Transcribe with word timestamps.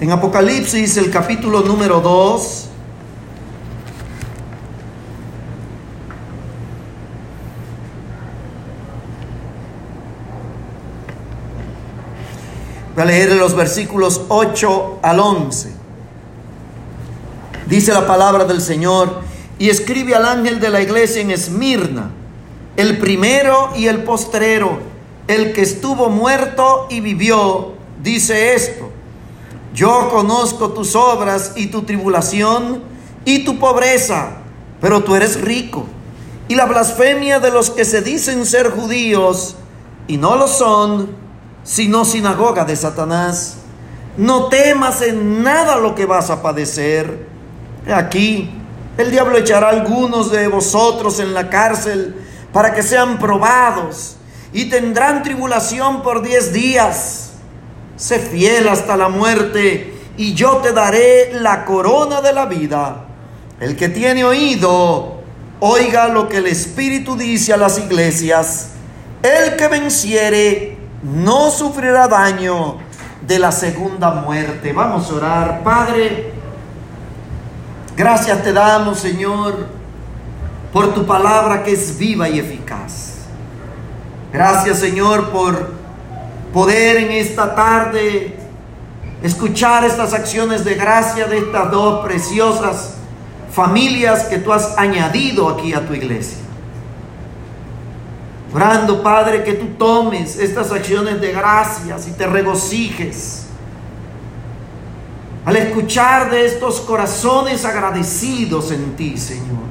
En 0.00 0.10
Apocalipsis, 0.10 0.96
el 0.96 1.10
capítulo 1.10 1.60
número 1.60 2.00
2, 2.00 2.68
Voy 12.94 13.02
a 13.02 13.06
leer 13.06 13.32
los 13.32 13.56
versículos 13.56 14.22
8 14.28 15.00
al 15.02 15.18
11. 15.18 15.72
Dice 17.66 17.92
la 17.92 18.06
palabra 18.06 18.44
del 18.44 18.60
Señor, 18.60 19.20
y 19.58 19.68
escribe 19.68 20.14
al 20.14 20.26
ángel 20.26 20.60
de 20.60 20.70
la 20.70 20.80
iglesia 20.80 21.20
en 21.20 21.32
Esmirna, 21.32 22.10
el 22.76 22.98
primero 22.98 23.70
y 23.74 23.86
el 23.86 24.04
postrero, 24.04 24.78
el 25.26 25.52
que 25.52 25.62
estuvo 25.62 26.08
muerto 26.08 26.86
y 26.88 27.00
vivió, 27.00 27.72
dice 28.00 28.54
esto, 28.54 28.93
yo 29.74 30.08
conozco 30.08 30.70
tus 30.70 30.94
obras 30.94 31.52
y 31.56 31.66
tu 31.66 31.82
tribulación 31.82 32.84
y 33.24 33.44
tu 33.44 33.58
pobreza, 33.58 34.36
pero 34.80 35.02
tú 35.02 35.16
eres 35.16 35.40
rico. 35.40 35.86
Y 36.46 36.54
la 36.54 36.66
blasfemia 36.66 37.40
de 37.40 37.50
los 37.50 37.70
que 37.70 37.84
se 37.84 38.00
dicen 38.00 38.46
ser 38.46 38.70
judíos 38.70 39.56
y 40.06 40.16
no 40.16 40.36
lo 40.36 40.46
son, 40.46 41.10
sino 41.64 42.04
sinagoga 42.04 42.64
de 42.64 42.76
Satanás. 42.76 43.56
No 44.16 44.46
temas 44.46 45.02
en 45.02 45.42
nada 45.42 45.76
lo 45.76 45.96
que 45.96 46.06
vas 46.06 46.30
a 46.30 46.40
padecer. 46.40 47.26
Aquí 47.92 48.50
el 48.96 49.10
diablo 49.10 49.36
echará 49.36 49.68
a 49.68 49.70
algunos 49.70 50.30
de 50.30 50.46
vosotros 50.46 51.18
en 51.18 51.34
la 51.34 51.50
cárcel 51.50 52.14
para 52.52 52.72
que 52.72 52.84
sean 52.84 53.18
probados 53.18 54.14
y 54.52 54.66
tendrán 54.66 55.24
tribulación 55.24 56.04
por 56.04 56.22
diez 56.22 56.52
días. 56.52 57.33
Sé 57.96 58.18
fiel 58.18 58.68
hasta 58.68 58.96
la 58.96 59.08
muerte 59.08 59.94
y 60.16 60.34
yo 60.34 60.58
te 60.58 60.72
daré 60.72 61.32
la 61.32 61.64
corona 61.64 62.20
de 62.20 62.32
la 62.32 62.46
vida. 62.46 63.04
El 63.60 63.76
que 63.76 63.88
tiene 63.88 64.24
oído, 64.24 65.20
oiga 65.60 66.08
lo 66.08 66.28
que 66.28 66.38
el 66.38 66.46
Espíritu 66.46 67.16
dice 67.16 67.52
a 67.52 67.56
las 67.56 67.78
iglesias. 67.78 68.70
El 69.22 69.56
que 69.56 69.68
venciere 69.68 70.76
no 71.02 71.50
sufrirá 71.50 72.08
daño 72.08 72.78
de 73.26 73.38
la 73.38 73.52
segunda 73.52 74.10
muerte. 74.10 74.72
Vamos 74.72 75.10
a 75.10 75.14
orar, 75.14 75.62
Padre. 75.62 76.32
Gracias 77.96 78.42
te 78.42 78.52
damos, 78.52 78.98
Señor, 78.98 79.68
por 80.72 80.92
tu 80.94 81.06
palabra 81.06 81.62
que 81.62 81.72
es 81.72 81.96
viva 81.96 82.28
y 82.28 82.40
eficaz. 82.40 83.14
Gracias, 84.32 84.80
Señor, 84.80 85.30
por 85.30 85.83
poder 86.54 86.98
en 86.98 87.10
esta 87.10 87.52
tarde 87.56 88.36
escuchar 89.24 89.84
estas 89.84 90.14
acciones 90.14 90.64
de 90.64 90.74
gracia 90.74 91.26
de 91.26 91.38
estas 91.38 91.68
dos 91.72 92.04
preciosas 92.04 92.94
familias 93.50 94.24
que 94.24 94.38
tú 94.38 94.52
has 94.52 94.78
añadido 94.78 95.48
aquí 95.48 95.74
a 95.74 95.84
tu 95.84 95.94
iglesia. 95.94 96.38
Orando, 98.54 99.02
Padre, 99.02 99.42
que 99.42 99.54
tú 99.54 99.66
tomes 99.76 100.38
estas 100.38 100.70
acciones 100.70 101.20
de 101.20 101.32
gracias 101.32 102.06
y 102.06 102.12
te 102.12 102.24
regocijes 102.24 103.46
al 105.44 105.56
escuchar 105.56 106.30
de 106.30 106.46
estos 106.46 106.80
corazones 106.82 107.64
agradecidos 107.64 108.70
en 108.70 108.94
ti, 108.94 109.18
Señor. 109.18 109.64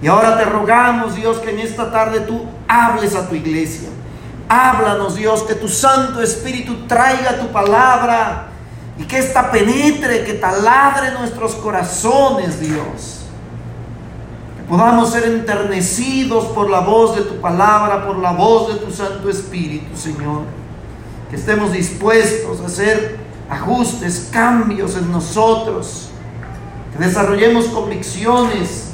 Y 0.00 0.06
ahora 0.06 0.38
te 0.38 0.46
rogamos, 0.46 1.14
Dios, 1.14 1.38
que 1.40 1.50
en 1.50 1.58
esta 1.58 1.92
tarde 1.92 2.20
tú 2.20 2.46
hables 2.66 3.14
a 3.14 3.28
tu 3.28 3.34
iglesia. 3.34 3.90
Háblanos, 4.52 5.14
Dios, 5.14 5.44
que 5.44 5.54
tu 5.54 5.66
Santo 5.66 6.20
Espíritu 6.20 6.86
traiga 6.86 7.38
tu 7.38 7.46
palabra 7.46 8.48
y 8.98 9.04
que 9.04 9.16
ésta 9.16 9.50
penetre, 9.50 10.24
que 10.24 10.34
taladre 10.34 11.12
nuestros 11.12 11.54
corazones, 11.54 12.60
Dios. 12.60 13.22
Que 14.58 14.62
podamos 14.68 15.10
ser 15.10 15.24
enternecidos 15.24 16.44
por 16.48 16.68
la 16.68 16.80
voz 16.80 17.16
de 17.16 17.22
tu 17.22 17.40
palabra, 17.40 18.06
por 18.06 18.18
la 18.18 18.32
voz 18.32 18.74
de 18.74 18.74
tu 18.74 18.92
Santo 18.92 19.30
Espíritu, 19.30 19.96
Señor. 19.96 20.42
Que 21.30 21.36
estemos 21.36 21.72
dispuestos 21.72 22.60
a 22.60 22.66
hacer 22.66 23.16
ajustes, 23.48 24.28
cambios 24.30 24.98
en 24.98 25.10
nosotros. 25.10 26.10
Que 26.92 27.02
desarrollemos 27.02 27.68
convicciones 27.68 28.90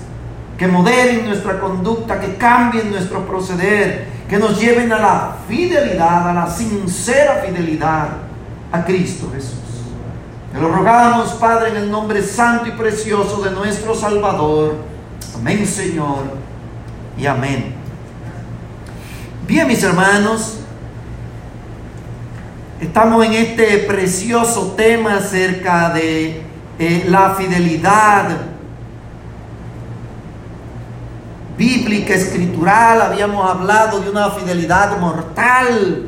que 0.56 0.68
moderen 0.68 1.26
nuestra 1.26 1.58
conducta, 1.58 2.20
que 2.20 2.36
cambien 2.36 2.90
nuestro 2.90 3.26
proceder, 3.26 4.17
que 4.28 4.38
nos 4.38 4.60
lleven 4.60 4.92
a 4.92 4.98
la 4.98 5.36
fidelidad, 5.48 6.28
a 6.28 6.32
la 6.34 6.50
sincera 6.50 7.42
fidelidad 7.44 8.08
a 8.70 8.84
Cristo 8.84 9.30
Jesús. 9.32 9.58
Te 10.52 10.60
lo 10.60 10.68
rogamos, 10.68 11.32
Padre, 11.34 11.70
en 11.70 11.76
el 11.76 11.90
nombre 11.90 12.22
santo 12.22 12.66
y 12.66 12.72
precioso 12.72 13.42
de 13.42 13.50
nuestro 13.50 13.94
Salvador. 13.94 14.76
Amén, 15.34 15.66
Señor, 15.66 16.24
y 17.16 17.26
amén. 17.26 17.74
Bien, 19.46 19.66
mis 19.66 19.82
hermanos, 19.82 20.58
estamos 22.80 23.24
en 23.24 23.32
este 23.32 23.78
precioso 23.78 24.74
tema 24.76 25.16
acerca 25.16 25.90
de 25.90 26.42
eh, 26.78 27.06
la 27.08 27.34
fidelidad 27.34 28.28
bíblica, 31.58 32.14
escritural, 32.14 33.02
habíamos 33.02 33.50
hablado 33.50 34.00
de 34.00 34.08
una 34.08 34.30
fidelidad 34.30 34.96
mortal, 34.98 36.06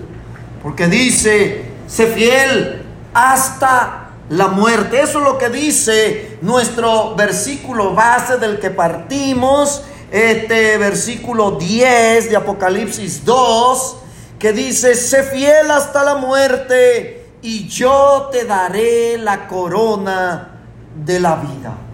porque 0.63 0.87
dice, 0.87 1.65
sé 1.89 2.07
fiel 2.07 2.83
hasta 3.13 4.11
la 4.31 4.47
muerte. 4.47 5.03
Eso 5.03 5.19
es 5.19 5.25
lo 5.25 5.37
que 5.37 5.51
dice 5.51 6.39
nuestro 6.41 7.17
versículo 7.17 7.93
base 7.95 8.39
del 8.39 8.61
que 8.61 8.71
partimos, 8.71 9.83
este 10.13 10.79
versículo 10.79 11.53
10 11.53 12.31
de 12.31 12.37
Apocalipsis 12.37 13.25
2, 13.25 13.97
que 14.39 14.53
dice, 14.53 14.95
sé 14.95 15.25
fiel 15.25 15.71
hasta 15.71 16.05
la 16.05 16.15
muerte 16.15 17.27
y 17.43 17.67
yo 17.67 18.29
te 18.31 18.45
daré 18.45 19.19
la 19.19 19.49
corona 19.49 20.61
de 20.95 21.19
la 21.19 21.35
vida. 21.37 21.90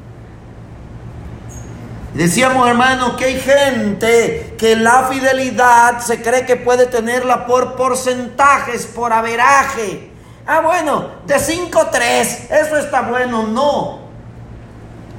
Decíamos, 2.17 2.67
hermanos, 2.67 3.13
que 3.19 3.27
hay 3.27 3.39
gente 3.39 4.55
que 4.57 4.75
la 4.75 5.03
fidelidad 5.03 6.01
se 6.01 6.23
cree 6.23 6.47
que 6.47 6.57
puede 6.57 6.87
tenerla 6.87 7.45
por 7.45 7.77
porcentajes, 7.77 8.87
por 8.87 9.13
averaje. 9.13 10.11
Ah, 10.47 10.61
bueno, 10.61 11.11
de 11.27 11.39
5 11.39 11.89
3, 11.93 12.51
eso 12.51 12.79
está 12.79 13.03
bueno. 13.03 13.47
No. 13.47 13.99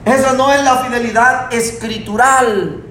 Esa 0.05 0.33
no 0.33 0.51
es 0.51 0.63
la 0.63 0.77
fidelidad 0.77 1.53
escritural. 1.53 2.83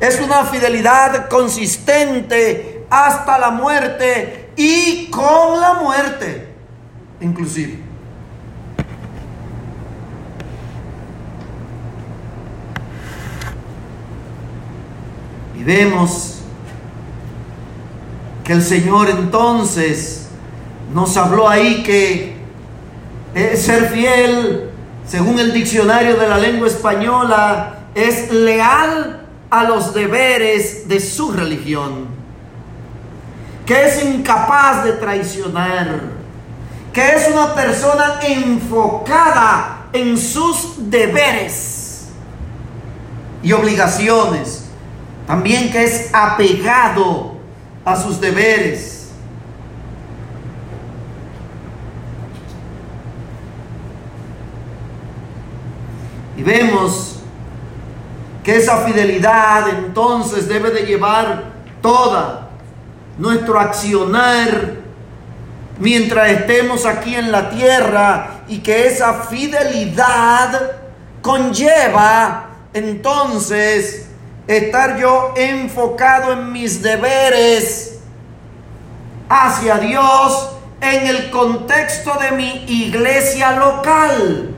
Es 0.00 0.18
una 0.22 0.44
fidelidad 0.46 1.28
consistente 1.28 2.86
hasta 2.88 3.36
la 3.38 3.50
muerte 3.50 4.50
y 4.56 5.10
con 5.10 5.60
la 5.60 5.74
muerte, 5.74 6.54
inclusive. 7.20 7.83
Vemos 15.64 16.40
que 18.44 18.52
el 18.52 18.62
Señor 18.62 19.08
entonces 19.08 20.26
nos 20.92 21.16
habló 21.16 21.48
ahí 21.48 21.82
que 21.82 22.36
ser 23.56 23.88
fiel, 23.88 24.70
según 25.06 25.38
el 25.38 25.54
diccionario 25.54 26.16
de 26.16 26.28
la 26.28 26.36
lengua 26.36 26.66
española, 26.66 27.78
es 27.94 28.30
leal 28.30 29.26
a 29.48 29.64
los 29.64 29.94
deberes 29.94 30.86
de 30.86 31.00
su 31.00 31.32
religión, 31.32 32.08
que 33.64 33.86
es 33.86 34.04
incapaz 34.04 34.84
de 34.84 34.92
traicionar, 34.92 36.00
que 36.92 37.08
es 37.08 37.28
una 37.32 37.54
persona 37.54 38.20
enfocada 38.22 39.86
en 39.94 40.18
sus 40.18 40.90
deberes 40.90 42.08
y 43.42 43.52
obligaciones 43.52 44.63
también 45.26 45.70
que 45.70 45.84
es 45.84 46.10
apegado 46.12 47.36
a 47.84 47.96
sus 47.96 48.20
deberes. 48.20 49.10
Y 56.36 56.42
vemos 56.42 57.20
que 58.42 58.56
esa 58.56 58.78
fidelidad 58.78 59.68
entonces 59.68 60.48
debe 60.48 60.70
de 60.70 60.82
llevar 60.82 61.44
toda 61.80 62.50
nuestro 63.16 63.58
accionar 63.58 64.74
mientras 65.78 66.30
estemos 66.30 66.84
aquí 66.84 67.14
en 67.14 67.32
la 67.32 67.50
tierra 67.50 68.42
y 68.48 68.58
que 68.58 68.86
esa 68.86 69.14
fidelidad 69.24 70.72
conlleva 71.22 72.50
entonces 72.74 74.03
estar 74.46 74.98
yo 74.98 75.32
enfocado 75.36 76.32
en 76.32 76.52
mis 76.52 76.82
deberes 76.82 77.98
hacia 79.28 79.78
Dios 79.78 80.50
en 80.80 81.06
el 81.06 81.30
contexto 81.30 82.12
de 82.20 82.32
mi 82.32 82.64
iglesia 82.68 83.52
local. 83.52 84.54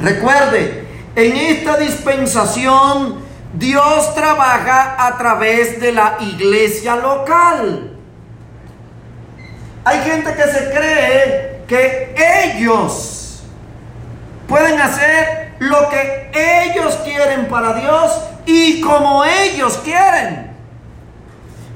Recuerde, 0.00 0.86
en 1.14 1.36
esta 1.36 1.76
dispensación 1.76 3.20
Dios 3.54 4.14
trabaja 4.14 4.96
a 5.06 5.18
través 5.18 5.78
de 5.78 5.92
la 5.92 6.16
iglesia 6.20 6.96
local. 6.96 7.96
Hay 9.84 9.98
gente 10.00 10.34
que 10.34 10.42
se 10.44 10.70
cree 10.70 11.64
que 11.66 12.14
ellos 12.44 13.42
pueden 14.48 14.80
hacer 14.80 15.51
lo 15.62 15.88
que 15.88 16.30
ellos 16.34 16.96
quieren 17.04 17.46
para 17.46 17.74
Dios 17.74 18.20
y 18.46 18.80
como 18.80 19.24
ellos 19.24 19.78
quieren. 19.84 20.50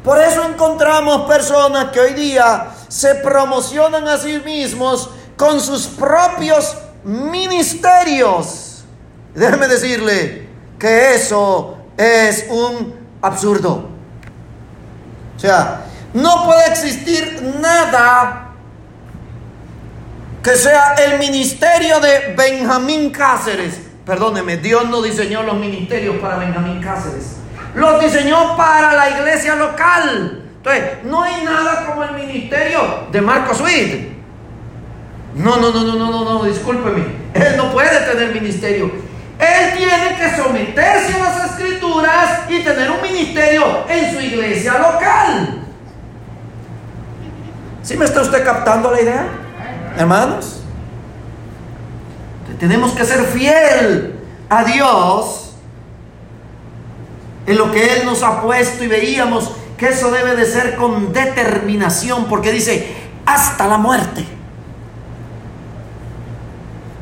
Por 0.02 0.20
eso 0.20 0.44
encontramos 0.44 1.28
personas 1.28 1.92
que 1.92 2.00
hoy 2.00 2.14
día 2.14 2.68
se 2.88 3.14
promocionan 3.16 4.08
a 4.08 4.18
sí 4.18 4.42
mismos 4.44 5.10
con 5.36 5.60
sus 5.60 5.86
propios 5.86 6.76
ministerios. 7.04 8.84
Déjeme 9.34 9.68
decirle 9.68 10.48
que 10.80 11.14
eso 11.14 11.78
es 11.96 12.46
un 12.50 12.92
absurdo. 13.22 13.88
O 15.36 15.38
sea, 15.38 15.84
no 16.12 16.44
puede 16.44 16.66
existir 16.70 17.54
nada 17.60 18.45
que 20.46 20.54
sea 20.54 20.94
el 21.04 21.18
ministerio 21.18 21.98
de 21.98 22.32
Benjamín 22.38 23.10
Cáceres. 23.10 23.80
Perdóneme, 24.04 24.58
Dios 24.58 24.88
no 24.88 25.02
diseñó 25.02 25.42
los 25.42 25.56
ministerios 25.56 26.18
para 26.18 26.36
Benjamín 26.36 26.80
Cáceres. 26.80 27.38
Los 27.74 28.00
diseñó 28.00 28.56
para 28.56 28.94
la 28.94 29.10
iglesia 29.10 29.56
local. 29.56 30.44
Entonces, 30.58 30.98
no 31.02 31.20
hay 31.24 31.44
nada 31.44 31.86
como 31.86 32.04
el 32.04 32.12
ministerio 32.12 33.08
de 33.10 33.20
Marco 33.20 33.56
Sweet. 33.56 34.08
No, 35.34 35.56
no, 35.56 35.72
no, 35.72 35.82
no, 35.82 35.96
no, 35.96 36.10
no, 36.12 36.24
no, 36.24 36.44
discúlpeme. 36.44 37.02
Él 37.34 37.56
no 37.56 37.72
puede 37.72 38.06
tener 38.08 38.32
ministerio. 38.32 38.92
Él 39.40 39.76
tiene 39.76 40.16
que 40.16 40.36
someterse 40.40 41.12
a 41.12 41.24
las 41.24 41.50
escrituras 41.50 42.48
y 42.48 42.60
tener 42.60 42.88
un 42.88 43.02
ministerio 43.02 43.84
en 43.88 44.14
su 44.14 44.20
iglesia 44.20 44.78
local. 44.78 45.64
¿Sí 47.82 47.96
me 47.96 48.04
está 48.04 48.22
usted 48.22 48.44
captando 48.44 48.92
la 48.92 49.00
idea? 49.00 49.45
Hermanos. 49.96 50.60
Tenemos 52.58 52.92
que 52.92 53.04
ser 53.04 53.24
fiel 53.24 54.14
a 54.48 54.64
Dios 54.64 55.52
en 57.46 57.58
lo 57.58 57.70
que 57.70 57.94
Él 57.94 58.06
nos 58.06 58.22
ha 58.22 58.42
puesto 58.42 58.84
y 58.84 58.88
veíamos 58.88 59.50
que 59.76 59.88
eso 59.88 60.10
debe 60.10 60.36
de 60.36 60.46
ser 60.46 60.76
con 60.76 61.12
determinación 61.12 62.26
porque 62.26 62.52
dice 62.52 62.94
hasta 63.26 63.66
la 63.66 63.78
muerte. 63.78 64.24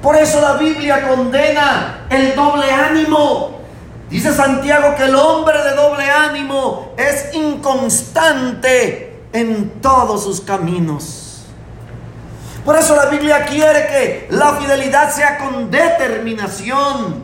Por 0.03 0.17
eso 0.17 0.41
la 0.41 0.55
Biblia 0.55 1.09
condena 1.09 2.07
el 2.11 2.35
doble 2.35 2.71
ánimo. 2.71 3.61
Dice 4.11 4.35
Santiago 4.35 4.95
que 4.97 5.05
el 5.05 5.15
hombre 5.15 5.63
de 5.63 5.75
doble 5.75 6.11
ánimo 6.11 6.93
es 6.97 7.35
inconstante 7.35 9.23
en 9.33 9.81
todos 9.81 10.25
sus 10.25 10.41
caminos. 10.41 11.24
Por 12.65 12.77
eso 12.77 12.97
la 12.97 13.07
Biblia 13.07 13.45
quiere 13.45 13.87
que 13.87 14.27
la 14.31 14.55
fidelidad 14.55 15.13
sea 15.13 15.37
con 15.39 15.71
determinación. 15.71 17.23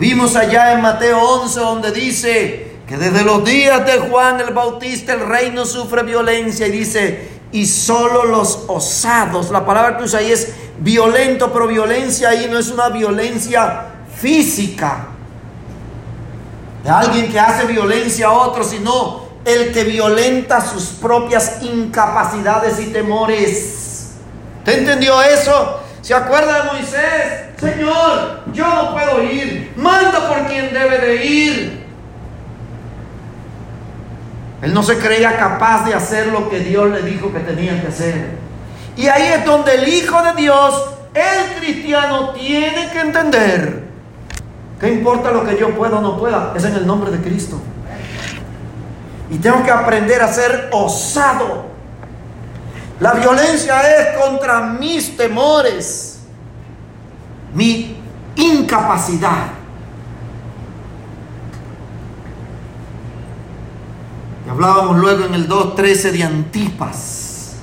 Vimos 0.00 0.34
allá 0.34 0.72
en 0.72 0.82
Mateo 0.82 1.20
11 1.20 1.60
donde 1.60 1.92
dice 1.92 2.72
que 2.88 2.96
desde 2.96 3.22
los 3.22 3.44
días 3.44 3.86
de 3.86 3.98
Juan 3.98 4.40
el 4.40 4.52
Bautista 4.52 5.14
el 5.14 5.20
reino 5.20 5.64
sufre 5.64 6.02
violencia 6.02 6.66
y 6.66 6.72
dice, 6.72 7.28
y 7.52 7.66
solo 7.66 8.24
los 8.24 8.64
osados, 8.66 9.50
la 9.50 9.64
palabra 9.64 9.96
que 9.96 10.04
usa 10.04 10.18
ahí 10.18 10.32
es 10.32 10.52
violento, 10.80 11.52
pero 11.52 11.68
violencia 11.68 12.30
ahí 12.30 12.48
no 12.50 12.58
es 12.58 12.68
una 12.68 12.88
violencia 12.88 13.84
física, 14.16 15.06
de 16.82 16.90
alguien 16.90 17.30
que 17.30 17.38
hace 17.38 17.66
violencia 17.66 18.26
a 18.26 18.32
otro, 18.32 18.64
sino 18.64 19.23
el 19.44 19.72
que 19.72 19.84
violenta 19.84 20.60
sus 20.60 20.84
propias 20.84 21.62
incapacidades 21.62 22.80
y 22.80 22.86
temores. 22.86 24.14
¿Te 24.64 24.78
entendió 24.78 25.20
eso? 25.22 25.80
¿Se 26.00 26.14
acuerda 26.14 26.62
de 26.62 26.72
Moisés? 26.72 27.44
Señor, 27.58 28.40
yo 28.52 28.66
no 28.66 28.92
puedo 28.92 29.22
ir. 29.22 29.72
Manda 29.76 30.28
por 30.28 30.46
quien 30.46 30.72
debe 30.72 30.98
de 30.98 31.24
ir. 31.24 31.84
Él 34.62 34.72
no 34.72 34.82
se 34.82 34.98
creía 34.98 35.36
capaz 35.36 35.84
de 35.84 35.94
hacer 35.94 36.28
lo 36.28 36.48
que 36.48 36.60
Dios 36.60 36.90
le 36.90 37.02
dijo 37.02 37.32
que 37.32 37.40
tenía 37.40 37.80
que 37.80 37.88
hacer. 37.88 38.30
Y 38.96 39.08
ahí 39.08 39.32
es 39.34 39.44
donde 39.44 39.74
el 39.74 39.88
Hijo 39.88 40.22
de 40.22 40.34
Dios, 40.40 40.84
el 41.12 41.60
cristiano, 41.60 42.30
tiene 42.30 42.90
que 42.90 43.00
entender. 43.00 43.84
¿Qué 44.80 44.88
importa 44.88 45.30
lo 45.32 45.44
que 45.44 45.58
yo 45.58 45.74
pueda 45.74 45.98
o 45.98 46.00
no 46.00 46.18
pueda? 46.18 46.54
Es 46.56 46.64
en 46.64 46.74
el 46.74 46.86
nombre 46.86 47.10
de 47.10 47.18
Cristo. 47.18 47.60
Y 49.34 49.38
tengo 49.38 49.64
que 49.64 49.70
aprender 49.72 50.22
a 50.22 50.32
ser 50.32 50.68
osado. 50.70 51.64
La 53.00 53.14
violencia 53.14 53.80
es 53.80 54.16
contra 54.16 54.60
mis 54.60 55.16
temores, 55.16 56.20
mi 57.52 57.96
incapacidad. 58.36 59.48
Y 64.46 64.50
hablábamos 64.50 64.98
luego 64.98 65.24
en 65.24 65.34
el 65.34 65.48
2.13 65.48 66.12
de 66.12 66.22
Antipas. 66.22 67.56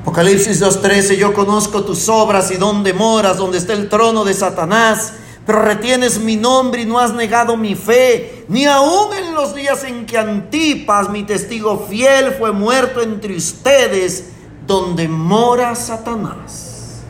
Apocalipsis 0.00 0.62
2.13, 0.62 1.16
yo 1.18 1.34
conozco 1.34 1.84
tus 1.84 2.08
obras 2.08 2.50
y 2.50 2.56
dónde 2.56 2.94
moras, 2.94 3.36
donde 3.36 3.58
está 3.58 3.74
el 3.74 3.90
trono 3.90 4.24
de 4.24 4.32
Satanás 4.32 5.12
pero 5.46 5.62
retienes 5.62 6.18
mi 6.18 6.34
nombre 6.34 6.82
y 6.82 6.86
no 6.86 6.98
has 6.98 7.14
negado 7.14 7.56
mi 7.56 7.76
fe, 7.76 8.35
ni 8.48 8.64
aun 8.66 9.12
en 9.12 9.34
los 9.34 9.54
días 9.54 9.82
en 9.84 10.06
que 10.06 10.18
Antipas, 10.18 11.08
mi 11.10 11.24
testigo 11.24 11.86
fiel, 11.88 12.34
fue 12.38 12.52
muerto 12.52 13.00
entre 13.00 13.36
ustedes, 13.36 14.32
donde 14.66 15.08
mora 15.08 15.74
Satanás. 15.74 17.02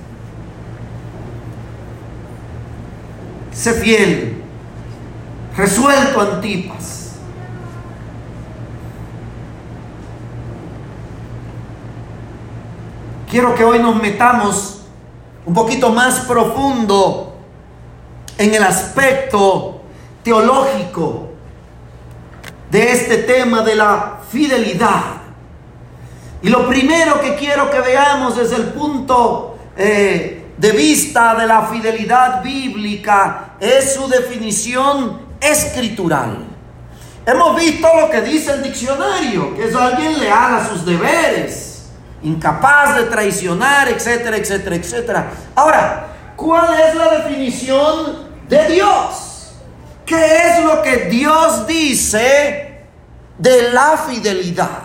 Sé 3.53 3.75
fiel, 3.75 4.43
resuelto 5.56 6.21
Antipas. 6.21 7.12
Quiero 13.31 13.55
que 13.55 13.64
hoy 13.64 13.78
nos 13.78 14.00
metamos 14.00 14.83
un 15.45 15.52
poquito 15.52 15.90
más 15.90 16.21
profundo 16.21 17.37
en 18.38 18.55
el 18.55 18.62
aspecto 18.62 19.83
teológico 20.23 21.25
de 22.70 22.92
este 22.92 23.18
tema 23.18 23.62
de 23.62 23.75
la 23.75 24.18
fidelidad. 24.30 25.02
Y 26.42 26.49
lo 26.49 26.66
primero 26.68 27.20
que 27.20 27.35
quiero 27.35 27.70
que 27.70 27.80
veamos 27.80 28.37
desde 28.37 28.56
el 28.56 28.64
punto 28.68 29.58
eh, 29.76 30.52
de 30.56 30.73
vista 30.73 31.35
de 31.35 31.46
la 31.46 31.66
fidelidad 31.66 32.42
bíblica 32.42 33.56
es 33.61 33.94
su 33.94 34.08
definición 34.08 35.20
escritural. 35.40 36.44
Hemos 37.25 37.56
visto 37.56 37.88
lo 38.00 38.11
que 38.11 38.20
dice 38.20 38.52
el 38.52 38.62
diccionario, 38.62 39.54
que 39.56 39.68
es 39.68 39.75
alguien 39.75 40.20
leal 40.20 40.54
a 40.54 40.68
sus 40.68 40.87
deberes, 40.87 41.88
incapaz 42.23 42.96
de 42.96 43.04
traicionar, 43.04 43.88
etcétera, 43.88 44.37
etcétera, 44.37 44.76
etcétera. 44.76 45.30
Ahora, 45.56 46.06
¿cuál 46.37 46.78
es 46.80 46.94
la 46.94 47.18
definición 47.18 48.26
de 48.49 48.68
Dios. 48.68 49.25
¿Qué 50.06 50.36
es 50.36 50.64
lo 50.64 50.82
que 50.82 51.08
Dios 51.10 51.66
dice 51.66 52.84
de 53.36 53.72
la 53.72 53.98
fidelidad? 53.98 54.84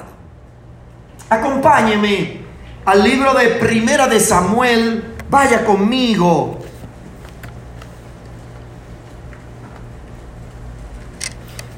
Acompáñeme 1.29 2.41
al 2.83 3.03
libro 3.03 3.35
de 3.35 3.49
Primera 3.49 4.07
de 4.07 4.19
Samuel. 4.19 5.15
Vaya 5.29 5.63
conmigo. 5.63 6.57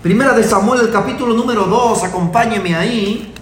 Primera 0.02 0.34
de 0.34 0.44
Samuel, 0.44 0.82
el 0.82 0.92
capítulo 0.92 1.34
número 1.34 1.66
2, 1.66 2.04
acompáñeme 2.04 2.76
ahí. 2.76 3.34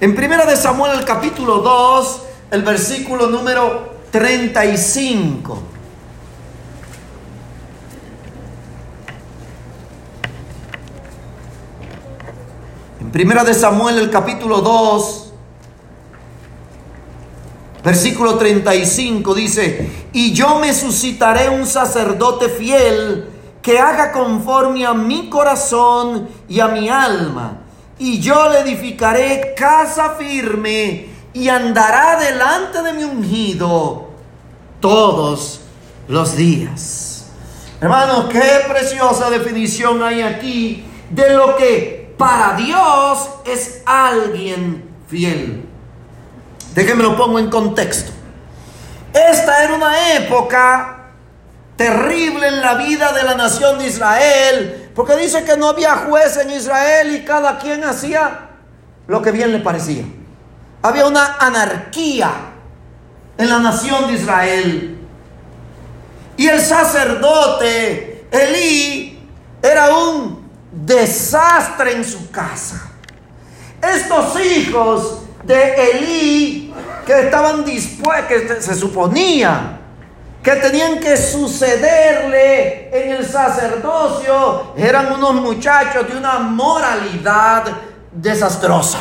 En 0.00 0.14
Primera 0.14 0.46
de 0.46 0.56
Samuel, 0.56 0.98
el 0.98 1.04
capítulo 1.04 1.58
2, 1.58 2.22
el 2.52 2.62
versículo 2.62 3.26
número 3.28 3.96
35. 4.10 5.69
Primera 13.12 13.42
de 13.42 13.54
Samuel, 13.54 13.98
el 13.98 14.08
capítulo 14.08 14.60
2, 14.60 15.32
versículo 17.82 18.36
35 18.36 19.34
dice, 19.34 19.90
y 20.12 20.32
yo 20.32 20.60
me 20.60 20.72
suscitaré 20.72 21.48
un 21.48 21.66
sacerdote 21.66 22.48
fiel 22.48 23.28
que 23.62 23.80
haga 23.80 24.12
conforme 24.12 24.86
a 24.86 24.94
mi 24.94 25.28
corazón 25.28 26.28
y 26.48 26.60
a 26.60 26.68
mi 26.68 26.88
alma, 26.88 27.62
y 27.98 28.20
yo 28.20 28.48
le 28.48 28.60
edificaré 28.60 29.54
casa 29.56 30.10
firme 30.10 31.08
y 31.32 31.48
andará 31.48 32.16
delante 32.16 32.80
de 32.80 32.92
mi 32.92 33.02
ungido 33.02 34.08
todos 34.78 35.62
los 36.06 36.36
días. 36.36 37.26
Hermanos, 37.80 38.26
qué 38.30 38.66
preciosa 38.68 39.30
definición 39.30 40.00
hay 40.00 40.22
aquí 40.22 40.84
de 41.10 41.34
lo 41.34 41.56
que 41.56 41.99
para 42.20 42.54
Dios 42.54 43.30
es 43.46 43.80
alguien 43.86 44.84
fiel. 45.08 45.66
Déjenme 46.74 47.02
lo 47.02 47.16
pongo 47.16 47.38
en 47.38 47.48
contexto. 47.48 48.12
Esta 49.14 49.64
era 49.64 49.74
una 49.74 50.16
época 50.16 51.12
terrible 51.76 52.46
en 52.46 52.60
la 52.60 52.74
vida 52.74 53.12
de 53.12 53.22
la 53.22 53.34
nación 53.36 53.78
de 53.78 53.86
Israel, 53.86 54.90
porque 54.94 55.16
dice 55.16 55.44
que 55.44 55.56
no 55.56 55.68
había 55.68 55.96
juez 55.96 56.36
en 56.36 56.50
Israel 56.50 57.16
y 57.16 57.24
cada 57.24 57.58
quien 57.58 57.84
hacía 57.84 58.50
lo 59.06 59.22
que 59.22 59.30
bien 59.30 59.50
le 59.50 59.60
parecía. 59.60 60.04
Había 60.82 61.06
una 61.06 61.36
anarquía 61.38 62.32
en 63.38 63.48
la 63.48 63.60
nación 63.60 64.08
de 64.08 64.12
Israel. 64.12 64.98
Y 66.36 66.46
el 66.48 66.60
sacerdote 66.60 68.26
Elí 68.30 69.26
era 69.62 69.96
un 69.96 70.39
desastre 70.72 71.92
en 71.92 72.04
su 72.04 72.30
casa. 72.30 72.90
Estos 73.82 74.40
hijos 74.40 75.22
de 75.44 75.90
Elí 75.90 76.74
que 77.06 77.20
estaban 77.20 77.64
dispuestos, 77.64 78.26
que 78.28 78.62
se 78.62 78.74
suponía 78.74 79.80
que 80.42 80.52
tenían 80.52 80.98
que 80.98 81.16
sucederle 81.16 82.88
en 82.92 83.12
el 83.16 83.26
sacerdocio, 83.26 84.72
eran 84.76 85.12
unos 85.12 85.34
muchachos 85.34 86.08
de 86.08 86.16
una 86.16 86.38
moralidad 86.38 87.64
desastrosa. 88.10 88.98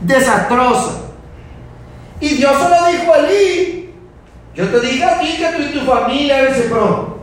Desastrosa. 0.00 0.92
Y 2.20 2.34
Dios 2.34 2.52
se 2.52 2.92
dijo 2.92 3.12
a 3.12 3.18
Elí. 3.18 3.94
Yo 4.54 4.68
te 4.68 4.80
digo 4.80 5.06
a 5.06 5.18
ti 5.18 5.36
que 5.36 5.46
tú 5.56 5.62
y 5.62 5.78
tu 5.78 5.84
familia 5.84 6.40
eres 6.40 6.66
pro. 6.66 7.17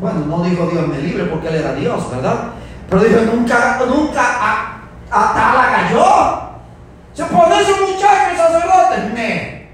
Bueno, 0.00 0.20
no 0.26 0.42
dijo 0.44 0.66
Dios 0.66 0.86
me 0.88 0.98
libre 0.98 1.24
porque 1.24 1.48
él 1.48 1.56
era 1.56 1.74
Dios, 1.74 2.10
¿verdad? 2.10 2.50
Pero 2.88 3.02
dijo, 3.02 3.20
nunca, 3.22 3.80
nunca 3.86 4.22
a, 4.22 4.80
a 5.10 5.34
tal 5.34 5.56
haga 5.56 5.90
yo. 5.90 6.50
Se 7.14 7.24
pone 7.24 7.60
ese 7.60 7.72
muchacho 7.72 8.36
sacerdote. 8.36 9.68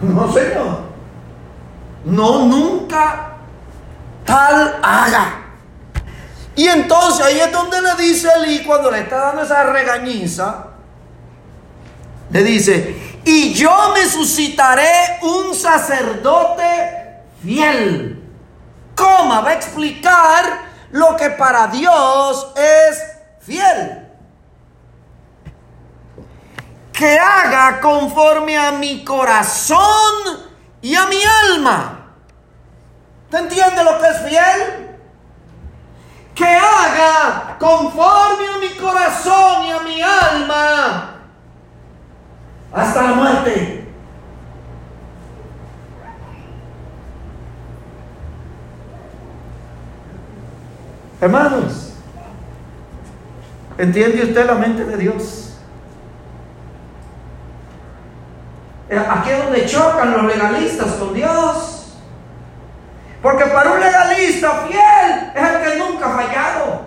No, 0.00 0.32
Señor. 0.32 0.80
No, 2.04 2.46
nunca 2.46 3.32
tal 4.24 4.78
haga. 4.82 5.36
Y 6.56 6.66
entonces 6.66 7.24
ahí 7.24 7.40
es 7.40 7.52
donde 7.52 7.80
le 7.82 7.94
dice 8.02 8.28
Eli 8.36 8.64
cuando 8.64 8.90
le 8.90 9.00
está 9.00 9.16
dando 9.16 9.42
esa 9.42 9.64
regañiza. 9.64 10.66
Le 12.30 12.44
dice, 12.44 13.18
y 13.24 13.52
yo 13.52 13.92
me 13.94 14.06
suscitaré 14.06 15.18
un 15.22 15.54
sacerdote 15.54 16.62
fiel. 17.42 18.19
¿Cómo 19.00 19.42
va 19.42 19.50
a 19.50 19.54
explicar 19.54 20.44
lo 20.90 21.16
que 21.16 21.30
para 21.30 21.66
Dios 21.68 22.52
es 22.54 23.02
fiel? 23.40 24.10
que 27.00 27.18
haga 27.18 27.80
conforme 27.80 28.58
a 28.58 28.72
mi 28.72 29.02
corazón 29.02 30.44
y 30.82 30.94
a 30.94 31.06
mi 31.06 31.16
alma. 31.46 32.12
¿Te 33.30 33.38
entiende 33.38 33.82
lo 33.82 33.98
que 33.98 34.06
es 34.06 34.20
fiel? 34.28 34.98
Que 36.34 36.44
haga 36.44 37.56
conforme 37.58 38.48
a 38.48 38.58
mi 38.58 38.68
corazón 38.76 39.64
y 39.64 39.70
a 39.70 39.80
mi 39.80 40.02
alma 40.02 41.14
hasta 42.70 43.02
la 43.02 43.12
muerte. 43.14 43.79
Hermanos, 51.20 51.92
¿entiende 53.76 54.22
usted 54.24 54.46
la 54.46 54.54
mente 54.54 54.84
de 54.84 54.96
Dios? 54.96 55.50
Aquí 58.90 59.30
es 59.30 59.44
donde 59.44 59.66
chocan 59.66 60.12
los 60.12 60.24
legalistas 60.24 60.92
con 60.94 61.12
Dios. 61.12 61.94
Porque 63.22 63.44
para 63.44 63.72
un 63.72 63.80
legalista 63.80 64.66
fiel 64.66 65.32
es 65.34 65.42
el 65.42 65.62
que 65.62 65.78
nunca 65.78 66.06
ha 66.06 66.16
fallado. 66.16 66.82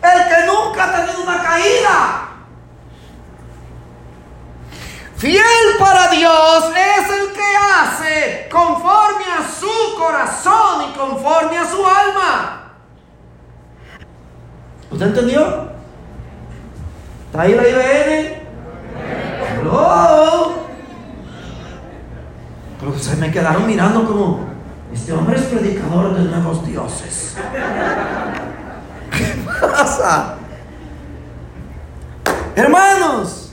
El 0.00 0.28
que 0.28 0.46
nunca 0.46 0.84
ha 0.84 0.96
tenido 0.96 1.22
una 1.24 1.42
caída. 1.42 2.22
Fiel 5.16 5.76
para 5.80 6.08
Dios 6.08 6.64
es 6.70 7.10
el 7.10 7.32
que 7.32 7.56
hace 7.56 8.48
conforme 8.50 9.24
a 9.24 9.60
su 9.60 9.98
corazón 9.98 10.82
y 10.88 10.96
conforme 10.96 11.58
a 11.58 11.66
su 11.66 11.84
alma. 11.84 12.65
¿Usted 14.96 15.08
entendió? 15.08 15.68
¿Está 17.26 17.42
ahí 17.42 17.54
la 17.54 17.68
IBN? 17.68 18.34
¡Oh! 19.70 20.54
Pero 22.80 22.98
se 22.98 23.16
me 23.16 23.30
quedaron 23.30 23.66
mirando 23.66 24.06
como, 24.06 24.46
este 24.94 25.12
hombre 25.12 25.36
es 25.36 25.42
predicador 25.42 26.14
de 26.14 26.22
nuevos 26.22 26.66
dioses. 26.66 27.36
¿Qué 29.10 29.34
pasa? 29.60 30.36
Hermanos, 32.54 33.52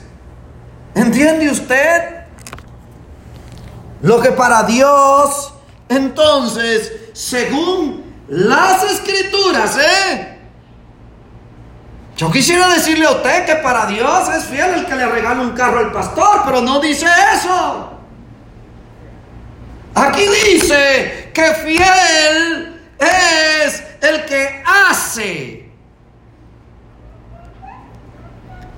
¿entiende 0.94 1.50
usted? 1.50 2.24
Lo 4.00 4.18
que 4.22 4.30
para 4.30 4.62
Dios, 4.62 5.52
entonces, 5.90 7.10
según 7.12 8.02
las 8.28 8.82
escrituras, 8.82 9.76
¿eh? 9.76 10.33
Yo 12.16 12.30
quisiera 12.30 12.68
decirle 12.68 13.06
a 13.06 13.10
usted 13.10 13.44
que 13.44 13.56
para 13.56 13.86
Dios 13.86 14.28
es 14.28 14.44
fiel 14.44 14.74
el 14.74 14.86
que 14.86 14.94
le 14.94 15.06
regala 15.06 15.40
un 15.40 15.50
carro 15.50 15.80
al 15.80 15.90
pastor, 15.90 16.42
pero 16.44 16.60
no 16.60 16.80
dice 16.80 17.06
eso. 17.34 17.90
Aquí 19.94 20.22
dice 20.22 21.30
que 21.34 21.54
fiel 21.54 22.80
es 22.98 23.82
el 24.00 24.24
que 24.26 24.62
hace 24.64 25.70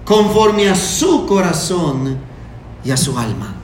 conforme 0.05 0.71
a 0.71 0.75
su 0.75 1.27
corazón 1.27 2.19
y 2.85 2.91
a 2.91 2.97
su 2.97 3.19
alma. 3.19 3.55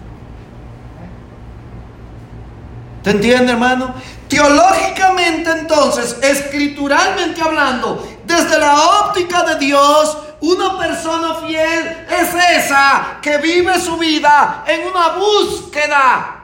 ¿Te 3.03 3.11
entiende, 3.11 3.53
hermano? 3.53 3.95
Teológicamente 4.29 5.51
entonces, 5.51 6.17
escrituralmente 6.23 7.41
hablando, 7.41 8.07
desde 8.25 8.59
la 8.59 8.75
óptica 9.01 9.43
de 9.45 9.57
Dios, 9.57 10.19
una 10.41 10.79
persona 10.79 11.35
fiel 11.47 12.07
es 12.11 12.35
esa 12.57 13.19
que 13.23 13.39
vive 13.39 13.79
su 13.81 13.97
vida 13.97 14.65
en 14.67 14.87
una 14.89 15.09
búsqueda 15.11 16.43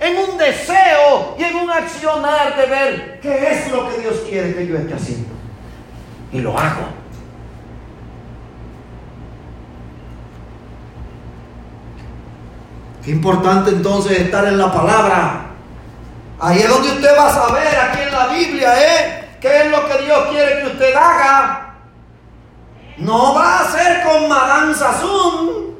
en 0.00 0.16
un 0.16 0.38
deseo 0.38 1.36
y 1.38 1.44
en 1.44 1.56
un 1.56 1.70
accionar 1.70 2.56
de 2.56 2.66
ver 2.66 3.20
qué 3.20 3.52
es 3.52 3.70
lo 3.70 3.88
que 3.88 3.98
Dios 3.98 4.16
quiere 4.26 4.54
que 4.54 4.66
yo 4.66 4.76
esté 4.76 4.94
haciendo. 4.94 5.28
Y 6.32 6.40
lo 6.40 6.58
hago. 6.58 6.88
Qué 13.04 13.10
importante 13.10 13.70
entonces 13.70 14.18
estar 14.20 14.46
en 14.46 14.56
la 14.56 14.72
palabra. 14.72 15.46
Ahí 16.40 16.60
es 16.60 16.68
donde 16.68 16.88
usted 16.88 17.18
va 17.18 17.28
a 17.28 17.34
saber 17.34 17.66
aquí 17.66 18.00
en 18.00 18.12
la 18.12 18.26
Biblia, 18.28 18.74
¿eh? 18.78 19.19
¿Qué 19.40 19.62
es 19.62 19.70
lo 19.70 19.88
que 19.88 20.04
Dios 20.04 20.28
quiere 20.28 20.60
que 20.60 20.66
usted 20.66 20.94
haga? 20.94 21.74
No 22.98 23.34
va 23.34 23.60
a 23.60 23.70
ser 23.70 24.02
con 24.02 24.28
Madame 24.28 24.74
Sassoon. 24.74 25.76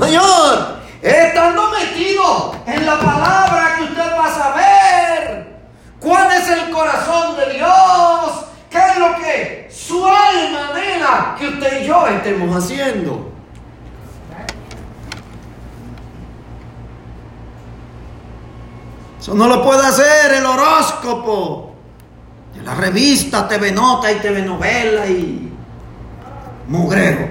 Señor, 0.00 0.76
estando 1.02 1.70
metido 1.70 2.54
en 2.64 2.86
la 2.86 2.98
palabra 2.98 3.74
que 3.76 3.84
usted 3.84 4.12
va 4.16 4.26
a 4.26 4.32
saber 4.32 5.58
cuál 5.98 6.30
es 6.30 6.48
el 6.48 6.70
corazón 6.70 7.36
de 7.36 7.54
Dios, 7.54 8.46
qué 8.70 8.78
es 8.78 8.98
lo 8.98 9.16
que 9.16 9.68
su 9.72 10.06
alma 10.06 10.68
anhela 10.70 11.34
que 11.36 11.48
usted 11.48 11.82
y 11.82 11.86
yo 11.86 12.06
estemos 12.06 12.56
haciendo. 12.56 13.32
Eso 19.18 19.34
no 19.34 19.48
lo 19.48 19.64
puede 19.64 19.84
hacer 19.84 20.34
el 20.34 20.46
horóscopo, 20.46 21.73
la 22.62 22.74
revista 22.74 23.48
TV 23.48 23.72
Nota 23.72 24.10
y 24.12 24.16
TV 24.16 24.42
Novela 24.42 25.06
y 25.06 25.52
mugrero. 26.68 27.28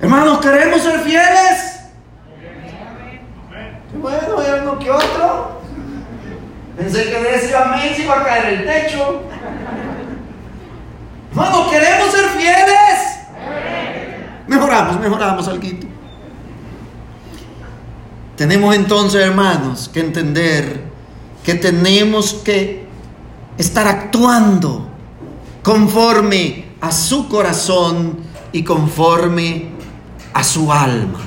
Hermanos, 0.00 0.38
¿queremos 0.40 0.82
ser 0.82 1.00
fieles? 1.00 1.80
Bueno, 3.94 4.36
uno 4.62 4.78
que 4.78 4.90
otro. 4.90 5.60
Pensé 6.76 7.04
que 7.04 7.22
de 7.22 7.34
ese 7.36 7.56
amén 7.56 7.94
se 7.94 8.02
iba 8.02 8.20
a 8.20 8.24
caer 8.24 8.46
el 8.54 8.66
techo. 8.66 9.22
Hermano, 11.30 11.70
queremos 11.70 12.10
ser 12.12 12.24
fieles. 12.30 13.18
Mejoramos, 14.46 15.00
mejoramos 15.00 15.48
algo. 15.48 15.93
Tenemos 18.36 18.74
entonces, 18.74 19.22
hermanos, 19.22 19.88
que 19.92 20.00
entender 20.00 20.82
que 21.44 21.54
tenemos 21.54 22.34
que 22.34 22.84
estar 23.56 23.86
actuando 23.86 24.88
conforme 25.62 26.64
a 26.80 26.90
su 26.90 27.28
corazón 27.28 28.18
y 28.50 28.64
conforme 28.64 29.68
a 30.32 30.42
su 30.42 30.72
alma. 30.72 31.20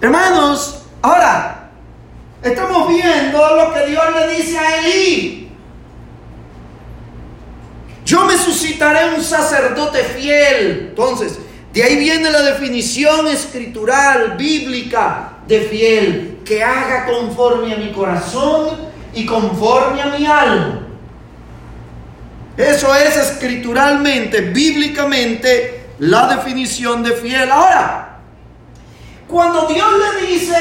Hermanos, 0.00 0.82
ahora 1.02 1.70
estamos 2.42 2.88
viendo 2.88 3.56
lo 3.56 3.74
que 3.74 3.86
Dios 3.86 4.04
le 4.14 4.36
dice 4.36 4.58
a 4.58 4.78
Elí. 4.78 5.50
Yo 8.06 8.24
me 8.24 8.38
suscitaré 8.38 9.14
un 9.14 9.22
sacerdote 9.22 10.02
fiel. 10.02 10.86
Entonces, 10.90 11.38
de 11.72 11.82
ahí 11.82 11.96
viene 11.96 12.30
la 12.30 12.42
definición 12.42 13.26
escritural, 13.28 14.36
bíblica 14.36 15.32
de 15.46 15.60
fiel, 15.62 16.40
que 16.44 16.62
haga 16.64 17.06
conforme 17.06 17.74
a 17.74 17.76
mi 17.76 17.92
corazón 17.92 18.70
y 19.14 19.26
conforme 19.26 20.00
a 20.00 20.06
mi 20.06 20.26
alma. 20.26 20.86
Eso 22.56 22.92
es 22.94 23.16
escrituralmente, 23.16 24.40
bíblicamente, 24.40 25.90
la 25.98 26.26
definición 26.26 27.02
de 27.02 27.12
fiel. 27.12 27.50
Ahora, 27.52 28.18
cuando 29.28 29.66
Dios 29.66 29.88
le 29.92 30.26
dice 30.26 30.56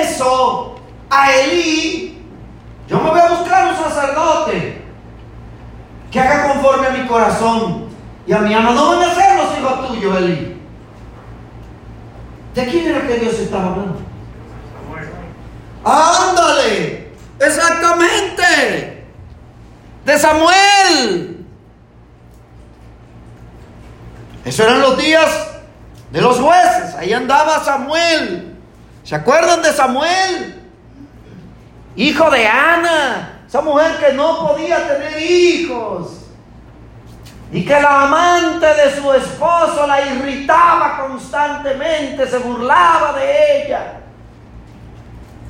eso 0.00 0.76
a 1.10 1.32
Elí, 1.32 2.18
yo 2.88 3.00
me 3.00 3.10
voy 3.10 3.20
a 3.20 3.28
buscar 3.28 3.72
un 3.72 3.76
sacerdote 3.76 4.82
que 6.10 6.20
haga 6.20 6.52
conforme 6.52 6.86
a 6.86 6.90
mi 6.90 7.06
corazón 7.06 7.86
y 8.26 8.32
a 8.32 8.38
mi 8.38 8.54
alma. 8.54 8.72
No 8.72 8.96
van 8.96 9.10
a 9.10 9.14
los 9.62 9.72
hijos 9.72 9.88
tuyos, 9.88 10.16
Elí. 10.16 10.56
¿De 12.54 12.66
quién 12.66 12.86
era 12.86 13.06
que 13.06 13.14
Dios 13.18 13.34
estaba 13.34 13.70
hablando? 13.70 14.00
Ándale, 15.84 17.12
exactamente. 17.40 19.04
De 20.04 20.18
Samuel. 20.18 21.46
Eso 24.44 24.64
eran 24.64 24.80
los 24.80 24.98
días 24.98 25.30
de 26.10 26.20
los 26.20 26.38
jueces. 26.38 26.94
Ahí 26.96 27.12
andaba 27.12 27.64
Samuel. 27.64 28.58
¿Se 29.04 29.14
acuerdan 29.14 29.62
de 29.62 29.72
Samuel? 29.72 30.62
Hijo 31.96 32.30
de 32.30 32.46
Ana. 32.46 33.44
Esa 33.46 33.60
mujer 33.60 33.98
que 33.98 34.12
no 34.12 34.46
podía 34.46 34.86
tener 34.88 35.22
hijos. 35.22 36.21
Y 37.52 37.66
que 37.66 37.72
la 37.72 38.04
amante 38.04 38.66
de 38.66 38.96
su 38.98 39.12
esposo 39.12 39.86
la 39.86 40.06
irritaba 40.06 41.06
constantemente, 41.06 42.26
se 42.26 42.38
burlaba 42.38 43.12
de 43.18 43.66
ella. 43.66 44.00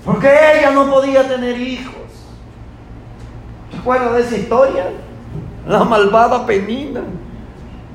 Porque 0.04 0.28
ella 0.28 0.72
no 0.72 0.90
podía 0.90 1.26
tener 1.28 1.60
hijos. 1.60 1.94
¿Se 3.70 3.78
acuerdan 3.78 4.14
de 4.14 4.20
esa 4.20 4.36
historia? 4.36 4.86
La 5.68 5.84
malvada 5.84 6.44
Penina. 6.44 7.02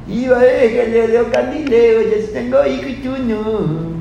Iba 0.07 0.41
ella, 0.41 0.83
le 0.85 1.07
dio 1.09 1.29
Galileo, 1.29 2.01
yo 2.01 2.29
tengo 2.31 2.65
hijo 2.65 2.87
y 2.87 2.93
tú 2.95 3.17
no. 3.17 3.97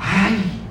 Ay, 0.00 0.62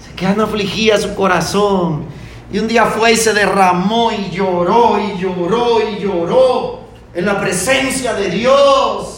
se 0.00 0.14
quedan 0.16 0.40
afligía 0.40 0.96
su 0.96 1.14
corazón. 1.14 2.06
Y 2.52 2.58
un 2.58 2.68
día 2.68 2.86
fue 2.86 3.12
y 3.12 3.16
se 3.16 3.32
derramó 3.32 4.12
y 4.12 4.30
lloró 4.30 4.98
y 5.00 5.18
lloró 5.18 5.80
y 5.90 5.98
lloró 5.98 6.80
en 7.12 7.26
la 7.26 7.40
presencia 7.40 8.14
de 8.14 8.30
Dios. 8.30 9.16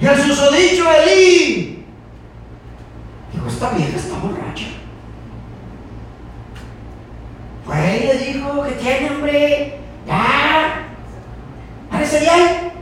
Y 0.00 0.06
el 0.06 0.16
susodicho 0.22 0.90
Elí 0.92 1.84
dijo, 3.32 3.48
esta 3.48 3.70
vieja 3.70 3.96
está 3.96 4.18
borracha. 4.18 4.66
Fue 7.64 8.00
y 8.02 8.06
le 8.06 8.32
dijo 8.32 8.62
que 8.64 8.72
tiene 8.72 9.10
hombre, 9.10 9.78
ya, 10.06 10.88
parece 11.90 12.20
bien. 12.20 12.72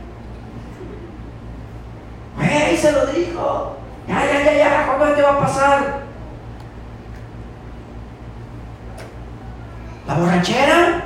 Fue 2.35 2.73
y 2.73 2.77
se 2.77 2.91
lo 2.91 3.05
dijo. 3.07 3.76
Ya, 4.07 4.25
ya, 4.25 4.43
ya, 4.43 4.57
ya, 4.57 4.85
¿cuándo 4.87 5.15
te 5.15 5.21
va 5.21 5.31
a 5.33 5.39
pasar? 5.39 5.99
¿La 10.07 10.13
borrachera? 10.13 11.03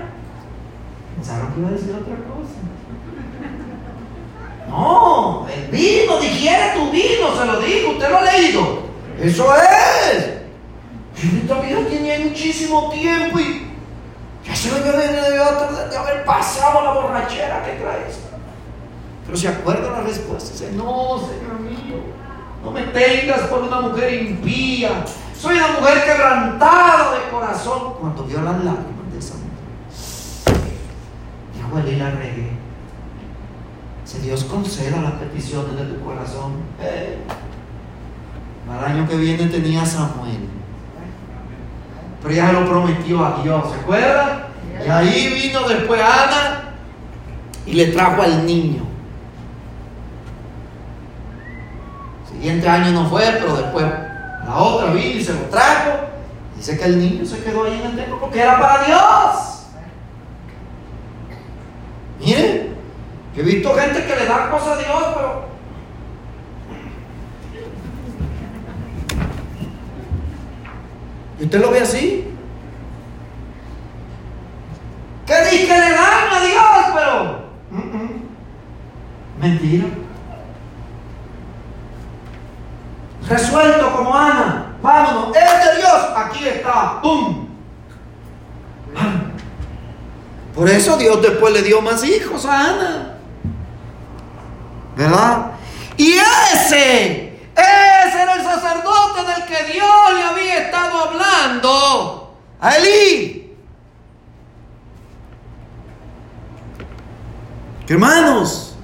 Pensaron 1.16 1.54
que 1.54 1.60
iba 1.60 1.70
a 1.70 1.72
decir 1.72 1.92
otra 1.92 2.16
cosa. 2.16 2.60
No, 4.70 5.48
el 5.54 5.70
vino, 5.70 6.18
digiere 6.22 6.74
tu 6.76 6.92
vino, 6.92 7.36
se 7.38 7.46
lo 7.46 7.60
digo, 7.60 7.92
usted 7.92 8.10
lo 8.10 8.18
ha 8.20 8.22
leído. 8.22 8.80
Eso 9.20 9.54
es. 9.54 10.42
Y 11.22 11.40
esta 11.40 11.60
vida 11.60 11.80
tenía 11.90 12.20
muchísimo 12.20 12.90
tiempo 12.90 13.38
y 13.38 13.68
ya 14.48 14.56
se 14.56 14.70
lo 14.70 14.76
de, 14.76 15.08
de 15.08 15.98
haber 15.98 16.24
pasado 16.24 16.84
la 16.86 16.94
borrachera 16.94 17.66
que 17.66 17.72
traes. 17.74 18.20
Pero 19.26 19.38
se 19.38 19.48
acuerda 19.50 19.92
la 19.92 20.02
respuesta, 20.02 20.52
dice, 20.52 20.72
no, 20.72 21.20
Señor 21.20 21.60
mío. 21.60 22.21
No 22.64 22.72
me 22.72 22.82
tengas 22.84 23.42
por 23.42 23.64
una 23.64 23.82
mujer 23.82 24.14
impía. 24.14 25.04
Soy 25.38 25.56
una 25.56 25.68
mujer 25.80 26.04
quebrantada 26.06 27.16
de 27.16 27.30
corazón. 27.32 27.94
Cuando 28.00 28.24
vio 28.24 28.42
las 28.42 28.64
lágrimas 28.64 29.12
de 29.12 29.20
esa 29.20 29.34
mujer, 29.36 29.52
Elí 31.88 31.98
la 31.98 32.12
regué. 32.12 32.52
Si 34.04 34.20
Dios 34.20 34.44
conceda 34.44 35.02
las 35.02 35.14
peticiones 35.14 35.76
de 35.78 35.86
tu 35.86 36.04
corazón, 36.04 36.54
eh, 36.82 37.18
al 38.70 38.86
año 38.86 39.08
que 39.08 39.16
viene 39.16 39.48
tenía 39.48 39.86
Samuel. 39.86 40.50
Pero 42.22 42.34
ya 42.34 42.52
lo 42.52 42.66
prometió 42.66 43.26
a 43.26 43.42
Dios, 43.42 43.72
¿se 43.72 43.80
acuerdan? 43.80 44.44
Y 44.86 44.90
ahí 44.90 45.34
vino 45.34 45.68
después 45.68 46.02
Ana 46.02 46.74
y 47.66 47.74
le 47.74 47.88
trajo 47.88 48.22
al 48.22 48.46
niño. 48.46 48.91
Siguiente 52.42 52.68
año 52.68 52.92
no 52.92 53.08
fue, 53.08 53.22
pero 53.40 53.56
después 53.56 53.86
la 53.86 54.58
otra 54.58 54.92
vino 54.92 55.20
y 55.20 55.24
se 55.24 55.34
lo 55.34 55.42
trajo. 55.42 55.92
Dice 56.58 56.76
que 56.76 56.86
el 56.86 56.98
niño 56.98 57.24
se 57.24 57.44
quedó 57.44 57.66
ahí 57.66 57.80
en 57.80 57.92
el 57.92 57.96
templo 57.96 58.20
porque 58.20 58.42
era 58.42 58.60
para 58.60 58.84
Dios. 58.84 59.68
Miren, 62.20 62.76
he 63.38 63.42
visto 63.44 63.76
gente 63.76 64.06
que 64.06 64.16
le 64.16 64.26
da 64.26 64.50
cosas 64.50 64.70
a 64.70 64.78
Dios, 64.78 65.04
pero 65.16 65.52
¿Y 71.40 71.44
usted 71.44 71.62
lo 71.62 71.72
ve 71.72 71.80
así? 71.82 72.28
¿Qué 75.28 75.42
dice 75.52 75.68
le 75.68 75.92
dan 75.92 76.34
a 76.34 76.40
Dios? 76.44 76.96
Pero. 76.96 77.42
Mentira. 79.40 79.86
resuelto 83.32 83.96
como 83.96 84.16
Ana. 84.16 84.76
Vámonos, 84.82 85.36
es 85.36 85.66
de 85.66 85.78
Dios, 85.78 86.08
aquí 86.16 86.48
está. 86.48 87.02
¡Pum! 87.02 87.48
Por 90.56 90.61
eso 90.72 90.98
Dios 90.98 91.22
después 91.22 91.54
le 91.54 91.62
dio 91.62 91.82
más 91.82 92.04
hijos 92.04 92.46
a 92.46 92.70
Ana. 92.70 93.18
¿Verdad? 94.96 95.52
Y 95.98 96.14
ese, 96.14 97.40
ese 97.56 98.22
era 98.22 98.36
el 98.36 98.44
sacerdote 98.44 99.24
del 99.26 99.46
que 99.46 99.74
Dios 99.74 100.14
le 100.16 100.24
había 100.24 100.58
estado 100.60 101.10
hablando 101.10 102.38
a 102.60 102.76
Elí. 102.78 103.56
Hermanos, 107.88 108.76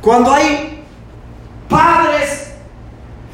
cuando 0.00 0.32
hay 0.32 0.82
padres 1.68 2.52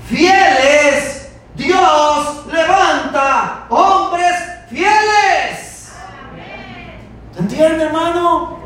fieles, 0.08 1.28
Dios 1.54 2.46
levanta 2.46 3.66
hombres 3.68 4.34
fieles. 4.68 5.92
¿Te 7.62 7.68
entiende, 7.68 7.84
hermano? 7.84 8.58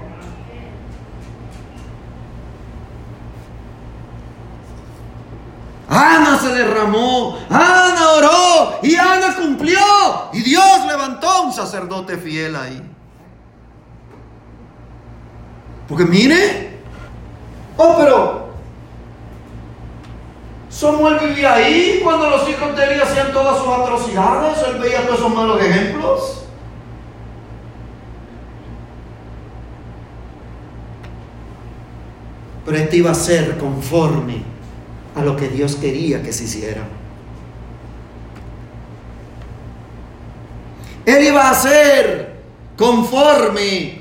Ana 5.86 6.38
se 6.38 6.48
derramó, 6.48 7.38
Ana 7.50 8.10
oró 8.16 8.78
y 8.82 8.96
Ana 8.96 9.36
cumplió. 9.36 9.78
Y 10.32 10.40
Dios 10.40 10.86
levantó 10.86 11.42
un 11.42 11.52
sacerdote 11.52 12.16
fiel 12.16 12.56
ahí. 12.56 12.82
Porque 15.86 16.06
mire, 16.06 16.80
oh, 17.76 17.96
pero 17.98 18.48
Samuel 20.70 21.18
vivía 21.18 21.52
ahí 21.52 22.00
cuando 22.02 22.30
los 22.30 22.48
hijos 22.48 22.74
de 22.74 22.94
él 22.94 23.02
hacían 23.02 23.30
todas 23.34 23.58
sus 23.58 23.68
atrocidades, 23.68 24.56
él 24.66 24.80
veía 24.80 25.02
todos 25.02 25.18
esos 25.18 25.34
malos 25.34 25.60
ejemplos. 25.60 26.45
Pero 32.66 32.78
este 32.78 32.96
iba 32.96 33.12
a 33.12 33.14
ser 33.14 33.56
conforme 33.58 34.42
a 35.14 35.22
lo 35.22 35.36
que 35.36 35.48
Dios 35.48 35.76
quería 35.76 36.22
que 36.22 36.32
se 36.32 36.44
hiciera. 36.44 36.82
Él 41.06 41.24
iba 41.24 41.48
a 41.48 41.54
ser 41.54 42.34
conforme 42.76 44.00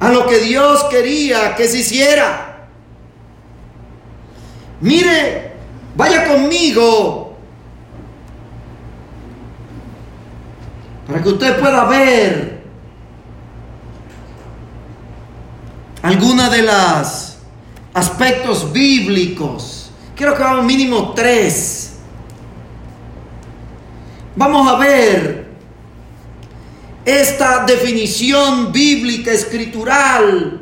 a 0.00 0.10
lo 0.10 0.26
que 0.26 0.38
Dios 0.38 0.84
quería 0.84 1.54
que 1.54 1.68
se 1.68 1.78
hiciera. 1.78 2.68
Mire, 4.80 5.52
vaya 5.94 6.26
conmigo 6.26 7.36
para 11.06 11.22
que 11.22 11.28
usted 11.28 11.60
pueda 11.60 11.84
ver 11.84 12.53
alguna 16.04 16.50
de 16.50 16.60
las 16.60 17.38
aspectos 17.94 18.70
bíblicos. 18.70 19.90
Quiero 20.14 20.36
que 20.36 20.42
hagamos 20.42 20.66
mínimo 20.66 21.14
tres. 21.14 21.94
Vamos 24.36 24.70
a 24.70 24.76
ver 24.76 25.46
esta 27.06 27.64
definición 27.64 28.70
bíblica, 28.70 29.32
escritural. 29.32 30.60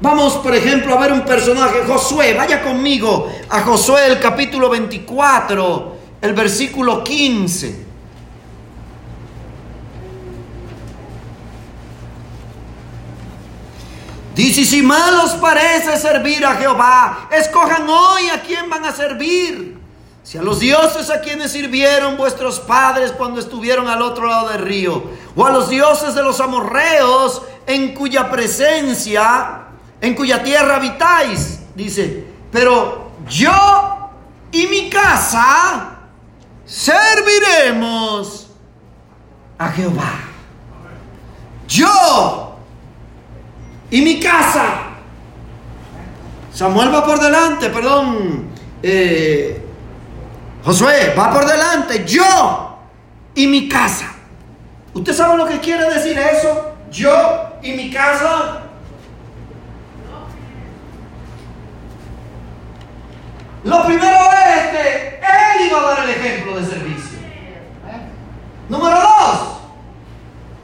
Vamos, 0.00 0.34
por 0.38 0.52
ejemplo, 0.52 0.94
a 0.94 1.00
ver 1.00 1.12
un 1.12 1.24
personaje, 1.24 1.84
Josué. 1.86 2.34
Vaya 2.34 2.64
conmigo 2.64 3.30
a 3.48 3.60
Josué, 3.60 4.08
el 4.08 4.18
capítulo 4.18 4.68
24, 4.70 5.96
el 6.20 6.32
versículo 6.32 7.04
15. 7.04 7.83
Dice, 14.34 14.64
si 14.64 14.82
mal 14.82 15.20
os 15.20 15.32
parece 15.34 15.96
servir 15.96 16.44
a 16.44 16.56
Jehová, 16.56 17.28
escojan 17.30 17.88
hoy 17.88 18.28
a 18.30 18.42
quién 18.42 18.68
van 18.68 18.84
a 18.84 18.92
servir. 18.92 19.78
Si 20.24 20.38
a 20.38 20.42
los 20.42 20.58
dioses 20.58 21.10
a 21.10 21.20
quienes 21.20 21.52
sirvieron 21.52 22.16
vuestros 22.16 22.58
padres 22.58 23.12
cuando 23.12 23.38
estuvieron 23.40 23.86
al 23.88 24.02
otro 24.02 24.26
lado 24.26 24.48
del 24.48 24.62
río, 24.62 25.04
o 25.36 25.46
a 25.46 25.50
los 25.50 25.68
dioses 25.68 26.14
de 26.14 26.22
los 26.22 26.40
amorreos 26.40 27.42
en 27.66 27.94
cuya 27.94 28.30
presencia, 28.30 29.66
en 30.00 30.14
cuya 30.14 30.42
tierra 30.42 30.76
habitáis, 30.76 31.60
dice, 31.74 32.26
pero 32.50 33.12
yo 33.28 34.10
y 34.50 34.66
mi 34.66 34.88
casa 34.88 35.98
serviremos 36.64 38.48
a 39.58 39.68
Jehová. 39.68 40.20
Yo 41.68 42.43
y 43.94 44.02
mi 44.02 44.18
casa. 44.18 44.64
Samuel 46.52 46.92
va 46.92 47.06
por 47.06 47.20
delante, 47.20 47.70
perdón. 47.70 48.48
Eh, 48.82 49.64
Josué 50.64 51.14
va 51.16 51.32
por 51.32 51.46
delante. 51.46 52.04
Yo 52.04 52.76
y 53.36 53.46
mi 53.46 53.68
casa. 53.68 54.12
¿Usted 54.94 55.14
sabe 55.14 55.36
lo 55.36 55.46
que 55.46 55.60
quiere 55.60 55.88
decir 55.94 56.18
eso? 56.18 56.74
Yo 56.90 57.12
y 57.62 57.70
mi 57.74 57.92
casa. 57.92 58.62
Lo 63.62 63.86
primero 63.86 64.18
es 64.48 64.66
que 64.76 65.20
él 65.20 65.68
iba 65.68 65.78
a 65.78 65.94
dar 65.94 66.00
el 66.00 66.10
ejemplo 66.10 66.56
de 66.56 66.66
servicio. 66.66 67.18
Número 68.68 68.98
dos, 68.98 69.60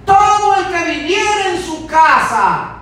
todo 0.04 0.56
el 0.56 0.66
que 0.66 0.90
viviera 0.90 1.54
en 1.54 1.62
su 1.62 1.86
casa 1.86 2.79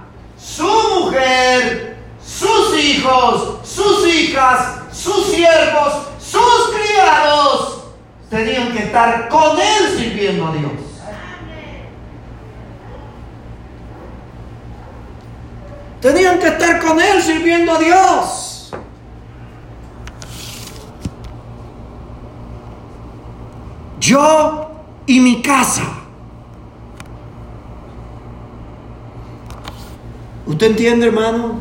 su 0.58 1.04
mujer, 1.04 1.96
sus 2.20 2.76
hijos, 2.76 3.60
sus 3.62 4.08
hijas, 4.12 4.80
sus 4.92 5.26
siervos, 5.26 6.08
sus 6.18 6.74
criados, 6.74 7.84
tenían 8.28 8.72
que 8.72 8.80
estar 8.80 9.28
con 9.28 9.56
él 9.56 9.96
sirviendo 9.96 10.48
a 10.48 10.52
Dios. 10.52 10.72
Tenían 16.00 16.40
que 16.40 16.48
estar 16.48 16.80
con 16.80 17.00
él 17.00 17.22
sirviendo 17.22 17.72
a 17.74 17.78
Dios. 17.78 18.72
Yo 24.00 24.70
y 25.06 25.20
mi 25.20 25.40
casa. 25.40 25.97
¿Usted 30.48 30.68
entiende, 30.68 31.06
hermano? 31.06 31.60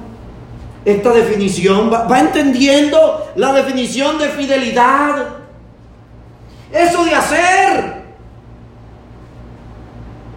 Esta 0.86 1.12
definición, 1.12 1.92
va, 1.92 2.20
entendiendo 2.22 3.34
la 3.36 3.52
definición 3.52 4.18
de 4.18 4.30
fidelidad. 4.30 5.28
Eso 6.72 7.04
de 7.04 7.14
hacer 7.14 8.04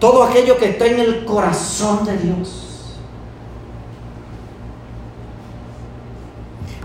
todo 0.01 0.25
aquello 0.25 0.59
que 0.59 0.71
está 0.71 0.87
en 0.87 0.99
el 0.99 1.25
corazón 1.25 2.05
de 2.05 2.19
Dios. 2.19 2.99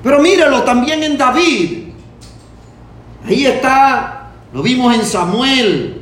Pero 0.03 0.19
mírelo 0.19 0.61
también 0.61 1.01
en 1.01 1.17
David. 1.17 1.87
Ahí 3.25 3.47
está, 3.47 4.27
lo 4.53 4.61
vimos 4.61 4.93
en 4.93 5.03
Samuel, 5.03 5.99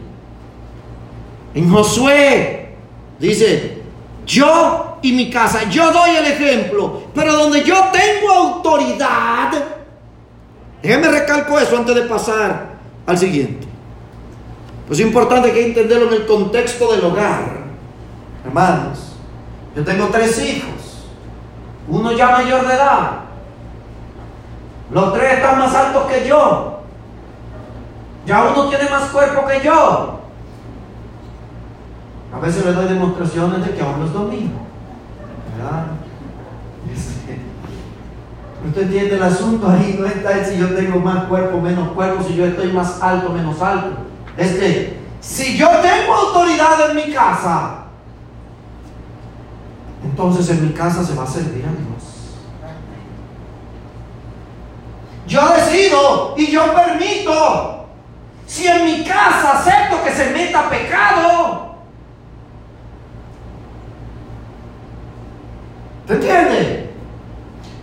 en 1.54 1.72
Josué. 1.72 2.76
Dice, 3.18 3.82
yo 4.26 4.93
y 5.04 5.12
mi 5.12 5.30
casa. 5.30 5.70
Yo 5.70 5.92
doy 5.92 6.16
el 6.16 6.26
ejemplo, 6.26 7.04
pero 7.14 7.34
donde 7.34 7.64
yo 7.64 7.76
tengo 7.92 8.34
autoridad, 8.34 9.52
déjeme 10.82 11.10
recalco 11.10 11.60
eso 11.60 11.78
antes 11.78 11.94
de 11.94 12.02
pasar 12.04 12.74
al 13.06 13.18
siguiente. 13.18 13.68
Pues 14.88 15.00
es 15.00 15.06
importante 15.06 15.52
que 15.52 15.68
entenderlo 15.68 16.08
en 16.08 16.14
el 16.14 16.26
contexto 16.26 16.92
del 16.92 17.06
hogar. 17.06 17.64
Hermanos, 18.46 19.16
yo 19.76 19.84
tengo 19.84 20.08
tres 20.08 20.42
hijos, 20.42 21.06
uno 21.88 22.12
ya 22.14 22.32
mayor 22.32 22.66
de 22.68 22.74
edad, 22.74 23.12
los 24.92 25.14
tres 25.14 25.34
están 25.34 25.60
más 25.60 25.74
altos 25.76 26.04
que 26.06 26.28
yo, 26.28 26.80
ya 28.26 28.44
uno 28.44 28.70
tiene 28.70 28.90
más 28.90 29.10
cuerpo 29.10 29.46
que 29.48 29.62
yo. 29.66 30.20
A 32.34 32.40
veces 32.40 32.66
le 32.66 32.74
doy 32.74 32.88
demostraciones 32.88 33.66
de 33.66 33.76
que 33.76 33.82
aún 33.82 34.00
los 34.00 34.14
domino. 34.14 34.63
Este, 36.92 37.40
usted 38.68 38.82
entiende 38.82 39.16
el 39.16 39.24
asunto 39.24 39.70
ahí, 39.70 39.96
no 40.00 40.06
está 40.06 40.44
si 40.44 40.58
yo 40.58 40.74
tengo 40.76 41.00
más 41.00 41.26
cuerpo, 41.26 41.62
menos 41.62 41.90
cuerpo, 41.90 42.24
si 42.24 42.36
yo 42.36 42.46
estoy 42.46 42.72
más 42.72 43.02
alto, 43.02 43.30
menos 43.30 43.62
alto. 43.62 43.98
Es 44.38 44.54
que 44.54 45.00
si 45.20 45.58
yo 45.58 45.68
tengo 45.82 46.14
autoridad 46.14 46.90
en 46.90 46.96
mi 46.96 47.14
casa, 47.14 47.86
entonces 50.04 50.50
en 50.50 50.68
mi 50.68 50.74
casa 50.74 51.04
se 51.04 51.16
va 51.16 51.24
a 51.24 51.28
servir 51.28 51.66
a 51.66 51.70
Dios. 51.70 52.14
Yo 55.28 55.48
decido 55.54 56.36
y 56.38 56.52
yo 56.52 56.74
permito. 56.74 57.88
Si 58.46 58.68
en 58.68 58.86
mi 58.86 59.04
casa 59.04 59.58
acepto 59.58 60.04
que 60.04 60.12
se 60.12 60.32
meta 60.32 60.70
pecado, 60.70 61.73
¿Te 66.08 66.14
entiende? 66.14 66.94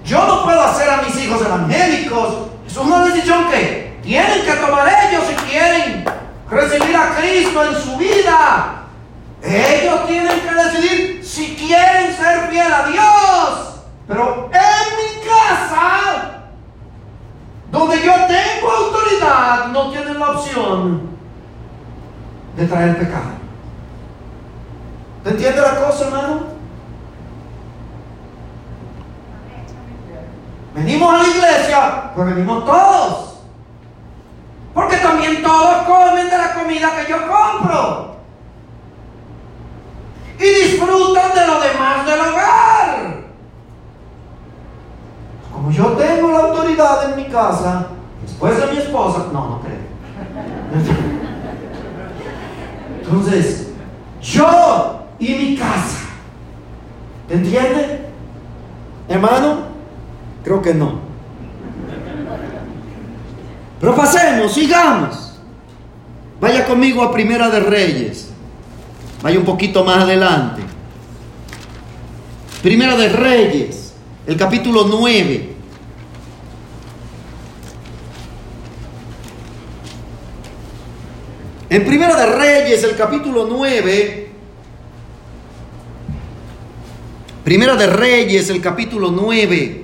Yo 0.04 0.26
no 0.26 0.44
puedo 0.44 0.60
hacer 0.62 0.90
a 0.90 1.02
mis 1.02 1.16
hijos 1.22 1.40
evangélicos. 1.40 2.48
Es 2.66 2.76
una 2.76 3.04
decisión 3.04 3.50
que 3.50 3.98
tienen 4.02 4.44
que 4.44 4.52
tomar 4.52 4.88
ellos 4.88 5.24
si 5.28 5.34
quieren 5.50 6.04
recibir 6.50 6.96
a 6.96 7.16
Cristo 7.16 7.64
en 7.64 7.74
su 7.76 7.96
vida. 7.96 8.84
Ellos 9.42 10.06
tienen 10.06 10.40
que 10.40 10.54
decidir 10.54 11.24
si 11.24 11.56
quieren 11.56 12.14
ser 12.14 12.48
fiel 12.50 12.72
a 12.72 12.86
Dios. 12.88 13.80
Pero 14.06 14.50
en 14.52 14.96
mi 14.96 15.28
casa, 15.28 16.42
donde 17.70 18.02
yo 18.02 18.12
tengo 18.26 18.70
autoridad, 18.70 19.66
no 19.68 19.90
tienen 19.90 20.18
la 20.18 20.30
opción 20.30 21.10
de 22.56 22.66
traer 22.66 22.98
pecado. 22.98 23.30
¿Te 25.24 25.30
entiende 25.30 25.60
la 25.60 25.86
cosa, 25.86 26.06
hermano? 26.06 26.59
Venimos 30.74 31.14
a 31.14 31.18
la 31.18 31.28
iglesia, 31.28 32.12
pues 32.14 32.26
venimos 32.28 32.64
todos. 32.64 33.40
Porque 34.72 34.96
también 34.98 35.42
todos 35.42 35.82
comen 35.82 36.30
de 36.30 36.38
la 36.38 36.54
comida 36.54 36.90
que 36.96 37.10
yo 37.10 37.18
compro. 37.28 38.16
Y 40.38 40.44
disfrutan 40.44 41.34
de 41.34 41.46
lo 41.46 41.60
demás 41.60 42.06
del 42.06 42.20
hogar. 42.20 43.20
Como 45.52 45.70
yo 45.70 45.86
tengo 45.88 46.30
la 46.30 46.38
autoridad 46.38 47.10
en 47.10 47.16
mi 47.16 47.24
casa, 47.28 47.88
después 48.22 48.58
de 48.58 48.72
mi 48.72 48.78
esposa, 48.78 49.26
no, 49.32 49.48
no 49.48 49.60
creo. 49.60 49.90
Entonces, 53.02 53.72
yo 54.22 55.00
y 55.18 55.34
mi 55.34 55.56
casa. 55.56 55.98
¿Te 57.28 57.34
entiende? 57.34 58.08
Hermano, 59.08 59.69
creo 60.44 60.62
que 60.62 60.74
no. 60.74 61.00
Pero 63.80 63.96
pasemos, 63.96 64.52
sigamos. 64.52 65.40
Vaya 66.40 66.64
conmigo 66.66 67.02
a 67.02 67.12
Primera 67.12 67.48
de 67.50 67.60
Reyes. 67.60 68.30
Vaya 69.22 69.38
un 69.38 69.44
poquito 69.44 69.84
más 69.84 69.98
adelante. 69.98 70.62
Primera 72.62 72.96
de 72.96 73.08
Reyes, 73.08 73.94
el 74.26 74.36
capítulo 74.36 74.86
9. 74.88 75.56
En 81.70 81.84
Primera 81.84 82.16
de 82.16 82.26
Reyes, 82.26 82.82
el 82.84 82.96
capítulo 82.96 83.46
9. 83.48 84.30
Primera 87.44 87.76
de 87.76 87.86
Reyes, 87.86 88.50
el 88.50 88.60
capítulo 88.60 89.10
9. 89.10 89.79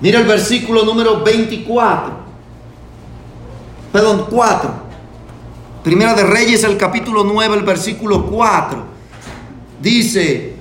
Mira 0.00 0.20
el 0.20 0.26
versículo 0.26 0.84
número 0.84 1.22
24. 1.22 2.12
Perdón, 3.92 4.26
4. 4.30 4.88
Primera 5.82 6.14
de 6.14 6.24
Reyes, 6.24 6.62
el 6.64 6.76
capítulo 6.76 7.24
9, 7.24 7.56
el 7.56 7.62
versículo 7.62 8.26
4. 8.26 8.84
Dice, 9.80 10.56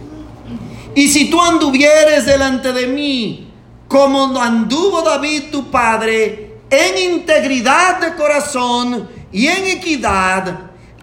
y 0.96 1.08
si 1.08 1.30
tú 1.30 1.42
anduvieres 1.42 2.26
delante 2.26 2.74
de 2.74 2.88
mí, 2.88 3.52
como 3.88 4.40
anduvo 4.42 5.02
David 5.02 5.52
tu 5.52 5.70
padre, 5.70 6.62
en 6.70 7.14
integridad 7.14 8.00
de 8.00 8.16
corazón 8.16 9.08
y 9.32 9.48
en 9.48 9.66
equidad, 9.68 10.60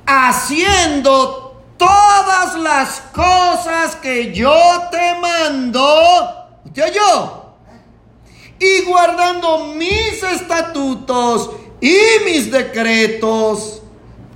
haciendo 0.06 1.62
todas 1.76 2.56
las 2.56 3.00
cosas 3.12 3.96
que 3.96 4.32
yo 4.32 4.54
te 4.90 5.20
mando, 5.20 5.86
¿usted 6.64 6.84
oyó? 6.90 7.43
Y 8.58 8.82
guardando 8.84 9.74
mis 9.74 10.22
estatutos 10.22 11.50
y 11.80 11.96
mis 12.24 12.50
decretos, 12.50 13.82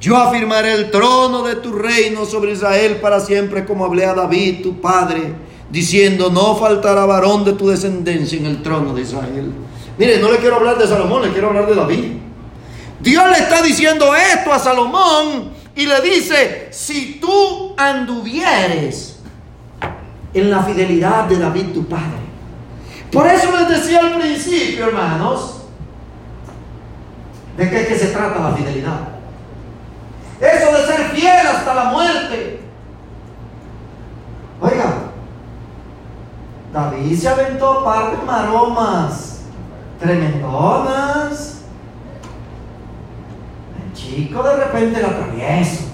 yo 0.01 0.17
afirmaré 0.17 0.73
el 0.73 0.91
trono 0.91 1.43
de 1.43 1.57
tu 1.57 1.73
reino 1.73 2.25
sobre 2.25 2.53
Israel 2.53 2.99
para 3.01 3.21
siempre, 3.21 3.65
como 3.65 3.85
hablé 3.85 4.05
a 4.05 4.15
David, 4.15 4.63
tu 4.63 4.81
padre, 4.81 5.35
diciendo, 5.71 6.31
no 6.31 6.57
faltará 6.57 7.05
varón 7.07 7.45
de 7.45 7.53
tu 7.53 7.69
descendencia 7.69 8.39
en 8.39 8.47
el 8.47 8.63
trono 8.63 8.95
de 8.95 9.03
Israel. 9.03 9.53
Mire, 9.97 10.19
no 10.19 10.31
le 10.31 10.39
quiero 10.39 10.57
hablar 10.57 10.79
de 10.79 10.87
Salomón, 10.87 11.23
le 11.23 11.33
quiero 11.33 11.49
hablar 11.49 11.67
de 11.67 11.75
David. 11.75 12.05
Dios 13.01 13.25
le 13.31 13.39
está 13.39 13.63
diciendo 13.63 14.15
esto 14.15 14.53
a 14.53 14.59
Salomón 14.59 15.51
y 15.75 15.87
le 15.87 16.01
dice, 16.01 16.69
si 16.71 17.19
tú 17.21 17.75
anduvieres 17.77 19.19
en 20.35 20.51
la 20.51 20.63
fidelidad 20.63 21.25
de 21.25 21.39
David 21.39 21.67
tu 21.75 21.87
padre. 21.87 22.28
Por 23.13 23.27
eso 23.27 23.51
les 23.53 23.69
decía 23.69 24.01
al 24.01 24.19
principio, 24.19 24.87
hermanos, 24.87 25.63
de 27.57 27.71
qué 27.71 27.81
es 27.83 27.89
que 27.89 27.99
se 27.99 28.07
trata 28.09 28.51
la 28.51 28.57
fidelidad. 28.57 29.01
Eso 30.41 30.73
de 30.73 30.87
ser 30.87 31.11
fiel 31.11 31.47
hasta 31.47 31.75
la 31.75 31.85
muerte. 31.85 32.61
Oiga, 34.61 34.95
David 36.73 37.19
se 37.19 37.29
aventó 37.29 37.85
par 37.85 38.11
de 38.11 38.25
maromas 38.25 39.41
tremendonas. 39.99 41.63
El 43.85 43.93
chico 43.95 44.43
de 44.43 44.57
repente 44.57 45.01
lo 45.01 45.09
atravieso. 45.09 45.85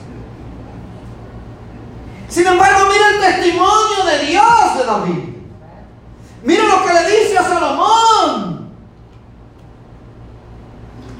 Sin 2.28 2.46
embargo, 2.46 2.88
mira 2.90 3.10
el 3.10 3.34
testimonio 3.34 4.04
de 4.10 4.26
Dios 4.26 4.78
de 4.78 4.84
David. 4.84 5.33
Mira 6.44 6.62
lo 6.64 6.84
que 6.84 6.92
le 6.92 7.22
dice 7.22 7.38
a 7.38 7.42
Salomón. 7.42 8.68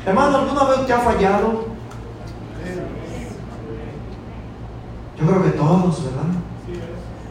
Hermano, 0.07 0.37
¿alguna 0.39 0.65
vez 0.65 0.79
usted 0.81 0.95
ha 0.95 1.01
fallado? 1.01 1.65
Yo 5.19 5.27
creo 5.27 5.43
que 5.45 5.51
todos, 5.51 6.05
¿verdad? 6.05 6.25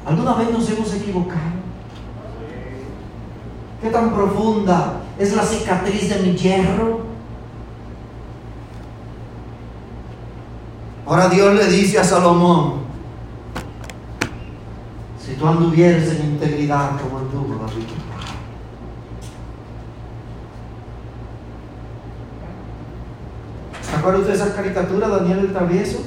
¿Alguna 0.06 0.34
vez 0.34 0.52
nos 0.52 0.70
hemos 0.70 0.94
equivocado? 0.94 1.54
¿Qué 3.82 3.90
tan 3.90 4.14
profunda 4.14 5.02
es 5.20 5.36
la 5.36 5.44
cicatriz 5.44 6.10
de 6.10 6.22
mi 6.22 6.36
hierro? 6.36 7.02
Ahora 11.06 11.30
Dios 11.30 11.54
le 11.54 11.68
dice 11.68 12.00
a 12.00 12.04
Salomón, 12.04 12.83
si 15.34 15.40
tú 15.40 15.48
anduvieres 15.48 16.12
en 16.12 16.26
integridad 16.26 16.92
como 17.02 17.18
anduvo 17.18 17.66
David. 17.66 17.88
¿Se 23.82 23.96
acuerda 23.96 24.20
usted 24.20 24.34
de 24.34 24.38
esa 24.38 24.56
caricatura, 24.56 25.08
Daniel 25.08 25.40
el 25.40 25.54
travieso? 25.54 26.04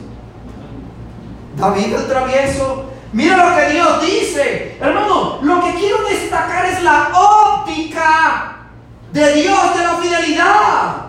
David 1.57 1.95
el 1.95 2.07
travieso. 2.07 2.85
Mira 3.13 3.37
lo 3.37 3.57
que 3.57 3.73
Dios 3.73 4.01
dice. 4.03 4.77
Hermano, 4.81 5.39
lo 5.43 5.65
que 5.65 5.75
quiero 5.75 6.05
destacar 6.09 6.67
es 6.67 6.83
la 6.83 7.11
óptica 7.13 8.69
de 9.13 9.33
Dios 9.35 9.77
de 9.77 9.83
la 9.83 9.95
fidelidad. 9.95 11.07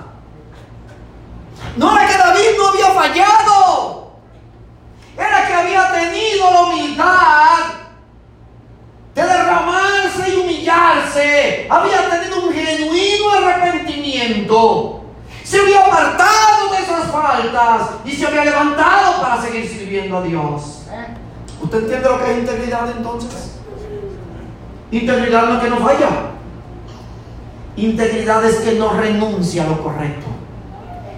No 1.75 1.91
era 1.95 2.07
que 2.07 2.17
David 2.17 2.57
no 2.57 2.67
había 2.69 2.91
fallado. 2.91 4.11
Era 5.17 5.47
que 5.47 5.53
había 5.53 5.91
tenido 5.91 6.51
la 6.51 6.61
humildad 6.61 7.86
de 9.17 9.23
derramarse 9.23 10.29
y 10.31 10.39
humillarse. 10.39 11.67
Había 11.67 12.07
tenido 12.07 12.45
un 12.45 12.53
genuino 12.53 13.31
arrepentimiento. 13.31 15.01
Se 15.43 15.59
había 15.59 15.87
apartado 15.87 16.69
de 16.71 16.83
esas 16.83 17.11
faltas 17.11 17.89
y 18.05 18.11
se 18.11 18.27
había 18.27 18.45
levantado 18.45 19.19
para 19.19 19.41
seguir 19.41 19.67
sirviendo 19.67 20.17
a 20.19 20.21
Dios. 20.21 20.83
¿Usted 21.59 21.79
entiende 21.79 22.09
lo 22.09 22.23
que 22.23 22.31
es 22.31 22.37
integridad 22.37 22.91
entonces? 22.95 23.59
Integridad 24.91 25.47
no 25.47 25.55
es 25.55 25.63
que 25.63 25.69
no 25.71 25.77
falla. 25.77 26.09
Integridad 27.75 28.45
es 28.45 28.57
que 28.57 28.73
no 28.73 28.93
renuncia 28.93 29.63
a 29.63 29.67
lo 29.67 29.81
correcto. 29.81 30.27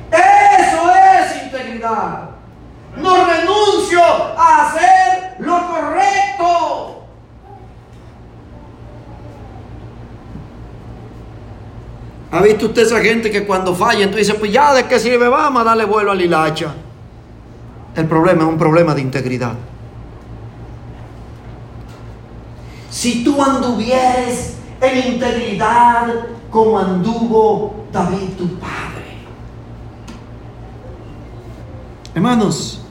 Eso 0.09 0.89
es 0.89 1.43
integridad. 1.43 2.29
No 2.95 3.25
renuncio 3.25 4.01
a 4.01 4.67
hacer 4.69 5.35
lo 5.39 5.67
correcto. 5.67 6.98
¿Ha 12.31 12.41
visto 12.41 12.67
usted 12.67 12.83
esa 12.83 12.99
gente 12.99 13.31
que 13.31 13.45
cuando 13.45 13.73
falla, 13.73 14.03
entonces 14.03 14.27
dice, 14.27 14.39
pues 14.39 14.51
ya 14.51 14.73
de 14.73 14.85
qué 14.85 14.99
sirve, 14.99 15.27
vamos 15.27 15.61
a 15.61 15.65
darle 15.65 15.85
vuelo 15.85 16.11
al 16.11 16.21
hilacha? 16.21 16.73
El 17.95 18.05
problema 18.05 18.43
es 18.43 18.49
un 18.49 18.57
problema 18.57 18.93
de 18.93 19.01
integridad. 19.01 19.53
Si 22.91 23.23
tú 23.23 23.41
anduvieres 23.41 24.55
en 24.79 25.13
integridad 25.13 26.07
como 26.51 26.79
anduvo 26.79 27.85
David 27.91 28.29
tu 28.37 28.59
padre. 28.59 29.05
Hermanos, 32.13 32.81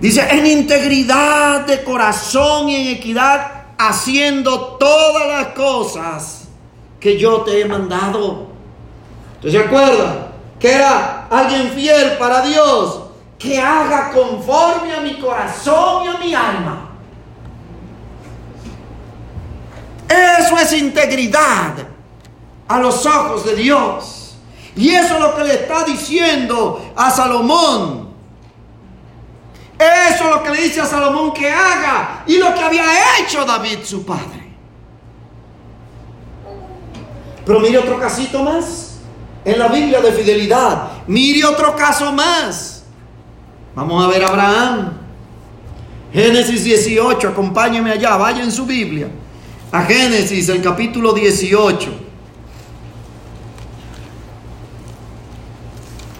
dice 0.00 0.26
en 0.30 0.46
integridad 0.46 1.66
de 1.66 1.82
corazón 1.84 2.68
y 2.68 2.76
en 2.76 2.96
equidad 2.96 3.57
haciendo 3.78 4.76
todas 4.78 5.26
las 5.28 5.54
cosas 5.54 6.48
que 7.00 7.16
yo 7.18 7.42
te 7.42 7.60
he 7.60 7.64
mandado. 7.64 8.48
¿Usted 9.36 9.50
se 9.50 9.58
acuerda? 9.58 10.32
Que 10.58 10.72
era 10.72 11.28
alguien 11.30 11.70
fiel 11.70 12.18
para 12.18 12.42
Dios, 12.42 13.02
que 13.38 13.60
haga 13.60 14.10
conforme 14.10 14.92
a 14.92 15.00
mi 15.00 15.14
corazón 15.20 16.04
y 16.04 16.08
a 16.08 16.18
mi 16.18 16.34
alma. 16.34 16.90
Eso 20.08 20.58
es 20.58 20.72
integridad 20.72 21.74
a 22.66 22.78
los 22.78 23.06
ojos 23.06 23.44
de 23.44 23.54
Dios. 23.54 24.36
Y 24.74 24.90
eso 24.90 25.14
es 25.14 25.20
lo 25.20 25.36
que 25.36 25.44
le 25.44 25.54
está 25.54 25.84
diciendo 25.84 26.92
a 26.96 27.10
Salomón. 27.10 28.07
Eso 29.78 30.24
es 30.24 30.30
lo 30.30 30.42
que 30.42 30.50
le 30.50 30.62
dice 30.62 30.80
a 30.80 30.86
Salomón 30.86 31.32
que 31.32 31.48
haga 31.48 32.24
y 32.26 32.36
lo 32.38 32.52
que 32.52 32.60
había 32.60 32.84
hecho 33.20 33.44
David 33.44 33.78
su 33.84 34.04
padre. 34.04 34.48
Pero 37.46 37.60
mire 37.60 37.78
otro 37.78 37.98
casito 37.98 38.42
más 38.42 38.98
en 39.44 39.58
la 39.58 39.68
Biblia 39.68 40.00
de 40.00 40.12
fidelidad. 40.12 40.88
Mire 41.06 41.44
otro 41.44 41.74
caso 41.76 42.12
más. 42.12 42.82
Vamos 43.74 44.04
a 44.04 44.08
ver 44.08 44.24
a 44.24 44.28
Abraham. 44.28 44.92
Génesis 46.12 46.64
18, 46.64 47.28
acompáñeme 47.28 47.92
allá, 47.92 48.16
vaya 48.16 48.42
en 48.42 48.50
su 48.50 48.66
Biblia. 48.66 49.08
A 49.70 49.82
Génesis, 49.84 50.48
el 50.48 50.60
capítulo 50.60 51.12
18. 51.12 51.90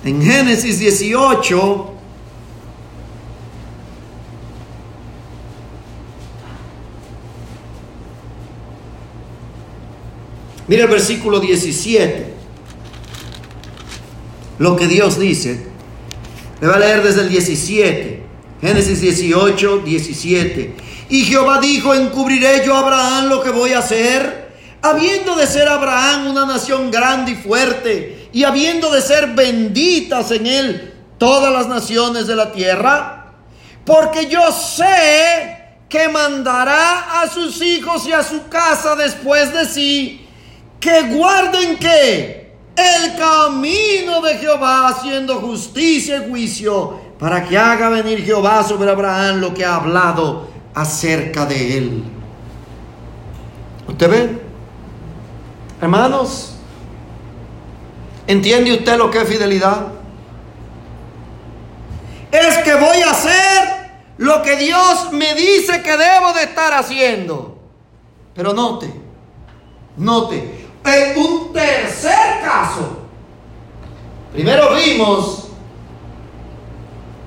En 0.04 0.22
Génesis 0.22 0.78
18, 0.78 1.97
Mira 10.68 10.84
el 10.84 10.90
versículo 10.90 11.40
17. 11.40 12.34
Lo 14.58 14.76
que 14.76 14.86
Dios 14.86 15.18
dice. 15.18 15.66
Le 16.60 16.66
va 16.66 16.74
a 16.74 16.78
leer 16.78 17.02
desde 17.02 17.22
el 17.22 17.28
17. 17.28 18.22
Génesis 18.60 19.00
18, 19.00 19.78
17. 19.78 20.76
Y 21.10 21.24
Jehová 21.24 21.60
dijo, 21.60 21.94
encubriré 21.94 22.62
yo 22.66 22.74
a 22.74 22.80
Abraham 22.80 23.28
lo 23.28 23.42
que 23.42 23.50
voy 23.50 23.72
a 23.72 23.78
hacer, 23.78 24.52
habiendo 24.82 25.36
de 25.36 25.46
ser 25.46 25.68
Abraham 25.68 26.28
una 26.28 26.44
nación 26.44 26.90
grande 26.90 27.32
y 27.32 27.34
fuerte, 27.36 28.28
y 28.32 28.44
habiendo 28.44 28.90
de 28.90 29.00
ser 29.00 29.28
benditas 29.28 30.30
en 30.32 30.46
él 30.46 30.94
todas 31.18 31.52
las 31.52 31.68
naciones 31.68 32.26
de 32.26 32.36
la 32.36 32.52
tierra, 32.52 33.32
porque 33.84 34.26
yo 34.26 34.52
sé 34.52 35.56
que 35.88 36.08
mandará 36.08 37.22
a 37.22 37.30
sus 37.30 37.62
hijos 37.62 38.06
y 38.06 38.12
a 38.12 38.22
su 38.22 38.48
casa 38.48 38.94
después 38.94 39.52
de 39.54 39.64
sí, 39.64 40.27
que 40.80 41.02
guarden 41.14 41.76
que 41.78 42.52
el 42.76 43.16
camino 43.16 44.20
de 44.22 44.38
Jehová 44.38 44.88
haciendo 44.88 45.40
justicia 45.40 46.18
y 46.18 46.30
juicio, 46.30 47.00
para 47.18 47.44
que 47.44 47.58
haga 47.58 47.88
venir 47.88 48.24
Jehová 48.24 48.62
sobre 48.62 48.90
Abraham 48.90 49.40
lo 49.40 49.52
que 49.52 49.64
ha 49.64 49.76
hablado 49.76 50.48
acerca 50.74 51.44
de 51.44 51.78
él. 51.78 52.04
¿Usted 53.88 54.10
ve? 54.10 54.42
Hermanos, 55.80 56.54
¿entiende 58.26 58.72
usted 58.72 58.96
lo 58.96 59.10
que 59.10 59.22
es 59.22 59.28
fidelidad? 59.28 59.88
Es 62.30 62.58
que 62.58 62.74
voy 62.74 63.00
a 63.00 63.10
hacer 63.10 63.90
lo 64.18 64.42
que 64.42 64.56
Dios 64.56 65.12
me 65.12 65.34
dice 65.34 65.82
que 65.82 65.96
debo 65.96 66.32
de 66.34 66.42
estar 66.42 66.74
haciendo. 66.74 67.58
Pero 68.34 68.52
note, 68.52 68.92
note, 69.96 70.57
un 71.16 71.52
tercer 71.52 72.40
caso, 72.42 72.98
primero 74.32 74.74
vimos 74.74 75.48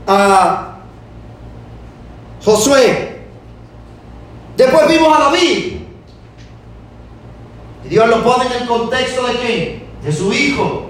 a 0.08 0.78
Josué, 2.44 3.28
después 4.58 4.88
vimos 4.88 5.18
a 5.18 5.24
David, 5.26 5.82
y 7.84 7.90
Dios 7.90 8.08
lo 8.08 8.24
pone 8.24 8.46
en 8.46 8.62
el 8.62 8.68
contexto 8.68 9.28
de 9.28 9.34
quién? 9.36 9.84
De 10.04 10.12
su 10.12 10.32
hijo. 10.34 10.88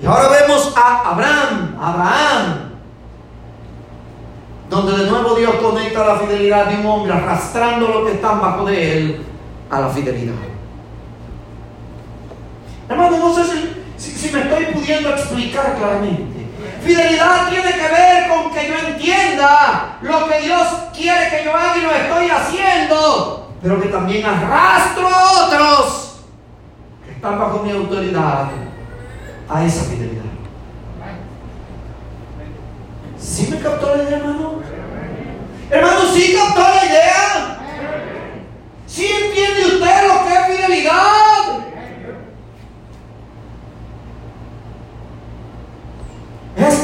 Y 0.00 0.06
ahora 0.06 0.28
vemos 0.28 0.72
a 0.76 1.10
Abraham, 1.10 1.76
Abraham, 1.80 2.70
donde 4.70 5.04
de 5.04 5.10
nuevo 5.10 5.34
Dios 5.34 5.54
conecta 5.56 6.06
la 6.06 6.16
fidelidad 6.16 6.66
de 6.66 6.76
un 6.76 6.86
hombre 6.86 7.12
arrastrando 7.12 7.88
lo 7.88 8.04
que 8.04 8.12
están 8.12 8.40
bajo 8.40 8.64
de 8.64 8.98
él 8.98 9.22
a 9.70 9.80
la 9.80 9.88
fidelidad. 9.88 10.34
Hermano, 12.88 13.18
no 13.18 13.34
sé 13.34 13.44
si, 13.98 14.30
me 14.30 14.40
estoy 14.40 14.66
pudiendo 14.66 15.10
explicar 15.10 15.76
claramente. 15.76 16.46
Fidelidad 16.82 17.50
tiene 17.50 17.70
que 17.70 17.88
ver 17.88 18.28
con 18.28 18.52
que 18.52 18.68
yo 18.68 18.74
entienda 18.88 19.98
lo 20.00 20.28
que 20.28 20.40
Dios 20.40 20.66
quiere 20.96 21.28
que 21.28 21.44
yo 21.44 21.54
haga 21.54 21.76
y 21.76 21.82
lo 21.82 21.90
estoy 21.90 22.30
haciendo, 22.30 23.52
pero 23.60 23.80
que 23.80 23.88
también 23.88 24.24
arrastro 24.24 25.06
a 25.06 25.44
otros 25.44 26.20
que 27.04 27.10
están 27.10 27.38
bajo 27.38 27.62
mi 27.62 27.72
autoridad 27.72 28.48
a 29.48 29.64
esa 29.64 29.84
fidelidad. 29.84 30.24
¿Sí 33.18 33.48
me 33.50 33.58
captó 33.58 33.96
la 33.96 34.02
idea, 34.04 34.18
hermano? 34.18 34.62
Hermano, 35.70 36.00
¿sí 36.14 36.34
captó 36.34 36.60
la 36.60 36.84
idea? 36.86 37.58
¿Sí 38.86 39.06
entiende 39.06 39.74
usted 39.74 40.08
lo 40.08 40.24
que 40.24 40.34
es 40.34 40.56
fidelidad? 40.56 41.27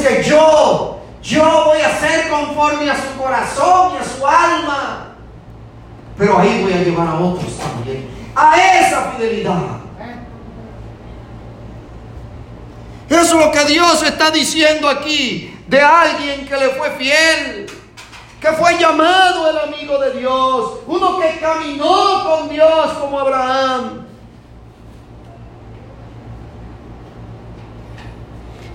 Que 0.05 0.21
yo, 0.21 0.99
yo 1.23 1.63
voy 1.65 1.81
a 1.81 1.99
ser 1.99 2.29
conforme 2.29 2.91
a 2.91 2.95
su 2.95 3.19
corazón 3.19 3.93
y 3.95 3.97
a 3.97 4.03
su 4.03 4.27
alma. 4.27 5.15
Pero 6.15 6.37
ahí 6.37 6.61
voy 6.61 6.73
a 6.73 6.83
llevar 6.83 7.07
a 7.07 7.15
otros 7.15 7.57
también. 7.57 8.07
A 8.35 8.55
esa 8.55 9.13
fidelidad. 9.13 9.55
Eso 13.09 13.21
es 13.21 13.45
lo 13.45 13.51
que 13.51 13.65
Dios 13.65 14.03
está 14.03 14.29
diciendo 14.29 14.87
aquí 14.87 15.57
de 15.65 15.81
alguien 15.81 16.45
que 16.45 16.55
le 16.55 16.69
fue 16.69 16.91
fiel, 16.91 17.65
que 18.39 18.51
fue 18.51 18.77
llamado 18.77 19.49
el 19.49 19.57
amigo 19.57 19.97
de 19.97 20.19
Dios, 20.19 20.81
uno 20.85 21.19
que 21.19 21.39
caminó 21.39 22.23
con 22.25 22.49
Dios 22.49 22.93
como 22.99 23.19
Abraham. 23.21 24.05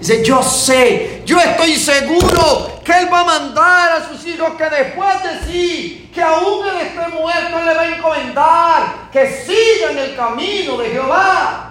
Dice, 0.01 0.25
yo 0.25 0.43
sé, 0.43 1.23
yo 1.27 1.39
estoy 1.39 1.77
seguro 1.77 2.81
que 2.83 2.91
Él 2.91 3.13
va 3.13 3.21
a 3.21 3.25
mandar 3.25 3.93
a 3.93 4.09
sus 4.09 4.27
hijos 4.27 4.53
que 4.57 4.65
después 4.65 5.23
de 5.23 5.53
sí, 5.53 6.11
que 6.15 6.23
aún 6.23 6.67
Él 6.67 6.87
esté 6.87 7.07
muerto, 7.09 7.59
Él 7.59 7.67
le 7.67 7.75
va 7.75 7.83
a 7.83 7.97
encomendar 7.97 9.11
que 9.13 9.27
sigan 9.27 9.99
el 9.99 10.17
camino 10.17 10.79
de 10.79 10.89
Jehová. 10.89 11.67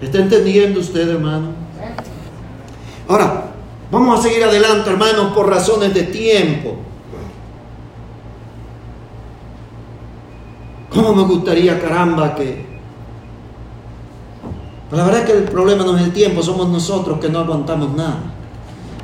¿Está 0.00 0.18
entendiendo 0.18 0.80
usted, 0.80 1.10
hermano? 1.10 1.52
Ahora, 3.06 3.52
vamos 3.88 4.18
a 4.18 4.22
seguir 4.22 4.42
adelante, 4.42 4.90
hermanos, 4.90 5.32
por 5.32 5.48
razones 5.48 5.94
de 5.94 6.04
tiempo. 6.04 6.89
¿Cómo 10.90 11.14
me 11.14 11.22
gustaría, 11.22 11.80
caramba, 11.80 12.34
que... 12.34 12.66
la 14.90 15.04
verdad 15.04 15.20
es 15.20 15.26
que 15.26 15.38
el 15.38 15.44
problema 15.44 15.84
no 15.84 15.96
es 15.96 16.02
el 16.02 16.12
tiempo, 16.12 16.42
somos 16.42 16.68
nosotros 16.68 17.20
que 17.20 17.28
no 17.28 17.38
aguantamos 17.38 17.94
nada. 17.94 18.34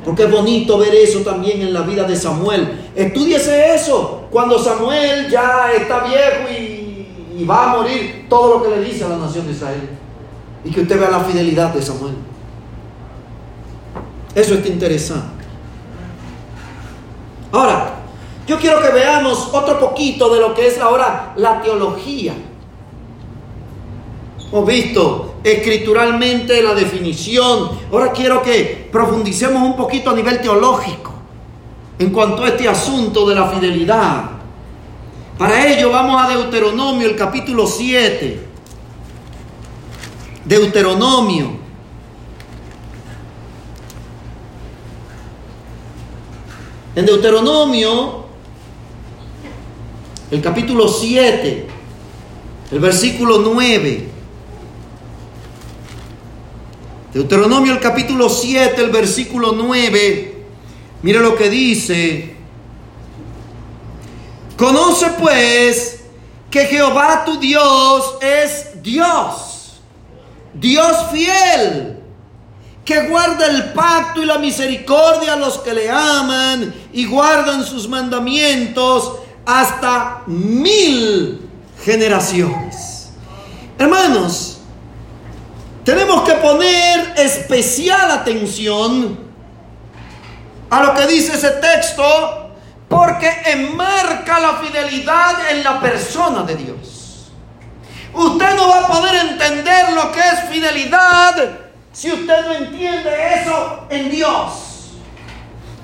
Porque 0.03 0.23
es 0.23 0.31
bonito 0.31 0.77
ver 0.77 0.95
eso 0.95 1.19
también 1.19 1.61
en 1.61 1.73
la 1.73 1.81
vida 1.81 2.03
de 2.03 2.15
Samuel. 2.15 2.89
Estudiese 2.95 3.75
eso. 3.75 4.27
Cuando 4.31 4.57
Samuel 4.57 5.29
ya 5.29 5.71
está 5.73 5.99
viejo 5.99 6.49
y, 6.49 7.43
va 7.43 7.71
a 7.71 7.75
morir, 7.77 8.25
todo 8.29 8.57
lo 8.57 8.63
que 8.63 8.69
le 8.69 8.83
dice 8.83 9.03
a 9.03 9.09
la 9.09 9.17
nación 9.17 9.45
de 9.45 9.51
Israel. 9.51 9.89
Y 10.63 10.71
que 10.71 10.81
usted 10.81 10.99
vea 10.99 11.11
la 11.11 11.19
fidelidad 11.21 11.73
de 11.73 11.81
Samuel. 11.81 12.15
Eso 14.33 14.53
está 14.53 14.67
interesante. 14.69 15.43
Ahora, 17.51 17.96
yo 18.47 18.57
quiero 18.57 18.81
que 18.81 18.89
veamos 18.89 19.49
otro 19.51 19.77
poquito 19.77 20.33
de 20.33 20.39
lo 20.39 20.53
que 20.53 20.67
es 20.67 20.79
ahora 20.79 21.33
la 21.35 21.61
teología. 21.61 22.33
Hemos 24.49 24.65
visto 24.65 25.35
escrituralmente 25.43 26.63
la 26.63 26.73
definición. 26.73 27.71
Ahora 27.91 28.13
quiero 28.13 28.41
que 28.41 28.87
profundicemos 28.89 29.61
un 29.61 29.75
poquito 29.75 30.11
a 30.11 30.15
nivel 30.15 30.39
teológico 30.39 31.11
en 31.99 32.09
cuanto 32.11 32.45
a 32.45 32.47
este 32.47 32.69
asunto 32.69 33.27
de 33.27 33.35
la 33.35 33.49
fidelidad. 33.49 34.29
Para 35.37 35.67
ello 35.67 35.91
vamos 35.91 36.21
a 36.21 36.29
Deuteronomio, 36.29 37.05
el 37.05 37.17
capítulo 37.17 37.67
7. 37.67 38.47
Deuteronomio. 40.45 41.67
En 46.95 47.05
Deuteronomio 47.05 48.16
el 50.29 50.41
capítulo 50.41 50.87
7, 50.87 51.67
el 52.71 52.79
versículo 52.79 53.39
9. 53.39 54.09
Deuteronomio 57.13 57.73
el 57.73 57.79
capítulo 57.79 58.29
7, 58.29 58.81
el 58.81 58.89
versículo 58.91 59.53
9. 59.53 60.45
Mire 61.01 61.19
lo 61.19 61.35
que 61.35 61.49
dice. 61.49 62.35
Conoce 64.57 65.11
pues 65.19 66.01
que 66.49 66.65
Jehová 66.65 67.23
tu 67.25 67.39
Dios 67.39 68.17
es 68.21 68.81
Dios, 68.81 69.79
Dios 70.53 70.97
fiel, 71.11 71.99
que 72.83 73.07
guarda 73.07 73.45
el 73.45 73.71
pacto 73.73 74.23
y 74.23 74.25
la 74.25 74.39
misericordia 74.39 75.33
a 75.33 75.37
los 75.37 75.59
que 75.59 75.73
le 75.73 75.89
aman 75.89 76.73
y 76.91 77.05
guardan 77.05 77.63
sus 77.63 77.87
mandamientos 77.87 79.19
hasta 79.47 80.23
mil 80.27 81.49
generaciones. 81.81 83.11
Hermanos, 83.79 84.57
tenemos 85.85 86.23
que 86.23 86.33
poner 86.33 87.13
especial 87.15 88.11
atención 88.11 89.17
a 90.69 90.83
lo 90.83 90.93
que 90.93 91.07
dice 91.07 91.35
ese 91.35 91.51
texto 91.51 92.51
porque 92.89 93.31
enmarca 93.45 94.37
la 94.41 94.55
fidelidad 94.55 95.49
en 95.49 95.63
la 95.63 95.79
persona 95.79 96.43
de 96.43 96.55
Dios. 96.55 97.31
Usted 98.13 98.53
no 98.53 98.67
va 98.67 98.79
a 98.79 98.87
poder 98.87 99.15
entender 99.29 99.93
lo 99.93 100.11
que 100.11 100.19
es 100.19 100.49
fidelidad 100.51 101.35
si 101.93 102.11
usted 102.11 102.45
no 102.45 102.51
entiende 102.51 103.11
eso 103.35 103.85
en 103.89 104.11
Dios. 104.11 104.91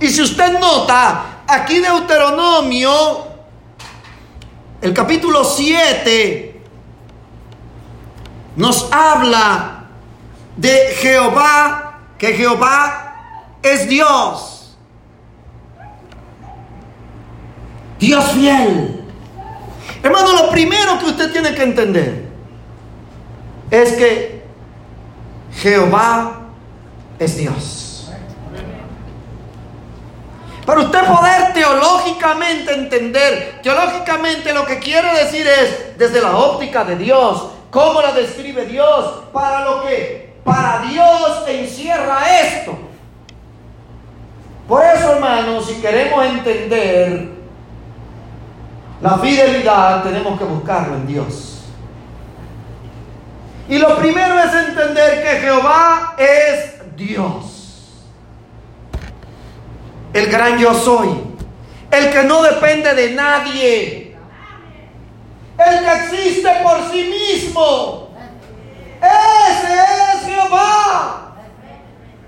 Y 0.01 0.09
si 0.09 0.22
usted 0.22 0.59
nota, 0.59 1.43
aquí 1.47 1.80
Deuteronomio, 1.80 3.32
el 4.84 4.93
capítulo 4.93 5.45
7, 5.45 6.61
nos 8.57 8.91
habla 8.91 9.86
de 10.57 10.93
Jehová, 10.97 11.99
que 12.17 12.34
Jehová 12.34 13.15
es 13.63 13.88
Dios. 13.88 14.75
Dios 17.97 18.25
fiel. 18.34 19.05
Hermano, 20.03 20.34
lo 20.34 20.49
primero 20.49 20.99
que 20.99 21.05
usted 21.05 21.31
tiene 21.31 21.55
que 21.55 21.63
entender 21.63 22.25
es 23.71 23.93
que 23.93 24.43
Jehová 25.61 26.41
es 27.19 27.38
Dios. 27.38 27.92
Para 30.66 30.82
usted 30.82 31.05
poder 31.05 31.53
teológicamente 31.53 32.74
entender, 32.74 33.59
teológicamente 33.61 34.53
lo 34.53 34.66
que 34.66 34.80
quiere 34.80 35.14
decir 35.14 35.45
es 35.45 35.97
desde 35.97 36.22
la 36.22 36.38
óptica 36.38 36.86
de 36.86 36.95
Dios, 36.95 37.49
cómo 37.70 38.01
la 38.01 38.14
describe 38.14 38.66
Dios, 38.66 39.24
para 39.34 39.66
lo 39.66 39.84
que 39.84 40.34
para 40.45 40.84
Dios 40.89 41.43
encierra 41.47 42.39
esto. 42.39 42.78
Por 44.68 44.84
eso, 44.86 45.14
hermanos, 45.14 45.66
si 45.66 45.76
queremos 45.82 46.26
entender 46.26 47.30
la 49.01 49.18
fidelidad, 49.18 50.03
tenemos 50.03 50.39
que 50.39 50.45
buscarlo 50.45 50.95
en 50.95 51.07
Dios. 51.07 51.66
Y 53.68 53.78
lo 53.78 53.97
primero 53.97 54.39
es 54.39 54.53
entender 54.53 55.24
que 55.24 55.39
Jehová 55.41 56.16
es 56.18 56.95
Dios. 56.95 57.53
El 60.14 60.28
gran 60.28 60.57
yo 60.57 60.74
soy. 60.74 61.09
El 61.91 62.11
que 62.11 62.24
no 62.24 62.41
depende 62.43 62.93
de 62.93 63.11
nadie. 63.11 64.16
El 65.57 65.80
que 65.80 65.93
existe 65.93 66.49
por 66.64 66.91
sí 66.91 67.03
mismo. 67.03 68.09
Ese 69.01 69.74
es 69.74 70.26
Jehová. 70.26 71.36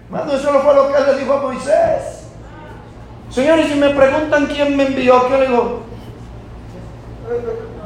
Mano, 0.09 0.33
eso 0.33 0.51
no 0.51 0.59
fue 0.59 0.75
lo 0.75 0.91
que 0.91 0.97
él 0.97 1.05
le 1.07 1.19
dijo 1.19 1.33
a 1.33 1.41
Moisés. 1.41 2.25
Señores, 3.29 3.67
si 3.67 3.75
me 3.75 3.89
preguntan 3.89 4.45
quién 4.47 4.75
me 4.75 4.85
envió, 4.87 5.27
¿qué 5.27 5.37
le 5.37 5.47
digo? 5.47 5.83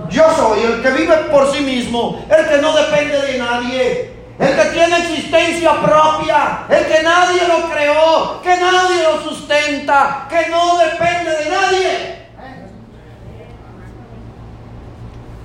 Yo 0.10 0.24
soy 0.36 0.62
el 0.62 0.82
que 0.82 0.92
vive 0.92 1.16
por 1.32 1.52
sí 1.52 1.64
mismo, 1.64 2.24
el 2.30 2.48
que 2.48 2.62
no 2.62 2.76
depende 2.76 3.22
de 3.22 3.38
nadie, 3.38 4.19
el 4.40 4.56
que 4.56 4.66
tiene 4.72 4.98
existencia 5.00 5.82
propia, 5.82 6.66
el 6.70 6.86
que 6.86 7.04
nadie 7.04 7.42
lo 7.48 7.70
creó, 7.70 8.42
que 8.42 8.56
nadie 8.56 9.04
lo 9.04 9.22
sustenta, 9.22 10.28
que 10.30 10.50
no 10.50 10.78
depende 10.78 11.32
de 11.32 11.50
nadie. 11.50 12.20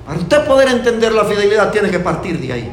Para 0.06 0.18
usted 0.18 0.46
poder 0.46 0.68
entender 0.68 1.12
la 1.12 1.24
fidelidad 1.24 1.72
tiene 1.72 1.90
que 1.90 1.98
partir 1.98 2.38
de 2.38 2.52
ahí. 2.52 2.72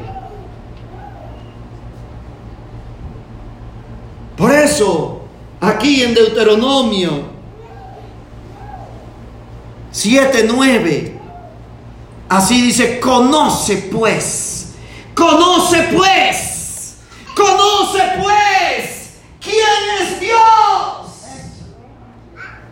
Por 4.36 4.52
eso, 4.52 5.22
aquí 5.60 6.02
en 6.02 6.14
Deuteronomio 6.14 7.32
7, 9.90 10.48
9, 10.48 11.22
Así 12.32 12.62
dice, 12.62 12.98
conoce 12.98 13.90
pues, 13.92 14.61
conoce 15.14 15.88
pues, 15.94 16.98
conoce 17.34 18.00
pues 18.20 19.20
quién 19.40 20.00
es 20.00 20.20
Dios. 20.20 20.38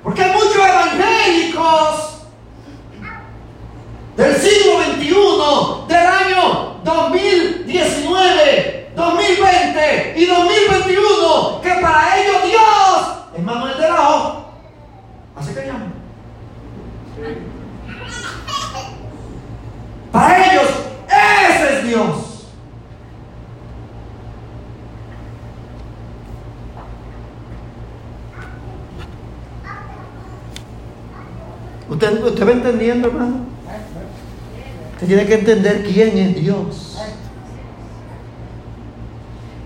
Porque 0.03 0.23
hay 0.23 0.33
muchos 0.33 0.57
evangélicos 0.57 2.25
del 4.17 4.35
siglo 4.37 4.83
XXI, 4.83 5.87
del 5.89 6.07
año 6.07 6.81
2019, 6.85 8.93
2020 8.97 10.15
y 10.17 10.27
2021, 10.27 11.61
que 11.63 11.71
para 11.81 12.19
ellos 12.19 12.43
Dios 12.45 13.07
es 13.37 13.43
Manuel 13.43 13.79
de 13.79 13.89
la 13.89 14.11
O. 14.11 14.51
Así 15.37 15.55
que 15.55 15.67
llaman. 15.67 15.95
Para 20.13 20.53
ellos, 20.53 20.69
ese 21.09 21.79
es 21.79 21.87
Dios. 21.87 22.31
¿Usted, 32.41 32.55
¿Usted 32.55 32.63
va 32.63 32.69
entendiendo, 32.69 33.09
hermano? 33.09 33.37
Usted 34.95 35.07
tiene 35.07 35.27
que 35.27 35.35
entender 35.35 35.85
quién 35.85 36.17
es 36.17 36.35
Dios. 36.37 36.99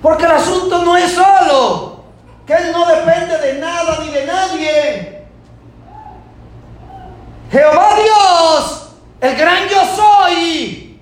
Porque 0.02 0.24
el 0.24 0.32
asunto 0.32 0.84
no 0.84 0.96
es 0.96 1.12
solo 1.12 2.04
que 2.44 2.52
Él 2.52 2.72
no 2.72 2.84
depende 2.86 3.38
de 3.38 3.60
nada 3.60 4.00
ni 4.04 4.10
de 4.10 4.26
nadie. 4.26 5.22
Jehová 7.52 7.90
Dios 7.94 8.88
el 9.20 9.36
gran 9.36 9.68
yo 9.68 9.76
soy. 9.94 11.00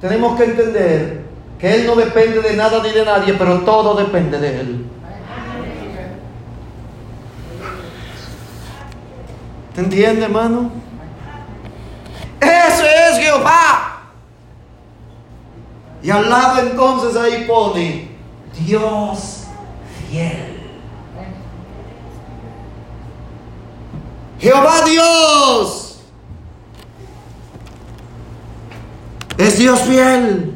Tenemos 0.00 0.36
que 0.36 0.44
entender 0.44 1.22
que 1.60 1.72
Él 1.72 1.86
no 1.86 1.94
depende 1.94 2.40
de 2.40 2.56
nada 2.56 2.82
ni 2.82 2.90
de 2.90 3.04
nadie, 3.04 3.34
pero 3.34 3.60
todo 3.60 3.94
depende 3.94 4.40
de 4.40 4.60
Él. 4.60 4.86
Entiende, 9.84 10.24
hermano? 10.24 10.70
Ese 12.40 13.10
es 13.10 13.18
Jehová. 13.18 14.02
Y 16.02 16.10
al 16.10 16.28
lado 16.28 16.60
entonces 16.60 17.16
ahí 17.16 17.44
pone 17.46 18.08
Dios 18.66 19.44
fiel. 20.10 20.48
Jehová 24.40 24.84
Dios 24.84 25.82
Es 29.42 29.58
Dios 29.58 29.80
fiel. 29.80 30.54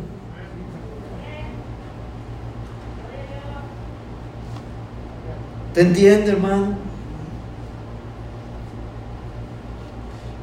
¿Te 5.74 5.80
entiende, 5.80 6.30
hermano? 6.30 6.85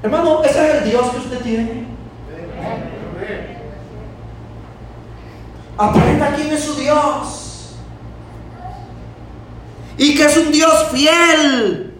Hermano, 0.03 0.43
ese 0.43 0.69
es 0.69 0.75
el 0.75 0.89
Dios 0.89 1.09
que 1.11 1.17
usted 1.17 1.39
tiene. 1.39 1.85
Aprenda 5.77 6.35
quién 6.35 6.51
es 6.51 6.63
su 6.63 6.75
Dios. 6.75 7.75
Y 9.97 10.15
que 10.15 10.25
es 10.25 10.37
un 10.37 10.51
Dios 10.51 10.89
fiel. 10.91 11.97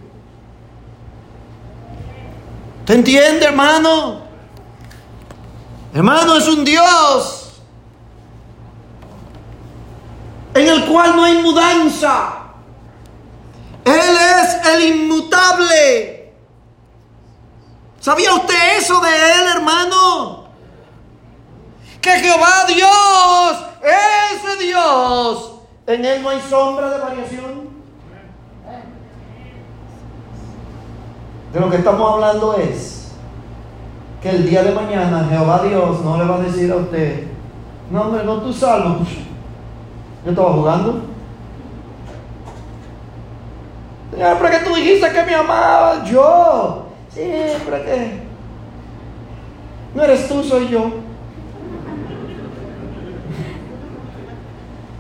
¿Te 2.86 2.94
entiende, 2.94 3.46
hermano? 3.46 4.24
Hermano, 5.94 6.36
es 6.36 6.48
un 6.50 6.66
Dios 6.66 7.44
en 10.54 10.68
el 10.68 10.86
cual 10.86 11.16
no 11.16 11.24
hay 11.24 11.42
mudanza. 11.42 12.34
Él 13.86 13.94
es 13.96 14.68
el 14.68 14.96
inmutable. 14.96 16.23
¿Sabía 18.04 18.34
usted 18.34 18.80
eso 18.80 19.00
de 19.00 19.08
Él, 19.08 19.56
hermano? 19.56 20.44
Que 22.02 22.10
Jehová 22.10 22.66
Dios, 22.68 23.66
ese 23.82 24.62
Dios, 24.62 25.54
en 25.88 26.04
Él 26.04 26.22
no 26.22 26.28
hay 26.28 26.42
sombra 26.42 26.90
de 26.90 26.98
variación. 26.98 27.70
De 31.54 31.60
lo 31.62 31.70
que 31.70 31.78
estamos 31.78 32.12
hablando 32.12 32.56
es 32.56 33.14
que 34.22 34.32
el 34.32 34.50
día 34.50 34.64
de 34.64 34.72
mañana 34.74 35.26
Jehová 35.30 35.62
Dios 35.64 36.02
no 36.02 36.18
le 36.18 36.26
va 36.26 36.36
a 36.36 36.40
decir 36.40 36.74
a 36.74 36.76
usted, 36.76 37.28
no 37.90 38.02
hombre, 38.02 38.26
no 38.26 38.42
tú 38.42 38.52
salvo. 38.52 38.98
Yo 40.26 40.30
estaba 40.30 40.52
jugando. 40.52 41.04
Señor, 44.12 44.38
pero 44.42 44.50
que 44.50 44.66
tú 44.66 44.76
dijiste 44.76 45.10
que 45.10 45.24
me 45.24 45.36
amabas. 45.36 46.04
Yo. 46.04 46.83
Sí, 47.14 47.32
pero 47.66 47.84
que. 47.86 48.20
No 49.94 50.04
eres 50.04 50.28
tú, 50.28 50.44
soy 50.44 50.70
yo. 50.70 50.92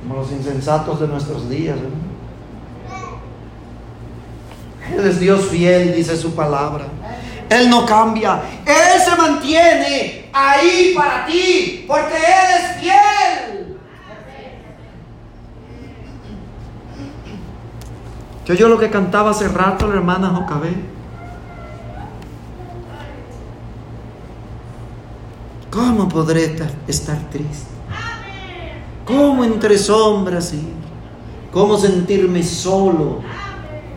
Como 0.01 0.15
los 0.15 0.31
insensatos 0.31 0.99
de 0.99 1.07
nuestros 1.07 1.49
días. 1.49 1.77
Él 4.95 5.07
es 5.07 5.19
Dios 5.19 5.45
fiel, 5.45 5.95
dice 5.95 6.15
su 6.15 6.35
palabra. 6.35 6.85
Él 7.49 7.69
no 7.69 7.85
cambia. 7.85 8.41
Él 8.65 9.01
se 9.01 9.15
mantiene 9.15 10.29
ahí 10.31 10.93
para 10.95 11.25
ti, 11.25 11.85
porque 11.87 12.15
Él 12.15 12.59
es 12.59 12.81
fiel. 12.81 13.77
Yo 18.45 18.53
yo 18.53 18.67
lo 18.67 18.77
que 18.77 18.89
cantaba 18.89 19.31
hace 19.31 19.47
rato 19.47 19.87
la 19.87 19.95
hermana 19.95 20.29
Jocabé. 20.29 20.92
¿Cómo 25.73 26.07
podré 26.07 26.55
estar 26.87 27.29
triste? 27.31 27.73
¿Cómo 29.05 29.43
entre 29.43 29.75
sombras 29.79 30.53
ir? 30.53 30.71
¿Cómo 31.51 31.79
sentirme 31.79 32.43
solo 32.43 33.21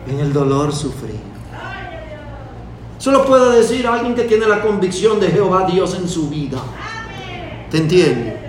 en 0.07 0.19
el 0.19 0.33
dolor 0.33 0.73
sufrir? 0.73 1.19
Solo 2.97 3.23
puedo 3.25 3.51
decir 3.51 3.85
a 3.85 3.93
alguien 3.93 4.15
que 4.15 4.23
tiene 4.23 4.47
la 4.47 4.63
convicción 4.63 5.19
de 5.19 5.27
Jehová 5.27 5.67
Dios 5.71 5.93
en 5.93 6.09
su 6.09 6.31
vida. 6.31 6.57
¿Te 7.69 7.77
entiende? 7.77 8.39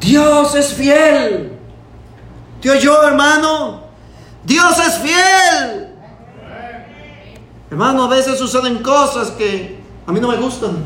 Dios 0.00 0.54
es 0.54 0.74
fiel. 0.74 1.59
¿Te 2.60 2.70
oyó, 2.70 3.06
hermano? 3.06 3.84
Dios 4.44 4.78
es 4.78 4.98
fiel. 4.98 5.96
Hermano, 7.70 8.04
a 8.04 8.08
veces 8.08 8.38
suceden 8.38 8.82
cosas 8.82 9.30
que 9.30 9.78
a 10.06 10.12
mí 10.12 10.20
no 10.20 10.28
me 10.28 10.36
gustan. 10.36 10.84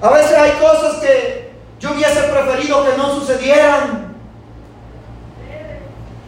A 0.00 0.10
veces 0.10 0.36
hay 0.36 0.52
cosas 0.52 0.96
que 0.96 1.52
yo 1.78 1.92
hubiese 1.92 2.22
preferido 2.22 2.84
que 2.84 2.96
no 2.96 3.14
sucedieran. 3.14 4.14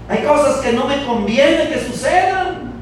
Hay 0.09 0.23
cosas 0.23 0.57
que 0.57 0.73
no 0.73 0.87
me 0.87 1.05
conviene 1.05 1.69
que 1.71 1.85
sucedan. 1.85 2.73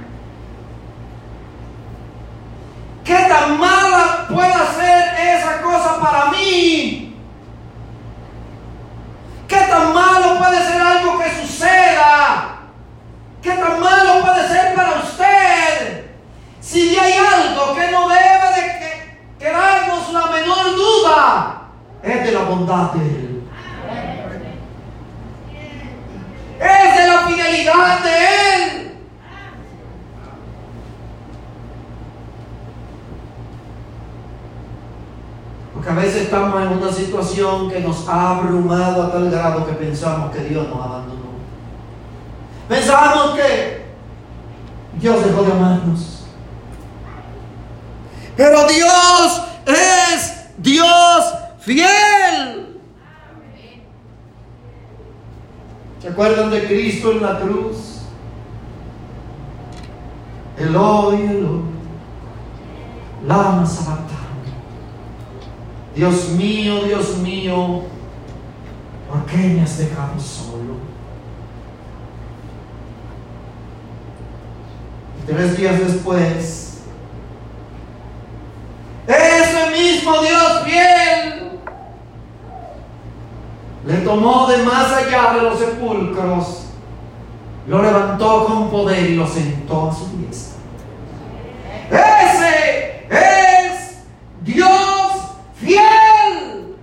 ¿Qué 3.04 3.14
tan 3.14 3.58
mala 3.58 4.26
puede 4.28 4.52
ser 4.52 5.38
esa 5.38 5.62
cosa 5.62 6.00
para 6.00 6.30
mí? 6.32 7.11
¿Qué 9.52 9.60
tan 9.68 9.92
malo 9.92 10.38
puede 10.38 10.66
ser 10.66 10.80
algo 10.80 11.18
que 11.18 11.28
suceda? 11.42 12.56
¿Qué 13.42 13.50
tan 13.50 13.80
malo 13.80 14.22
puede 14.24 14.48
ser 14.48 14.74
para 14.74 14.92
usted? 14.92 16.06
Si 16.58 16.96
hay 16.96 17.12
algo 17.12 17.74
que 17.74 17.90
no 17.90 18.08
debe 18.08 18.48
de 18.56 19.18
quedarnos 19.38 20.10
la 20.10 20.26
menor 20.28 20.74
duda, 20.74 21.62
es 22.02 22.24
de 22.24 22.32
la 22.32 22.40
bondad 22.44 22.92
de 22.92 23.00
Él. 23.00 23.42
Es 26.58 26.96
de 26.96 27.06
la 27.08 27.18
fidelidad 27.26 28.00
de 28.00 28.54
Él. 28.54 28.91
Porque 35.74 35.88
a 35.88 35.94
veces 35.94 36.22
estamos 36.22 36.60
en 36.60 36.68
una 36.68 36.92
situación 36.92 37.70
que 37.70 37.80
nos 37.80 38.08
ha 38.08 38.36
abrumado 38.36 39.04
a 39.04 39.12
tal 39.12 39.30
grado 39.30 39.66
que 39.66 39.72
pensamos 39.72 40.30
que 40.30 40.44
Dios 40.44 40.68
nos 40.68 40.84
abandonó. 40.84 41.32
Pensamos 42.68 43.34
que 43.36 43.82
Dios 45.00 45.24
dejó 45.24 45.42
de 45.42 45.52
amarnos. 45.52 46.24
Pero 48.36 48.66
Dios 48.66 49.42
es 49.66 50.48
Dios 50.58 51.34
fiel. 51.60 52.80
¿Se 56.00 56.08
acuerdan 56.08 56.50
de 56.50 56.66
Cristo 56.66 57.12
en 57.12 57.22
la 57.22 57.38
cruz? 57.38 58.02
Eloi, 60.58 61.22
Eloi, 61.22 61.62
lama. 63.26 63.64
Dios 65.94 66.30
mío, 66.30 66.84
Dios 66.84 67.18
mío, 67.18 67.82
¿por 69.10 69.26
qué 69.26 69.36
me 69.36 69.62
has 69.62 69.78
dejado 69.78 70.18
solo? 70.18 70.76
Tres 75.26 75.56
días 75.56 75.78
después, 75.78 76.82
ese 79.06 79.70
mismo 79.70 80.20
Dios 80.20 80.62
fiel 80.64 81.42
le 83.86 83.96
tomó 83.98 84.46
de 84.46 84.58
más 84.62 84.92
allá 84.92 85.34
de 85.34 85.42
los 85.42 85.58
sepulcros, 85.58 86.66
lo 87.66 87.82
levantó 87.82 88.46
con 88.46 88.70
poder 88.70 89.10
y 89.10 89.14
lo 89.16 89.26
sentó 89.26 89.90
a 89.90 89.94
su 89.94 90.08
diestra. 90.16 90.58
Ese 91.90 93.06
es 93.10 93.98
Dios 94.42 95.12
fiel. 95.54 96.76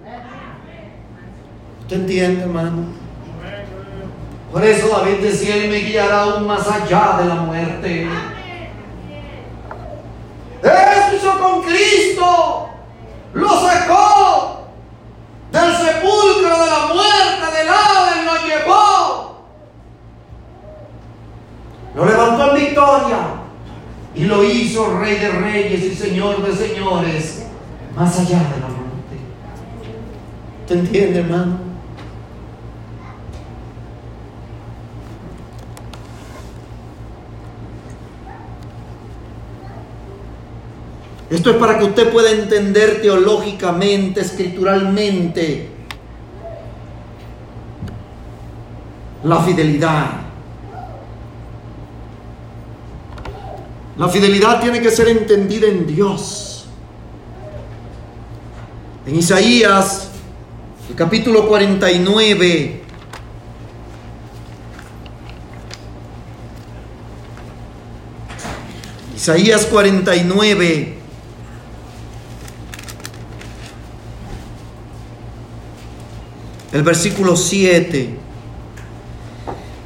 ¿Usted 1.90 2.02
entiende, 2.02 2.44
hermano? 2.44 2.84
Por 4.52 4.64
eso 4.64 4.90
David 4.90 5.24
decía, 5.24 5.56
Él 5.56 5.72
me 5.72 5.80
guiará 5.80 6.22
aún 6.22 6.46
más 6.46 6.68
allá 6.68 7.18
de 7.20 7.26
la 7.26 7.34
muerte. 7.34 8.08
Eso 10.62 11.16
hizo 11.16 11.40
con 11.40 11.64
Cristo. 11.64 12.70
Lo 13.34 13.50
sacó 13.50 14.68
del 15.52 15.76
sepulcro 15.78 16.64
de 16.64 16.70
la 16.70 16.94
muerte, 16.94 17.58
del 17.58 17.70
Hades, 17.70 18.24
lo 18.24 18.48
llevó. 18.48 19.46
Lo 21.96 22.06
levantó 22.06 22.56
en 22.56 22.66
victoria 22.68 23.18
y 24.14 24.26
lo 24.26 24.44
hizo 24.44 25.00
rey 25.00 25.16
de 25.16 25.30
reyes 25.30 25.84
y 25.86 25.96
señor 25.96 26.46
de 26.46 26.56
señores, 26.56 27.48
más 27.96 28.20
allá 28.20 28.38
de 28.38 28.60
la 28.60 28.68
muerte. 28.68 29.18
¿Te 30.68 30.74
entiende, 30.76 31.22
hermano? 31.22 31.69
Esto 41.30 41.52
es 41.52 41.58
para 41.58 41.78
que 41.78 41.86
usted 41.86 42.12
pueda 42.12 42.32
entender 42.32 43.02
teológicamente, 43.02 44.22
escrituralmente, 44.22 45.70
la 49.24 49.40
fidelidad. 49.44 50.12
La 53.98 54.10
fidelidad 54.10 54.60
tiene 54.62 54.82
que 54.82 54.90
ser 54.90 55.10
entendida 55.10 55.68
en 55.68 55.86
Dios. 55.86 56.66
En 59.06 59.16
Isaías, 59.16 60.10
el 60.90 60.96
capítulo 60.96 61.48
49, 61.48 62.82
Isaías 69.16 69.66
49, 69.66 70.99
el 76.72 76.84
versículo 76.84 77.36
7. 77.36 78.18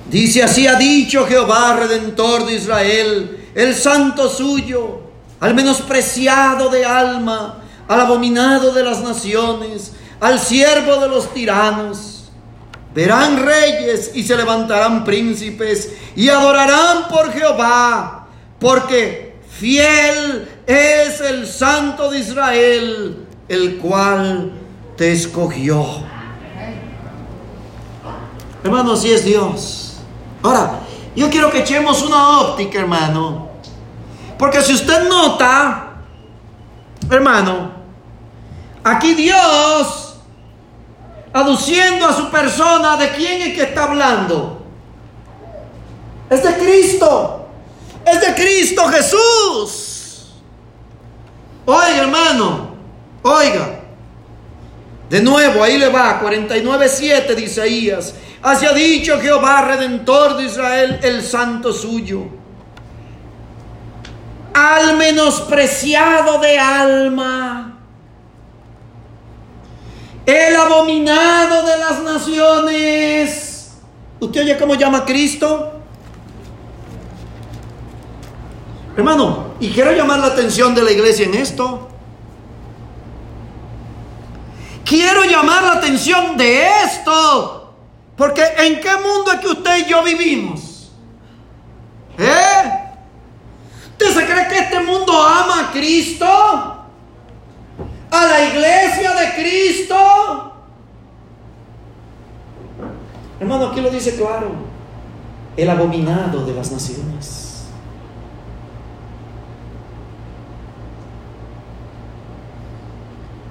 Dice, 0.09 0.43
así 0.43 0.67
ha 0.67 0.75
dicho 0.75 1.25
Jehová, 1.25 1.75
redentor 1.77 2.45
de 2.45 2.55
Israel, 2.55 3.47
el 3.55 3.75
santo 3.75 4.29
suyo, 4.29 5.01
al 5.39 5.55
menospreciado 5.55 6.69
de 6.69 6.85
alma, 6.85 7.63
al 7.87 8.01
abominado 8.01 8.71
de 8.73 8.83
las 8.83 9.01
naciones, 9.01 9.93
al 10.19 10.39
siervo 10.39 10.97
de 10.97 11.09
los 11.09 11.33
tiranos. 11.33 12.31
Verán 12.93 13.43
reyes 13.43 14.11
y 14.13 14.23
se 14.23 14.37
levantarán 14.37 15.03
príncipes 15.03 15.93
y 16.15 16.29
adorarán 16.29 17.07
por 17.07 17.33
Jehová, 17.33 18.27
porque 18.59 19.39
fiel 19.49 20.47
es 20.67 21.19
el 21.21 21.47
santo 21.47 22.11
de 22.11 22.19
Israel, 22.19 23.25
el 23.49 23.77
cual 23.77 24.51
te 24.95 25.11
escogió. 25.11 26.12
Hermano, 28.63 28.93
así 28.93 29.11
es 29.11 29.25
Dios. 29.25 29.97
Ahora, 30.41 30.79
yo 31.15 31.29
quiero 31.29 31.51
que 31.51 31.59
echemos 31.59 32.01
una 32.01 32.39
óptica, 32.39 32.79
hermano. 32.79 33.49
Porque 34.37 34.61
si 34.61 34.73
usted 34.73 35.07
nota, 35.07 35.93
hermano, 37.09 37.71
aquí 38.83 39.13
Dios, 39.13 40.15
aduciendo 41.31 42.07
a 42.07 42.13
su 42.13 42.29
persona, 42.29 42.97
¿de 42.97 43.11
quién 43.11 43.41
es 43.41 43.53
que 43.53 43.63
está 43.63 43.83
hablando? 43.83 44.65
Es 46.29 46.43
de 46.43 46.53
Cristo. 46.55 47.47
Es 48.05 48.19
de 48.19 48.33
Cristo 48.33 48.87
Jesús. 48.87 50.33
Oiga, 51.65 51.97
hermano. 51.97 52.75
Oiga. 53.21 53.79
De 55.09 55.21
nuevo, 55.21 55.63
ahí 55.63 55.77
le 55.77 55.89
va. 55.89 56.21
49.7 56.21 57.35
de 57.35 57.41
Isaías. 57.41 58.15
Así 58.43 58.65
ha 58.65 58.73
dicho 58.73 59.21
Jehová, 59.21 59.61
redentor 59.61 60.35
de 60.35 60.43
Israel, 60.43 60.99
el 61.01 61.23
santo 61.23 61.71
suyo. 61.71 62.25
Al 64.53 64.97
menospreciado 64.97 66.39
de 66.39 66.59
alma. 66.59 67.79
El 70.25 70.55
abominado 70.57 71.65
de 71.65 71.77
las 71.77 72.03
naciones. 72.03 73.77
¿Usted 74.19 74.41
oye 74.41 74.57
cómo 74.57 74.75
llama 74.75 75.05
Cristo? 75.05 75.79
Hermano, 78.97 79.53
y 79.61 79.69
quiero 79.71 79.93
llamar 79.93 80.19
la 80.19 80.27
atención 80.27 80.75
de 80.75 80.83
la 80.83 80.91
iglesia 80.91 81.25
en 81.25 81.35
esto. 81.35 81.87
Quiero 84.83 85.23
llamar 85.23 85.63
la 85.63 85.71
atención 85.73 86.35
de 86.35 86.67
esto. 86.83 87.62
Porque 88.23 88.41
¿en 88.41 88.79
qué 88.79 88.89
mundo 89.03 89.33
es 89.33 89.39
que 89.41 89.47
usted 89.47 89.79
y 89.79 89.89
yo 89.89 90.01
vivimos? 90.01 90.93
¿Eh? 92.17 92.63
¿Usted 93.91 94.13
se 94.13 94.25
cree 94.25 94.47
que 94.47 94.59
este 94.59 94.79
mundo 94.79 95.11
ama 95.11 95.67
a 95.67 95.71
Cristo? 95.73 96.25
¿A 96.25 98.25
la 98.25 98.45
iglesia 98.45 99.13
de 99.13 99.33
Cristo? 99.33 100.53
Hermano, 103.41 103.67
aquí 103.67 103.81
lo 103.81 103.89
dice 103.89 104.15
claro. 104.15 104.51
El 105.57 105.69
abominado 105.69 106.45
de 106.45 106.53
las 106.53 106.71
naciones. 106.71 107.65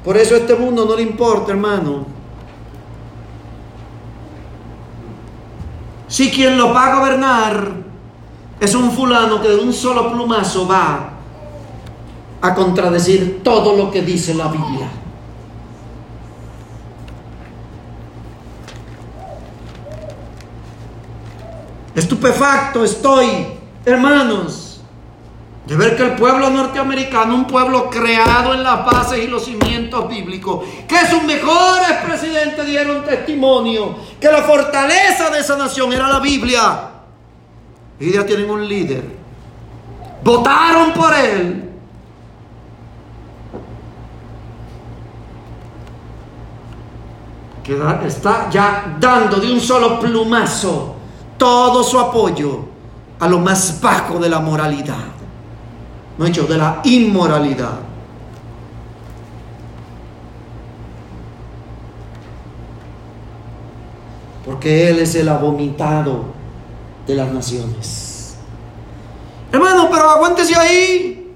Por 0.03 0.17
eso 0.17 0.35
a 0.35 0.39
este 0.39 0.55
mundo 0.55 0.87
no 0.87 0.97
le 0.97 1.03
importa, 1.03 1.53
hermano, 1.53 2.12
Si 6.13 6.31
quien 6.31 6.59
lo 6.59 6.75
va 6.75 6.89
a 6.89 6.99
gobernar 6.99 7.73
es 8.61 8.75
un 8.75 8.93
fulano 8.93 9.41
que 9.41 9.49
de 9.49 9.57
un 9.57 9.73
solo 9.73 10.13
plumazo 10.13 10.69
va 10.69 11.09
a 12.43 12.55
contradecir 12.55 13.41
todo 13.43 13.75
lo 13.75 13.91
que 13.91 14.03
dice 14.03 14.35
la 14.35 14.49
Biblia. 14.49 14.91
Estupefacto 21.95 22.85
estoy, 22.85 23.47
hermanos, 23.87 24.83
de 25.67 25.77
ver 25.77 25.97
que 25.97 26.03
el 26.03 26.13
pueblo 26.17 26.51
norteamericano, 26.51 27.35
un 27.35 27.47
pueblo 27.47 27.89
creado 27.89 28.53
en 28.53 28.63
las 28.63 28.85
bases 28.85 29.25
y 29.25 29.29
los 29.29 29.47
cimientos 29.47 29.73
bíblicos, 30.01 30.65
que 30.89 31.07
sus 31.07 31.23
mejores 31.23 31.99
presidentes 32.05 32.67
dieron 32.67 33.05
testimonio, 33.05 33.97
que 34.21 34.31
la 34.31 34.43
fortaleza 34.43 35.31
de 35.31 35.41
esa 35.41 35.57
nación 35.57 35.93
era 35.93 36.09
la 36.09 36.21
Biblia. 36.21 36.91
Y 38.01 38.13
ya 38.13 38.25
tienen 38.25 38.51
un 38.51 38.67
líder. 38.67 39.05
Votaron 40.25 40.93
por 40.93 41.15
él. 41.15 41.69
Que 47.63 47.79
está 48.07 48.51
ya 48.51 48.97
dando 48.99 49.37
de 49.37 49.53
un 49.53 49.61
solo 49.61 50.01
plumazo 50.01 50.97
todo 51.39 51.85
su 51.85 51.99
apoyo 51.99 52.65
a 53.21 53.29
lo 53.29 53.39
más 53.39 53.81
bajo 53.81 54.19
de 54.19 54.29
la 54.29 54.41
moralidad 54.41 55.13
no 56.19 56.27
hecho 56.27 56.45
de 56.45 56.59
la 56.59 56.81
inmoralidad. 56.85 57.79
Porque 64.53 64.91
Él 64.91 64.99
es 64.99 65.15
el 65.15 65.31
abomitado 65.31 66.25
de 67.07 67.15
las 67.15 67.33
naciones. 67.33 68.37
Hermano, 69.51 69.89
pero 69.91 70.11
aguántese 70.11 70.55
ahí. 70.55 71.35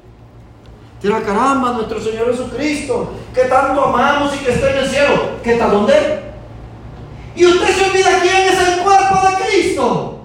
Tira 1.00 1.22
caramba, 1.22 1.72
nuestro 1.72 1.98
Señor 1.98 2.30
Jesucristo, 2.30 3.14
que 3.32 3.44
tanto 3.44 3.86
amamos 3.86 4.34
y 4.36 4.44
que 4.44 4.52
está 4.52 4.70
en 4.70 4.78
el 4.80 4.86
cielo, 4.86 5.14
¿qué 5.42 5.54
está 5.54 5.68
dónde? 5.68 5.94
Y 7.34 7.46
usted 7.46 7.68
se 7.68 7.90
olvida 7.90 8.20
quién 8.20 8.48
es 8.48 8.68
el 8.68 8.84
cuerpo 8.84 9.26
de 9.26 9.44
Cristo. 9.46 10.18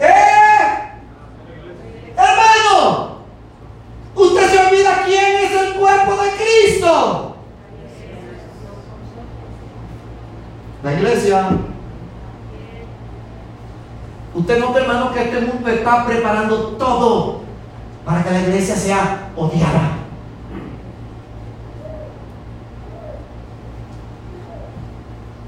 ¿Eh? 0.00 0.78
Hermano, 2.16 3.18
Usted 4.16 4.50
se 4.50 4.58
olvida 4.58 5.04
quién 5.04 5.36
es 5.36 5.52
el 5.52 5.74
cuerpo 5.74 6.16
de 6.20 6.30
Cristo. 6.30 7.36
La 10.82 10.94
iglesia. 10.94 11.71
Usted 14.42 14.58
nota, 14.58 14.80
hermano, 14.80 15.12
que 15.12 15.22
este 15.22 15.40
mundo 15.40 15.68
está 15.68 16.04
preparando 16.04 16.70
todo 16.70 17.42
para 18.04 18.24
que 18.24 18.30
la 18.32 18.40
iglesia 18.40 18.74
sea 18.74 19.30
odiada. 19.36 19.98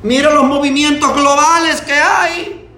Mira 0.05 0.31
los 0.31 0.45
movimientos 0.45 1.13
globales 1.13 1.81
que 1.81 1.93
hay. 1.93 2.71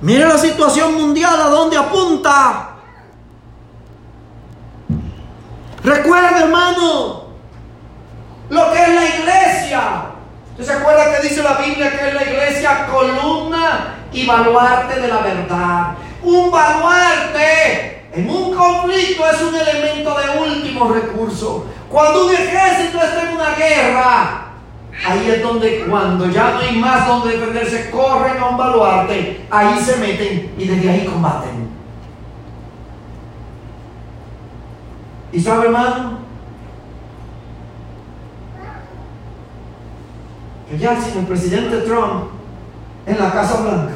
Mire 0.00 0.26
la 0.26 0.38
situación 0.38 0.94
mundial 0.94 1.38
a 1.38 1.48
dónde 1.48 1.76
apunta. 1.76 2.73
Recuerda, 5.84 6.40
hermano, 6.40 7.24
lo 8.48 8.72
que 8.72 8.82
es 8.82 8.88
la 8.88 9.04
iglesia. 9.04 9.82
¿Usted 10.52 10.64
se 10.64 10.72
acuerda 10.72 11.14
que 11.14 11.28
dice 11.28 11.42
la 11.42 11.54
Biblia 11.54 11.90
que 11.90 12.08
es 12.08 12.14
la 12.14 12.22
iglesia 12.22 12.86
columna 12.86 13.96
y 14.10 14.24
baluarte 14.24 14.98
de 15.00 15.08
la 15.08 15.18
verdad? 15.18 15.94
Un 16.22 16.50
baluarte 16.50 18.06
en 18.14 18.30
un 18.30 18.54
conflicto 18.54 19.28
es 19.28 19.42
un 19.42 19.54
elemento 19.54 20.16
de 20.18 20.38
último 20.38 20.88
recurso. 20.88 21.66
Cuando 21.90 22.26
un 22.26 22.32
ejército 22.32 22.98
está 23.02 23.28
en 23.28 23.36
una 23.36 23.50
guerra, 23.54 24.40
Ahí 25.06 25.28
es 25.28 25.42
donde 25.42 25.84
cuando 25.88 26.30
ya 26.30 26.52
no 26.52 26.60
hay 26.60 26.76
más 26.76 27.06
donde 27.06 27.36
defenderse, 27.36 27.90
corren 27.90 28.38
a 28.38 28.46
un 28.46 28.56
baluarte, 28.56 29.44
ahí 29.50 29.78
se 29.80 29.96
meten 29.96 30.54
y 30.56 30.66
desde 30.66 30.88
ahí 30.88 31.04
combaten. 31.04 31.63
¿Y 35.34 35.40
sabe, 35.40 35.66
hermano? 35.66 36.18
Que 40.70 40.78
ya 40.78 41.00
sin 41.00 41.18
el 41.18 41.26
presidente 41.26 41.78
Trump 41.78 42.26
en 43.04 43.18
la 43.18 43.32
Casa 43.32 43.62
Blanca. 43.62 43.94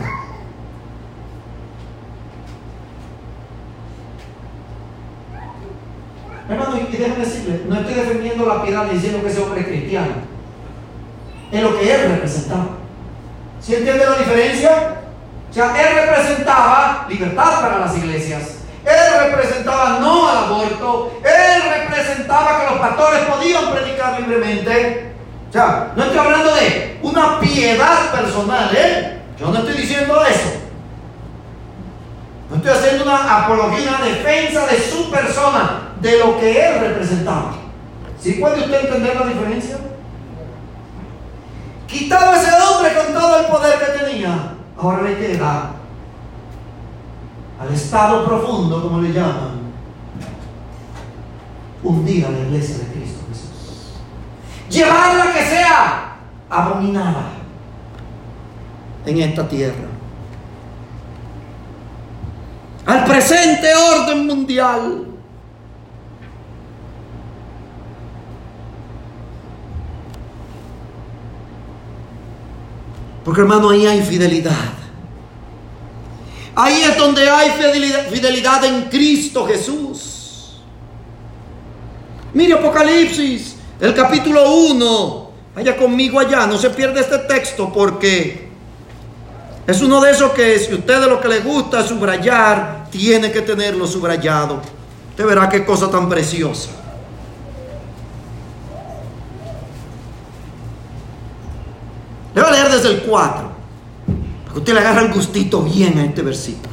Hermano, 6.49 6.77
y 6.77 6.97
déjenme 6.97 7.25
decirle, 7.25 7.63
no 7.69 7.77
estoy 7.77 7.95
defendiendo 7.95 8.47
la 8.47 8.65
piedad 8.65 8.87
diciendo 8.87 9.23
que 9.23 9.29
ese 9.29 9.41
hombre 9.41 9.61
es 9.61 9.67
cristiano 9.69 10.15
en 11.53 11.63
lo 11.63 11.79
que 11.79 11.95
él 11.95 12.11
representaba. 12.11 12.67
¿Sí 13.61 13.77
entiende 13.77 14.05
la 14.05 14.19
diferencia? 14.19 15.03
O 15.51 15.55
sea, 15.55 15.81
él 15.81 16.07
representaba 16.07 17.07
libertad 17.09 17.61
para 17.61 17.79
las 17.79 17.97
iglesias. 17.97 18.58
Él 18.89 19.31
representaba 19.31 19.99
no 20.01 20.29
al 20.29 20.39
aborto. 20.39 21.21
Él 21.23 21.63
representaba 21.63 22.61
que 22.61 22.71
los 22.71 22.81
pastores 22.81 23.21
podían 23.21 23.71
predicar 23.71 24.21
libremente. 24.21 25.13
O 25.49 25.53
sea, 25.53 25.93
no 25.95 26.05
estoy 26.05 26.19
hablando 26.19 26.55
de 26.55 26.99
una 27.03 27.41
piedad 27.41 28.11
personal, 28.13 28.71
¿eh? 28.75 29.21
Yo 29.39 29.49
no 29.49 29.59
estoy 29.59 29.75
diciendo 29.75 30.25
eso. 30.25 30.53
No 32.51 32.57
estoy 32.57 32.73
haciendo 32.73 33.05
una 33.05 33.45
apología, 33.45 33.97
una 33.99 34.07
defensa 34.07 34.67
de 34.67 34.81
su 34.81 35.11
persona, 35.11 35.93
de 36.01 36.19
lo 36.19 36.39
que 36.39 36.67
él 36.67 36.81
representaba. 36.81 37.53
¿Sí 38.19 38.33
puede 38.33 38.61
usted 38.61 38.85
entender 38.85 39.17
la 39.17 39.27
diferencia? 39.27 39.77
Quitado 41.87 42.35
ese 42.35 42.51
hombre 42.53 42.93
con 42.95 43.15
todo 43.15 43.41
el 43.41 43.47
poder 43.47 43.79
que 43.79 44.05
tenía, 44.05 44.55
ahora 44.77 45.03
le 45.03 45.17
queda 45.19 45.71
al 47.59 47.75
estado 47.75 48.25
profundo, 48.25 48.83
como 48.83 49.01
le 49.01 49.13
llaman, 49.13 49.59
hundir 51.83 52.27
a 52.27 52.31
la 52.31 52.39
iglesia 52.39 52.79
de 52.79 52.93
Cristo 52.93 53.21
Jesús. 53.29 53.95
Llevarla 54.71 55.33
que 55.33 55.45
sea 55.45 56.17
abominada 56.49 57.31
en 59.07 59.19
esta 59.19 59.49
tierra. 59.49 59.89
Al 62.87 63.05
presente 63.05 63.69
orden 63.75 64.27
mundial. 64.27 65.05
Porque 73.25 73.43
hermano, 73.43 73.69
ahí 73.69 73.87
hay 73.87 74.01
fidelidad. 74.01 74.53
Ahí 76.61 76.83
es 76.83 76.97
donde 76.97 77.31
hay 77.31 77.53
fidelidad, 78.11 78.65
en 78.65 78.89
Cristo 78.89 79.47
Jesús. 79.47 80.57
Mire 82.35 82.55
Apocalipsis, 82.55 83.55
el 83.79 83.95
capítulo 83.95 84.51
1. 84.51 85.31
Vaya 85.55 85.77
conmigo 85.77 86.19
allá, 86.19 86.49
no 86.49 86.59
se 86.59 86.71
pierda 86.71 87.01
este 87.01 87.19
texto 87.19 87.73
porque 87.73 88.49
es 89.69 89.81
uno 89.83 90.01
de 90.01 90.11
esos 90.11 90.33
que 90.33 90.59
si 90.59 90.75
usted 90.75 91.01
de 91.01 91.07
lo 91.07 91.21
que 91.21 91.29
le 91.29 91.41
gusta 91.43 91.87
subrayar, 91.87 92.89
tiene 92.91 93.31
que 93.31 93.43
tenerlo 93.43 93.87
subrayado. 93.87 94.61
Usted 95.11 95.27
verá 95.27 95.49
qué 95.49 95.65
cosa 95.65 95.89
tan 95.89 96.09
preciosa. 96.09 96.71
Le 102.35 102.43
voy 102.43 102.51
a 102.51 102.53
leer 102.53 102.73
desde 102.73 102.89
el 102.89 103.03
4. 103.03 103.48
Usted 104.55 104.73
le 104.73 104.81
agarre 104.81 105.07
el 105.07 105.13
gustito 105.13 105.63
bien 105.63 105.99
a 105.99 106.05
este 106.05 106.23
versículo. 106.23 106.69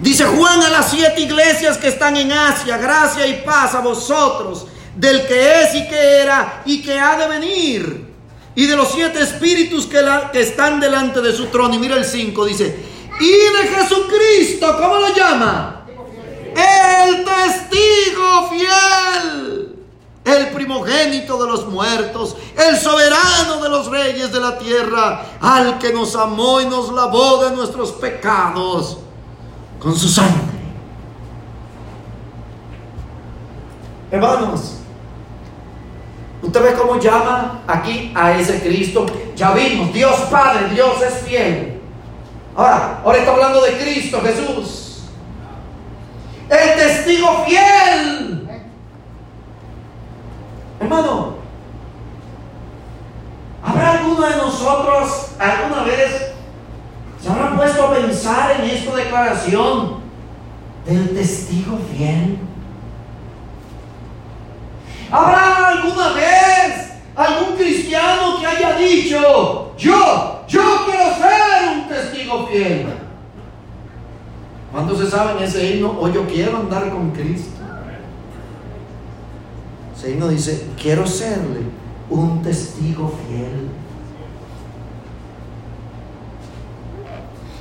Dice 0.00 0.24
Juan 0.24 0.62
a 0.62 0.70
las 0.70 0.90
siete 0.90 1.20
iglesias 1.20 1.76
que 1.76 1.88
están 1.88 2.16
en 2.16 2.32
Asia, 2.32 2.78
gracia 2.78 3.26
y 3.26 3.42
paz 3.44 3.74
a 3.74 3.80
vosotros, 3.80 4.66
del 4.96 5.26
que 5.26 5.62
es 5.62 5.74
y 5.74 5.88
que 5.88 6.22
era 6.22 6.62
y 6.64 6.82
que 6.82 6.98
ha 6.98 7.16
de 7.18 7.28
venir 7.28 8.10
y 8.54 8.66
de 8.66 8.76
los 8.76 8.92
siete 8.92 9.22
espíritus 9.22 9.86
que, 9.86 10.00
que 10.32 10.40
están 10.40 10.80
delante 10.80 11.20
de 11.20 11.32
su 11.32 11.46
trono. 11.46 11.74
Y 11.74 11.78
mira 11.78 11.96
el 11.96 12.04
5, 12.04 12.44
dice, 12.46 12.78
y 13.20 13.28
de 13.28 13.68
Jesucristo, 13.74 14.76
¿cómo 14.78 14.96
lo 14.96 15.14
llama? 15.14 15.86
El 16.54 17.24
testigo 17.24 18.50
fiel, 18.50 19.59
el 20.36 20.50
primogénito 20.50 21.42
de 21.42 21.50
los 21.50 21.66
muertos, 21.66 22.36
el 22.56 22.76
soberano 22.76 23.62
de 23.62 23.68
los 23.68 23.86
reyes 23.86 24.32
de 24.32 24.40
la 24.40 24.58
tierra, 24.58 25.24
al 25.40 25.78
que 25.78 25.92
nos 25.92 26.14
amó 26.16 26.60
y 26.60 26.66
nos 26.66 26.92
lavó 26.92 27.44
de 27.44 27.56
nuestros 27.56 27.92
pecados 27.92 28.98
con 29.78 29.96
su 29.96 30.08
sangre. 30.08 30.50
Hermanos, 34.10 34.80
Usted 36.42 36.62
ve 36.62 36.74
cómo 36.74 36.98
llama 36.98 37.62
aquí 37.66 38.12
a 38.14 38.32
ese 38.32 38.60
Cristo. 38.60 39.06
Ya 39.36 39.52
vimos, 39.52 39.92
Dios 39.92 40.16
Padre, 40.30 40.70
Dios 40.70 41.02
es 41.02 41.22
fiel. 41.26 41.80
Ahora, 42.56 43.00
ahora 43.04 43.18
está 43.18 43.32
hablando 43.32 43.62
de 43.62 43.72
Cristo 43.76 44.20
Jesús. 44.22 45.02
El 46.48 46.76
testigo 46.76 47.44
fiel. 47.46 48.39
Hermano, 50.80 51.34
¿habrá 53.62 53.98
alguno 53.98 54.22
de 54.22 54.36
nosotros 54.36 55.32
alguna 55.38 55.82
vez 55.82 56.32
se 57.20 57.28
habrá 57.28 57.54
puesto 57.54 57.84
a 57.84 57.94
pensar 57.94 58.58
en 58.58 58.70
esta 58.70 58.96
declaración 58.96 59.96
del 60.86 61.14
testigo 61.14 61.78
fiel? 61.94 62.38
¿Habrá 65.10 65.68
alguna 65.68 66.12
vez 66.12 66.92
algún 67.14 67.56
cristiano 67.56 68.40
que 68.40 68.46
haya 68.46 68.76
dicho, 68.76 69.74
yo, 69.76 70.44
yo 70.48 70.86
quiero 70.86 71.14
ser 71.14 71.76
un 71.76 71.88
testigo 71.88 72.46
fiel? 72.46 72.86
¿Cuántos 74.72 74.98
se 74.98 75.10
saben 75.10 75.42
ese 75.42 75.72
himno? 75.72 75.94
O 76.00 76.08
yo 76.08 76.26
quiero 76.26 76.56
andar 76.56 76.88
con 76.88 77.10
Cristo. 77.10 77.59
Himno 80.08 80.28
dice, 80.28 80.66
quiero 80.80 81.06
serle 81.06 81.60
un 82.08 82.42
testigo 82.42 83.12
fiel. 83.28 83.68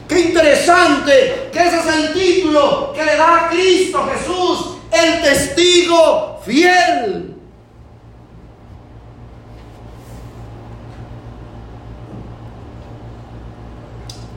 Qué 0.07 0.21
interesante 0.21 1.49
que 1.51 1.59
ese 1.59 1.79
es 1.79 1.95
el 1.95 2.13
título 2.13 2.93
que 2.93 3.05
le 3.05 3.15
da 3.15 3.45
a 3.45 3.49
Cristo 3.49 4.07
Jesús, 4.11 4.77
el 4.91 5.21
testigo 5.21 6.39
fiel. 6.43 7.35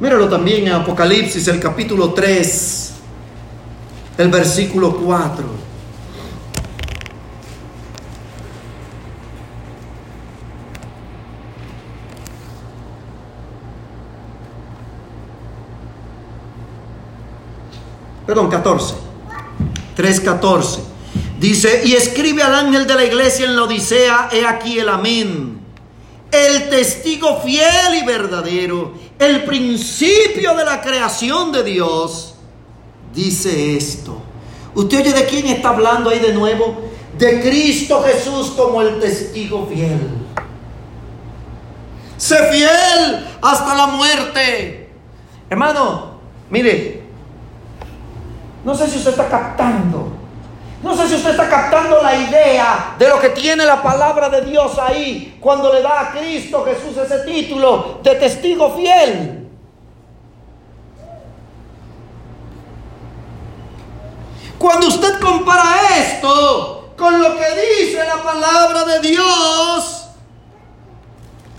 Míralo 0.01 0.29
también 0.29 0.67
en 0.67 0.73
Apocalipsis, 0.73 1.47
el 1.47 1.61
capítulo 1.61 2.13
3, 2.13 2.93
el 4.19 4.29
versículo 4.29 4.97
4. 4.97 5.72
Perdón, 18.33 18.49
14. 18.49 18.95
3.14. 19.95 20.79
Dice, 21.39 21.83
y 21.85 21.93
escribe 21.93 22.43
al 22.43 22.55
ángel 22.55 22.87
de 22.87 22.95
la 22.95 23.05
iglesia 23.05 23.45
en 23.45 23.57
la 23.57 23.65
Odisea, 23.65 24.31
he 24.33 24.47
aquí 24.47 24.79
el 24.79 24.89
amén, 24.89 25.61
el 26.31 26.71
testigo 26.71 27.43
fiel 27.43 27.95
y 28.01 28.07
verdadero 28.07 28.95
el 29.19 29.45
principio 29.45 30.55
de 30.55 30.65
la 30.65 30.81
creación 30.81 31.53
de 31.53 31.63
Dios, 31.63 32.37
dice 33.13 33.77
esto. 33.77 34.23
¿Usted 34.75 35.01
oye 35.01 35.13
de 35.13 35.27
quién 35.27 35.49
está 35.49 35.69
hablando 35.69 36.09
ahí 36.09 36.21
de 36.21 36.33
nuevo? 36.33 36.91
De 37.19 37.39
Cristo 37.43 38.03
Jesús 38.03 38.53
como 38.57 38.81
el 38.81 38.99
testigo 38.99 39.67
fiel. 39.67 40.09
Sé 42.17 42.39
fiel 42.51 43.27
hasta 43.43 43.75
la 43.75 43.89
muerte. 43.89 44.91
Hermano, 45.51 46.15
mire, 46.49 47.02
no 48.65 48.75
sé 48.75 48.89
si 48.89 48.99
usted 48.99 49.11
está 49.11 49.29
captando 49.29 50.23
no 50.83 50.97
sé 50.97 51.09
si 51.09 51.15
usted 51.15 51.31
está 51.31 51.49
captando 51.49 52.03
la 52.03 52.15
idea 52.17 52.97
de 52.99 53.09
lo 53.09 53.21
que 53.21 53.29
tiene 53.31 53.65
la 53.65 53.81
palabra 53.81 54.29
de 54.29 54.43
Dios 54.43 54.79
ahí 54.79 55.39
cuando 55.41 55.73
le 55.73 55.81
da 55.81 56.01
a 56.01 56.11
Cristo 56.11 56.65
Jesús 56.65 56.97
ese 56.97 57.21
título 57.21 58.01
de 58.03 58.15
testigo 58.17 58.75
fiel. 58.75 59.49
Cuando 64.59 64.89
usted 64.89 65.21
compara 65.21 65.99
esto 65.99 66.95
con 66.97 67.21
lo 67.21 67.37
que 67.37 67.81
dice 67.81 67.99
la 68.05 68.23
palabra 68.23 68.85
de 68.85 69.09
Dios, 69.09 70.09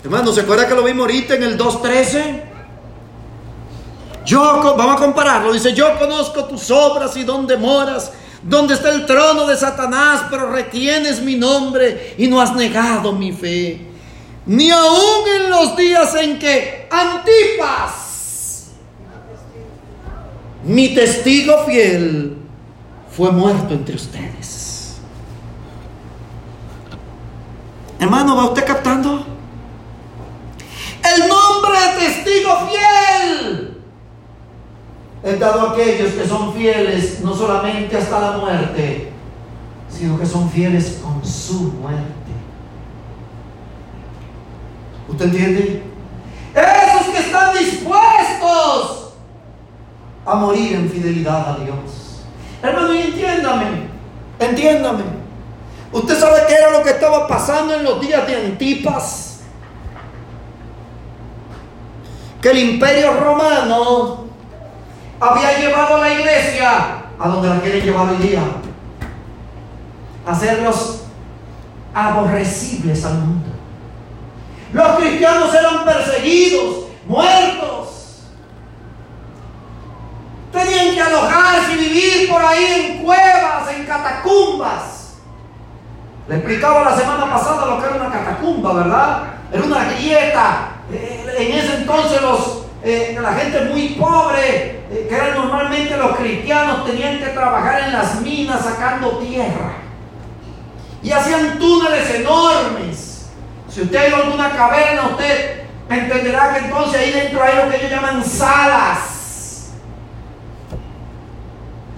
hermano, 0.02 0.32
¿se 0.32 0.42
acuerda 0.42 0.68
que 0.68 0.74
lo 0.74 0.82
vimos 0.82 1.02
ahorita 1.02 1.34
en 1.34 1.42
el 1.44 1.58
2.13? 1.58 2.53
Yo, 4.24 4.74
vamos 4.76 4.96
a 4.96 4.98
compararlo, 4.98 5.52
dice, 5.52 5.74
yo 5.74 5.98
conozco 5.98 6.44
tus 6.44 6.70
obras 6.70 7.16
y 7.16 7.24
dónde 7.24 7.56
moras 7.56 8.10
donde 8.44 8.74
está 8.74 8.90
el 8.90 9.06
trono 9.06 9.46
de 9.46 9.56
Satanás, 9.56 10.24
pero 10.30 10.50
retienes 10.50 11.22
mi 11.22 11.34
nombre 11.34 12.14
y 12.18 12.26
no 12.28 12.40
has 12.40 12.54
negado 12.54 13.12
mi 13.12 13.32
fe. 13.32 13.88
Ni 14.46 14.70
aun 14.70 15.28
en 15.40 15.50
los 15.50 15.74
días 15.76 16.14
en 16.16 16.38
que 16.38 16.86
Antipas, 16.90 18.66
mi 20.64 20.94
testigo 20.94 21.64
fiel, 21.64 22.36
fue 23.10 23.32
muerto 23.32 23.72
entre 23.72 23.94
ustedes. 23.94 24.96
Hermano, 27.98 28.36
¿va 28.36 28.44
usted 28.44 28.66
captando? 28.66 29.24
El 31.02 31.28
nombre 31.28 31.80
de 31.80 32.06
testigo 32.06 32.68
fiel 32.68 33.73
He 35.24 35.36
dado 35.36 35.68
a 35.68 35.72
aquellos 35.72 36.12
que 36.12 36.28
son 36.28 36.52
fieles 36.52 37.20
no 37.20 37.34
solamente 37.34 37.96
hasta 37.96 38.20
la 38.20 38.36
muerte, 38.36 39.10
sino 39.88 40.18
que 40.18 40.26
son 40.26 40.50
fieles 40.50 41.00
con 41.02 41.24
su 41.24 41.72
muerte. 41.72 42.04
¿Usted 45.08 45.24
entiende? 45.24 45.82
Esos 46.54 47.08
que 47.08 47.20
están 47.20 47.56
dispuestos 47.56 49.14
a 50.26 50.34
morir 50.34 50.74
en 50.74 50.90
fidelidad 50.90 51.54
a 51.54 51.56
Dios. 51.64 52.20
Hermano, 52.62 52.94
y 52.94 53.02
entiéndame, 53.02 53.88
entiéndame. 54.38 55.04
¿Usted 55.90 56.18
sabe 56.18 56.40
qué 56.48 56.54
era 56.54 56.70
lo 56.70 56.82
que 56.82 56.90
estaba 56.90 57.26
pasando 57.26 57.74
en 57.74 57.84
los 57.84 57.98
días 57.98 58.26
de 58.26 58.36
Antipas? 58.36 59.40
Que 62.42 62.50
el 62.50 62.58
imperio 62.58 63.14
romano 63.14 64.23
había 65.24 65.58
llevado 65.58 65.96
a 65.96 66.00
la 66.00 66.12
iglesia 66.12 66.70
a 67.18 67.28
donde 67.28 67.48
la 67.48 67.60
quieren 67.60 67.84
llevar 67.84 68.08
hoy 68.08 68.16
día. 68.16 68.42
Hacerlos 70.26 71.02
aborrecibles 71.94 73.04
al 73.04 73.14
mundo. 73.14 73.48
Los 74.72 74.96
cristianos 74.96 75.54
eran 75.54 75.84
perseguidos, 75.84 76.86
muertos. 77.06 78.24
Tenían 80.52 80.94
que 80.94 81.00
alojarse 81.00 81.72
y 81.72 81.76
vivir 81.76 82.28
por 82.28 82.44
ahí 82.44 82.64
en 82.64 83.04
cuevas, 83.04 83.68
en 83.76 83.84
catacumbas. 83.86 85.14
Le 86.28 86.36
explicaba 86.36 86.84
la 86.84 86.96
semana 86.96 87.30
pasada 87.30 87.66
lo 87.66 87.78
que 87.78 87.86
era 87.86 87.96
una 87.96 88.10
catacumba, 88.10 88.72
¿verdad? 88.72 89.22
Era 89.52 89.62
una 89.62 89.84
grieta 89.84 90.70
Eh, 90.92 91.24
en 91.38 91.58
ese 91.58 91.76
entonces 91.76 92.20
los, 92.20 92.63
eh, 92.84 93.18
la 93.18 93.32
gente 93.32 93.64
muy 93.72 93.88
pobre, 93.98 94.82
eh, 94.90 95.06
que 95.08 95.14
eran 95.14 95.38
normalmente 95.38 95.96
los 95.96 96.16
cristianos, 96.16 96.84
tenían 96.84 97.18
que 97.18 97.28
trabajar 97.28 97.84
en 97.84 97.94
las 97.94 98.20
minas 98.20 98.62
sacando 98.62 99.18
tierra. 99.18 99.76
Y 101.02 101.10
hacían 101.10 101.58
túneles 101.58 102.14
enormes. 102.14 103.30
Si 103.70 103.80
usted 103.80 104.08
ido 104.08 104.16
a 104.16 104.20
alguna 104.20 104.50
caverna, 104.50 105.08
usted 105.12 105.62
entenderá 105.88 106.52
que 106.52 106.66
entonces 106.66 107.00
ahí 107.00 107.10
dentro 107.10 107.42
hay 107.42 107.56
lo 107.56 107.70
que 107.70 107.76
ellos 107.78 107.90
llaman 107.90 108.22
salas. 108.22 109.70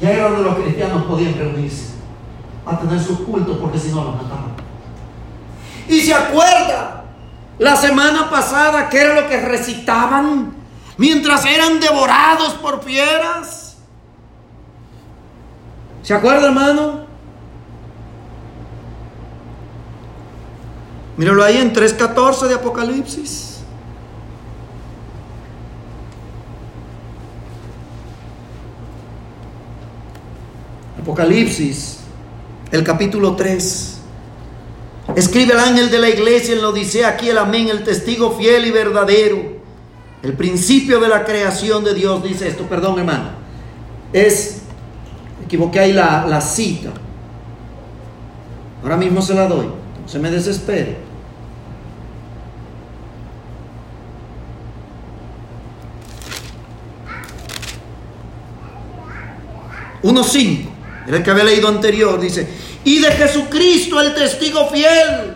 Y 0.01 0.07
ahí 0.07 0.14
era 0.14 0.28
donde 0.28 0.45
los 0.45 0.55
cristianos 0.59 1.05
podían 1.05 1.37
reunirse 1.37 1.95
a 2.64 2.78
tener 2.78 3.01
sus 3.01 3.20
cultos 3.20 3.59
porque 3.61 3.78
si 3.78 3.89
no 3.89 4.05
los 4.05 4.14
mataban. 4.22 4.55
Y 5.89 6.01
se 6.01 6.14
acuerda 6.14 7.05
la 7.59 7.74
semana 7.74 8.30
pasada 8.30 8.89
que 8.89 9.01
era 9.01 9.20
lo 9.20 9.28
que 9.28 9.41
recitaban 9.41 10.66
mientras 10.97 11.44
eran 11.44 11.80
devorados 11.80 12.55
por 12.55 12.82
fieras. 12.82 13.76
¿Se 16.03 16.14
acuerda, 16.14 16.47
hermano? 16.47 17.07
Míralo 21.16 21.42
ahí 21.42 21.57
en 21.57 21.72
3.14 21.72 22.47
de 22.47 22.55
Apocalipsis. 22.55 23.61
Apocalipsis, 31.01 31.99
el 32.70 32.84
capítulo 32.84 33.34
3. 33.34 33.99
Escribe 35.14 35.55
el 35.55 35.61
ángel 35.61 35.90
de 35.90 35.99
la 35.99 36.09
iglesia 36.09 36.55
en 36.55 36.62
la 36.62 36.68
Odisea 36.68 37.09
aquí 37.09 37.28
el 37.28 37.38
amén, 37.38 37.68
el 37.68 37.84
testigo 37.84 38.36
fiel 38.36 38.66
y 38.66 38.70
verdadero. 38.70 39.56
El 40.27 40.33
principio 40.33 40.99
de 40.99 41.07
la 41.07 41.24
creación 41.24 41.85
de 41.85 41.95
Dios 41.95 42.20
dice 42.20 42.49
esto, 42.49 42.64
perdón 42.64 42.99
hermano. 42.99 43.29
Es, 44.12 44.62
equivoqué 45.45 45.79
ahí 45.79 45.93
la, 45.93 46.27
la 46.27 46.41
cita. 46.41 46.91
Ahora 48.83 48.97
mismo 48.97 49.22
se 49.22 49.35
la 49.35 49.47
doy, 49.47 49.66
no 49.66 50.09
se 50.09 50.18
me 50.18 50.29
desespere. 50.29 50.97
1.5, 60.03 60.68
era 61.07 61.18
el 61.18 61.22
que 61.22 61.31
había 61.31 61.45
leído 61.45 61.68
anterior, 61.68 62.20
dice, 62.20 62.49
y 62.83 62.99
de 62.99 63.12
Jesucristo 63.12 64.01
el 64.01 64.12
testigo 64.12 64.68
fiel, 64.70 65.36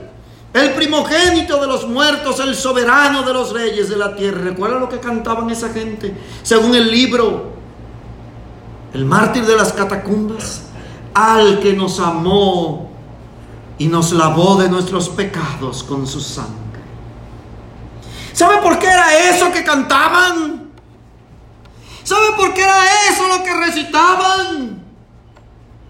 el 0.60 0.72
primogénito 0.74 1.60
de 1.60 1.66
los 1.66 1.86
muertos, 1.86 2.40
el 2.40 2.54
soberano 2.54 3.22
de 3.22 3.32
los 3.32 3.52
reyes 3.52 3.88
de 3.88 3.96
la 3.96 4.14
tierra. 4.14 4.40
¿Recuerda 4.42 4.78
lo 4.78 4.88
que 4.88 5.00
cantaban 5.00 5.50
esa 5.50 5.70
gente? 5.70 6.16
Según 6.42 6.74
el 6.74 6.90
libro, 6.90 7.52
el 8.94 9.04
mártir 9.04 9.44
de 9.44 9.56
las 9.56 9.72
catacumbas, 9.72 10.62
al 11.14 11.60
que 11.60 11.72
nos 11.72 11.98
amó 12.00 12.90
y 13.78 13.86
nos 13.86 14.12
lavó 14.12 14.56
de 14.56 14.68
nuestros 14.68 15.08
pecados 15.08 15.82
con 15.82 16.06
su 16.06 16.20
sangre. 16.20 16.80
¿Sabe 18.32 18.58
por 18.62 18.78
qué 18.78 18.86
era 18.86 19.30
eso 19.30 19.50
que 19.52 19.64
cantaban? 19.64 20.70
¿Sabe 22.04 22.32
por 22.36 22.54
qué 22.54 22.62
era 22.62 22.84
eso 23.10 23.28
lo 23.28 23.42
que 23.42 23.54
recitaban? 23.54 24.82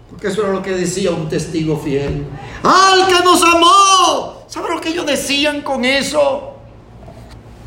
Porque 0.09 0.27
eso 0.27 0.43
era 0.43 0.53
lo 0.53 0.61
que 0.61 0.71
decía 0.71 1.11
un 1.11 1.29
testigo 1.29 1.77
fiel. 1.77 2.27
Al 2.63 3.07
que 3.07 3.23
nos 3.23 3.41
amó. 3.43 4.30
¿Sabe 4.51 4.67
lo 4.67 4.81
que 4.81 4.89
ellos 4.89 5.05
decían 5.05 5.61
con 5.61 5.85
eso? 5.85 6.57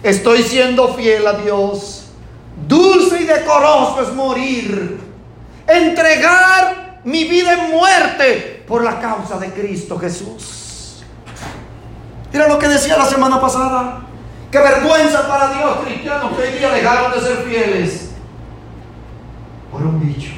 Estoy 0.03 0.43
siendo 0.43 0.93
fiel 0.93 1.27
a 1.27 1.33
Dios. 1.33 2.09
Dulce 2.69 3.23
y 3.23 3.25
decoroso 3.25 4.03
es 4.03 4.13
morir. 4.13 5.01
Entregar 5.67 7.01
mi 7.05 7.25
vida 7.25 7.55
en 7.55 7.71
muerte 7.71 8.63
por 8.69 8.85
la 8.85 9.01
causa 9.01 9.39
de 9.39 9.49
Cristo 9.49 9.99
Jesús. 9.99 11.03
Mira 12.31 12.49
lo 12.49 12.59
que 12.59 12.69
decía 12.69 12.99
la 12.99 13.07
semana 13.07 13.41
pasada. 13.41 14.03
Qué 14.51 14.59
vergüenza 14.59 15.27
para 15.27 15.55
Dios, 15.55 15.79
cristianos, 15.87 16.37
que 16.37 16.43
hoy 16.43 16.59
día 16.59 16.69
dejaron 16.69 17.13
de 17.13 17.21
ser 17.23 17.37
fieles 17.49 18.11
por 19.73 19.81
un 19.81 20.07
bicho. 20.07 20.33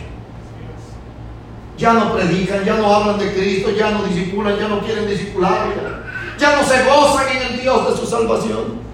Ya 1.76 1.92
no 1.92 2.14
predican, 2.14 2.64
ya 2.64 2.76
no 2.76 2.94
hablan 2.94 3.18
de 3.18 3.34
Cristo, 3.34 3.72
ya 3.72 3.90
no 3.90 4.04
disipulan, 4.04 4.56
ya 4.56 4.68
no 4.68 4.78
quieren 4.78 5.08
disipular, 5.08 6.05
ya, 6.38 6.56
no 6.56 6.64
se 6.64 6.84
gozan 6.84 7.28
en 7.28 7.42
el 7.42 7.60
Dios 7.60 7.90
de 7.90 7.96
su 7.96 8.06
salvación. 8.06 8.86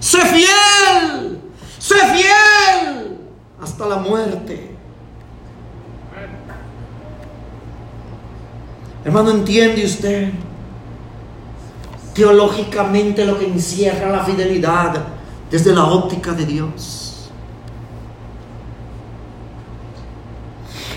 Sé 0.00 0.20
fiel, 0.20 1.40
sé 1.78 1.96
fiel 1.96 3.18
hasta 3.60 3.86
la 3.86 3.96
muerte. 3.96 4.76
Hermano, 9.04 9.30
¿entiende 9.30 9.84
usted 9.84 10.30
teológicamente 12.12 13.24
lo 13.24 13.38
que 13.38 13.46
encierra 13.46 14.10
la 14.10 14.24
fidelidad 14.24 14.96
desde 15.50 15.72
la 15.72 15.84
óptica 15.84 16.32
de 16.32 16.46
Dios? 16.46 17.30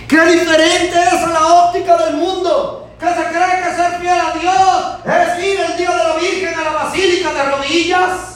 Qué 0.08 0.26
diferente 0.26 0.98
es 0.98 1.30
la 1.30 1.66
óptica 1.66 1.98
del 1.98 2.18
mundo. 2.18 2.89
Que 3.00 3.06
se 3.06 3.14
cree 3.14 3.64
que 3.64 3.76
ser 3.76 4.02
fiel 4.02 4.20
a 4.20 4.34
Dios 4.38 4.98
es 5.06 5.44
ir 5.46 5.58
el 5.58 5.78
día 5.78 5.90
de 5.90 6.04
la 6.04 6.16
Virgen 6.16 6.54
a 6.60 6.64
la 6.64 6.72
basílica 6.84 7.34
de 7.34 7.44
rodillas. 7.44 8.30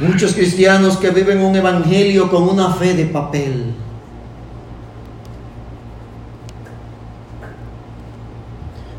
Muchos 0.00 0.34
cristianos 0.34 0.96
que 0.96 1.10
viven 1.10 1.40
un 1.40 1.54
evangelio 1.54 2.28
con 2.28 2.48
una 2.48 2.74
fe 2.74 2.94
de 2.94 3.06
papel. 3.06 3.85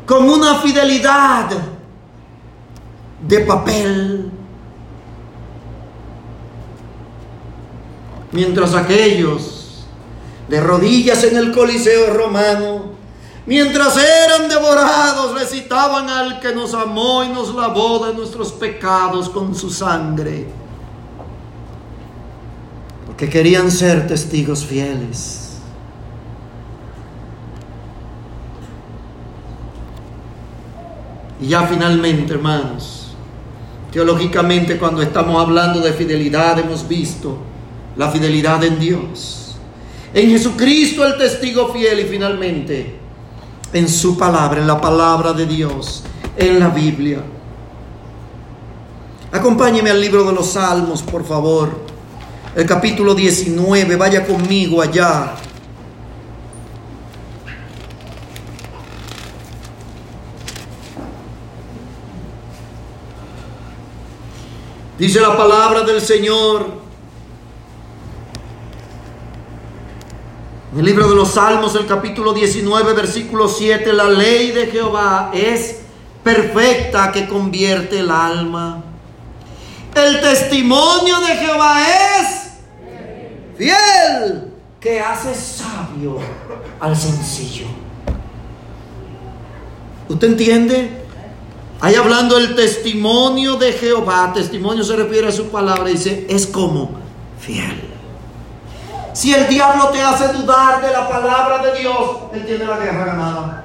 Con 0.08 0.28
una 0.28 0.54
fidelidad 0.60 1.50
de 3.20 3.40
papel. 3.40 4.30
Mientras 8.32 8.74
aquellos 8.74 9.84
de 10.48 10.60
rodillas 10.62 11.22
en 11.24 11.36
el 11.36 11.52
Coliseo 11.52 12.14
romano, 12.14 12.86
mientras 13.44 13.98
eran 13.98 14.48
devorados, 14.48 15.38
recitaban 15.38 16.08
al 16.08 16.40
que 16.40 16.54
nos 16.54 16.72
amó 16.72 17.22
y 17.22 17.28
nos 17.28 17.54
lavó 17.54 18.06
de 18.06 18.14
nuestros 18.14 18.52
pecados 18.52 19.28
con 19.28 19.54
su 19.54 19.68
sangre, 19.68 20.46
porque 23.06 23.28
querían 23.28 23.70
ser 23.70 24.06
testigos 24.06 24.64
fieles. 24.64 25.47
Y 31.40 31.48
ya 31.48 31.66
finalmente, 31.66 32.34
hermanos, 32.34 33.08
teológicamente 33.92 34.76
cuando 34.76 35.02
estamos 35.02 35.40
hablando 35.40 35.80
de 35.80 35.92
fidelidad 35.92 36.58
hemos 36.58 36.86
visto 36.86 37.38
la 37.96 38.10
fidelidad 38.10 38.62
en 38.64 38.78
Dios, 38.78 39.56
en 40.14 40.30
Jesucristo 40.30 41.04
el 41.04 41.16
testigo 41.16 41.72
fiel 41.72 42.00
y 42.00 42.04
finalmente 42.04 42.98
en 43.72 43.88
su 43.88 44.16
palabra, 44.16 44.60
en 44.60 44.66
la 44.66 44.80
palabra 44.80 45.32
de 45.32 45.46
Dios, 45.46 46.02
en 46.36 46.58
la 46.58 46.68
Biblia. 46.68 47.22
Acompáñeme 49.30 49.90
al 49.90 50.00
libro 50.00 50.24
de 50.24 50.32
los 50.32 50.52
Salmos, 50.52 51.02
por 51.02 51.24
favor. 51.24 51.86
El 52.56 52.64
capítulo 52.66 53.14
19, 53.14 53.96
vaya 53.96 54.26
conmigo 54.26 54.80
allá. 54.80 55.34
Dice 64.98 65.20
la 65.20 65.36
palabra 65.36 65.82
del 65.82 66.00
Señor. 66.00 66.66
En 70.72 70.80
el 70.80 70.84
libro 70.84 71.08
de 71.08 71.14
los 71.14 71.30
Salmos, 71.30 71.76
el 71.76 71.86
capítulo 71.86 72.32
19, 72.32 72.94
versículo 72.94 73.46
7, 73.46 73.92
la 73.92 74.10
ley 74.10 74.50
de 74.50 74.66
Jehová 74.66 75.30
es 75.32 75.82
perfecta 76.24 77.12
que 77.12 77.28
convierte 77.28 78.00
el 78.00 78.10
alma. 78.10 78.82
El 79.94 80.20
testimonio 80.20 81.20
de 81.20 81.36
Jehová 81.36 81.80
es 82.18 82.26
fiel 83.56 84.52
que 84.80 85.00
hace 85.00 85.32
sabio 85.32 86.18
al 86.80 86.96
sencillo. 86.96 87.66
¿Usted 90.08 90.26
entiende? 90.26 90.97
Ahí 91.80 91.94
hablando 91.94 92.36
del 92.36 92.56
testimonio 92.56 93.56
de 93.56 93.72
Jehová, 93.72 94.32
testimonio 94.34 94.82
se 94.82 94.96
refiere 94.96 95.28
a 95.28 95.32
su 95.32 95.48
palabra, 95.48 95.84
dice, 95.84 96.26
es 96.28 96.46
como 96.46 96.90
fiel. 97.38 97.88
Si 99.12 99.32
el 99.32 99.46
diablo 99.46 99.88
te 99.88 100.00
hace 100.00 100.28
dudar 100.32 100.80
de 100.80 100.92
la 100.92 101.08
palabra 101.08 101.58
de 101.58 101.78
Dios, 101.78 101.94
él 102.32 102.44
tiene 102.46 102.64
la 102.64 102.78
guerra 102.78 103.04
ganada. 103.04 103.64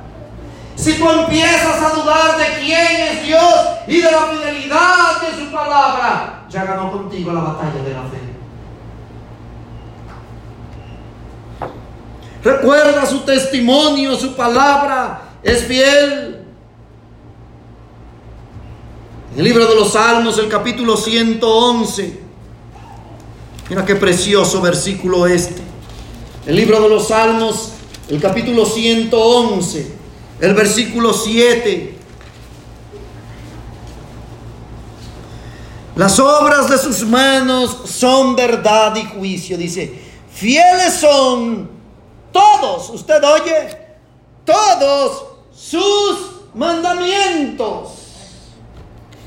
Si 0.76 0.98
tú 0.98 1.10
empiezas 1.10 1.82
a 1.82 1.90
dudar 1.90 2.38
de 2.38 2.60
quién 2.60 3.02
es 3.12 3.24
Dios 3.24 3.54
y 3.88 4.02
de 4.02 4.12
la 4.12 4.26
fidelidad 4.28 5.22
de 5.22 5.44
su 5.44 5.52
palabra, 5.52 6.46
ya 6.50 6.66
ganó 6.66 6.92
contigo 6.92 7.32
la 7.32 7.42
batalla 7.42 7.84
de 7.84 7.94
la 7.94 8.02
fe. 8.04 8.24
Recuerda 12.44 13.06
su 13.06 13.20
testimonio, 13.20 14.16
su 14.16 14.36
palabra 14.36 15.22
es 15.42 15.64
fiel. 15.64 16.43
El 19.36 19.46
libro 19.46 19.66
de 19.66 19.74
los 19.74 19.94
Salmos, 19.94 20.38
el 20.38 20.48
capítulo 20.48 20.96
111. 20.96 22.20
Mira 23.68 23.84
qué 23.84 23.96
precioso 23.96 24.62
versículo 24.62 25.26
este. 25.26 25.60
El 26.46 26.56
libro 26.56 26.80
de 26.80 26.88
los 26.88 27.08
Salmos, 27.08 27.72
el 28.10 28.22
capítulo 28.22 28.64
111, 28.64 29.92
el 30.40 30.54
versículo 30.54 31.14
7. 31.14 31.98
Las 35.96 36.20
obras 36.20 36.70
de 36.70 36.78
sus 36.78 37.04
manos 37.04 37.76
son 37.86 38.36
verdad 38.36 38.96
y 38.98 39.06
juicio. 39.06 39.58
Dice, 39.58 40.00
fieles 40.32 40.94
son 40.94 41.72
todos, 42.32 42.88
usted 42.92 43.24
oye, 43.24 43.78
todos 44.46 45.26
sus 45.56 46.20
mandamientos. 46.54 48.03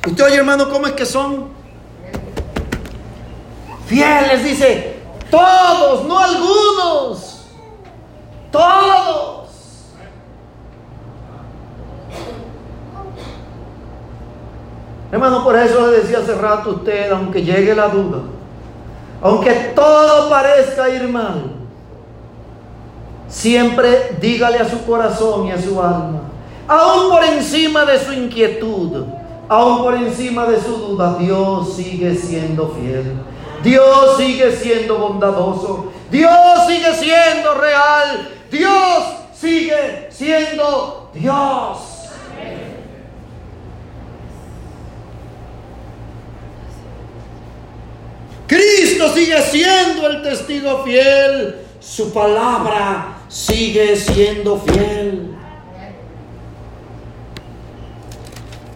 Usted 0.06 0.24
oye, 0.24 0.36
hermano, 0.36 0.68
cómo 0.70 0.86
es 0.86 0.92
que 0.92 1.04
son 1.04 1.48
fieles, 3.86 4.44
dice, 4.44 5.00
todos, 5.30 6.04
no 6.04 6.18
algunos, 6.18 7.46
todos. 8.50 9.48
Hermano, 15.10 15.44
por 15.44 15.56
eso 15.56 15.90
le 15.90 15.98
decía 15.98 16.18
hace 16.18 16.34
rato 16.34 16.70
a 16.70 16.72
usted, 16.74 17.10
aunque 17.10 17.42
llegue 17.42 17.74
la 17.74 17.88
duda, 17.88 18.18
aunque 19.22 19.52
todo 19.74 20.28
parezca 20.28 20.88
ir 20.88 21.08
mal, 21.08 21.56
Siempre 23.28 24.16
dígale 24.20 24.58
a 24.58 24.68
su 24.68 24.84
corazón 24.86 25.46
y 25.46 25.50
a 25.50 25.60
su 25.60 25.82
alma, 25.82 26.20
aún 26.68 27.10
por 27.10 27.24
encima 27.24 27.84
de 27.84 27.98
su 27.98 28.12
inquietud, 28.12 29.04
aún 29.48 29.78
por 29.78 29.94
encima 29.94 30.46
de 30.46 30.60
su 30.60 30.76
duda, 30.76 31.16
Dios 31.18 31.74
sigue 31.74 32.14
siendo 32.14 32.68
fiel. 32.70 33.14
Dios 33.62 34.16
sigue 34.16 34.52
siendo 34.56 34.98
bondadoso. 34.98 35.92
Dios 36.10 36.66
sigue 36.66 36.94
siendo 36.94 37.54
real. 37.54 38.28
Dios 38.50 39.04
sigue 39.34 40.08
siendo 40.10 41.10
Dios. 41.12 41.78
Cristo 48.46 49.12
sigue 49.12 49.42
siendo 49.42 50.06
el 50.06 50.22
testigo 50.22 50.84
fiel. 50.84 51.56
Su 51.80 52.12
palabra 52.12 53.18
sigue 53.28 53.96
siendo 53.96 54.58
fiel. 54.60 55.35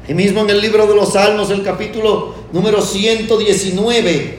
Y 0.08 0.14
mismo 0.14 0.40
en 0.40 0.50
el 0.50 0.60
libro 0.60 0.86
de 0.86 0.94
los 0.94 1.12
Salmos, 1.12 1.50
el 1.50 1.62
capítulo 1.62 2.34
número 2.52 2.82
119, 2.82 4.38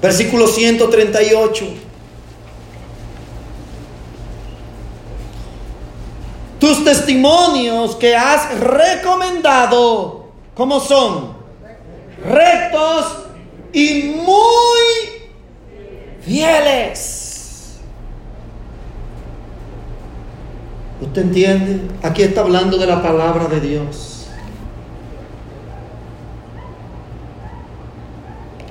versículo 0.00 0.46
138. 0.46 1.66
Tus 6.58 6.84
testimonios 6.84 7.96
que 7.96 8.16
has 8.16 8.58
recomendado, 8.58 10.30
¿cómo 10.54 10.80
son? 10.80 11.36
Rectos 12.24 13.26
y 13.72 14.04
muy 14.04 15.20
fieles. 16.24 17.25
¿Usted 21.00 21.22
entiende? 21.22 21.80
Aquí 22.02 22.22
está 22.22 22.40
hablando 22.40 22.78
de 22.78 22.86
la 22.86 23.02
palabra 23.02 23.46
de 23.46 23.60
Dios. 23.60 24.26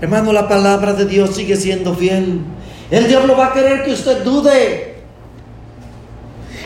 Hermano, 0.01 0.33
la 0.33 0.47
palabra 0.47 0.93
de 0.93 1.05
Dios 1.05 1.35
sigue 1.35 1.55
siendo 1.55 1.95
fiel. 1.95 2.41
El 2.91 3.07
diablo 3.07 3.37
va 3.37 3.47
a 3.47 3.53
querer 3.53 3.83
que 3.83 3.93
usted 3.93 4.23
dude. 4.23 4.95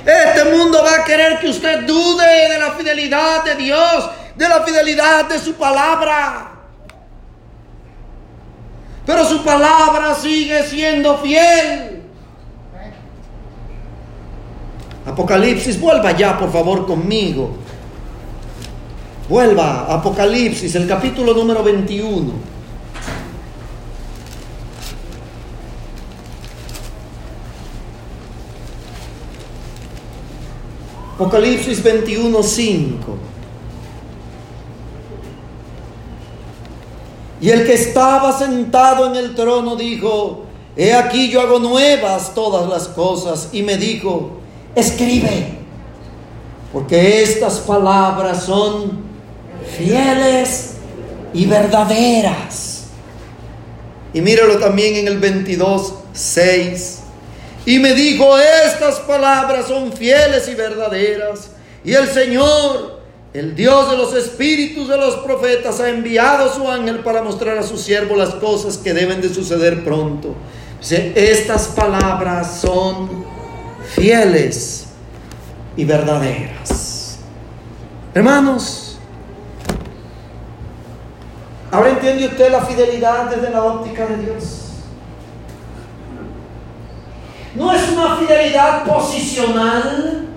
Este 0.05 0.45
mundo 0.45 0.81
va 0.83 1.01
a 1.01 1.05
querer 1.05 1.39
que 1.39 1.49
usted 1.49 1.85
dude 1.85 2.25
de 2.25 2.57
la 2.57 2.71
fidelidad 2.71 3.43
de 3.43 3.55
Dios, 3.55 4.09
de 4.35 4.49
la 4.49 4.63
fidelidad 4.63 5.25
de 5.27 5.39
su 5.39 5.53
palabra. 5.53 6.51
Pero 9.05 9.25
su 9.25 9.43
palabra 9.43 10.15
sigue 10.15 10.63
siendo 10.63 11.17
fiel. 11.17 11.98
Apocalipsis, 15.09 15.79
vuelva 15.79 16.15
ya 16.15 16.37
por 16.37 16.51
favor 16.51 16.85
conmigo. 16.85 17.49
Vuelva, 19.27 19.91
Apocalipsis, 19.93 20.75
el 20.75 20.87
capítulo 20.87 21.33
número 21.33 21.63
21. 21.63 22.31
Apocalipsis 31.15 31.83
21, 31.83 32.43
5. 32.43 33.17
Y 37.41 37.49
el 37.49 37.65
que 37.65 37.73
estaba 37.73 38.37
sentado 38.37 39.07
en 39.07 39.15
el 39.15 39.35
trono 39.35 39.75
dijo, 39.75 40.45
he 40.77 40.93
aquí 40.93 41.29
yo 41.29 41.41
hago 41.41 41.59
nuevas 41.59 42.33
todas 42.35 42.69
las 42.69 42.87
cosas. 42.87 43.49
Y 43.51 43.63
me 43.63 43.77
dijo, 43.77 44.38
escribe, 44.75 45.59
porque 46.71 47.23
estas 47.23 47.59
palabras 47.59 48.43
son 48.43 48.99
fieles 49.77 50.75
y 51.33 51.45
verdaderas. 51.45 52.85
Y 54.13 54.21
míralo 54.21 54.57
también 54.57 54.95
en 54.95 55.07
el 55.07 55.19
22, 55.19 55.93
6. 56.13 56.99
Y 57.65 57.79
me 57.79 57.93
dijo, 57.93 58.37
estas 58.39 58.95
palabras 59.01 59.67
son 59.67 59.93
fieles 59.93 60.47
y 60.47 60.55
verdaderas. 60.55 61.51
Y 61.83 61.93
el 61.93 62.07
Señor 62.07 62.99
el 63.31 63.55
Dios 63.55 63.91
de 63.91 63.97
los 63.97 64.15
espíritus 64.15 64.87
de 64.87 64.97
los 64.97 65.17
profetas 65.17 65.79
ha 65.79 65.89
enviado 65.89 66.51
su 66.51 66.67
ángel 66.67 66.99
para 66.99 67.21
mostrar 67.21 67.59
a 67.59 67.63
su 67.63 67.77
siervo 67.77 68.15
las 68.15 68.33
cosas 68.35 68.77
que 68.77 68.91
deben 68.91 69.21
de 69.21 69.31
suceder 69.31 69.83
pronto. 69.83 70.33
Estas 70.81 71.67
palabras 71.67 72.59
son 72.59 73.23
fieles 73.95 74.87
y 75.75 75.85
verdaderas. 75.85 77.19
Hermanos, 78.13 78.99
¿ahora 81.71 81.89
entiende 81.89 82.27
usted 82.27 82.51
la 82.51 82.61
fidelidad 82.61 83.29
desde 83.29 83.49
la 83.49 83.63
óptica 83.63 84.05
de 84.05 84.17
Dios? 84.17 84.65
No 87.55 87.73
es 87.73 87.89
una 87.89 88.15
fidelidad 88.17 88.85
posicional 88.85 90.29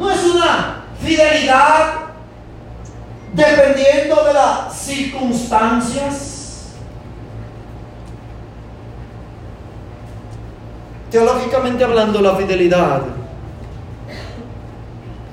no 0.00 0.10
es 0.10 0.24
una 0.24 0.84
fidelidad 0.98 1.92
dependiendo 3.34 4.24
de 4.24 4.32
las 4.32 4.74
circunstancias. 4.74 6.39
Teológicamente 11.10 11.84
hablando, 11.84 12.20
la 12.20 12.36
fidelidad 12.36 13.02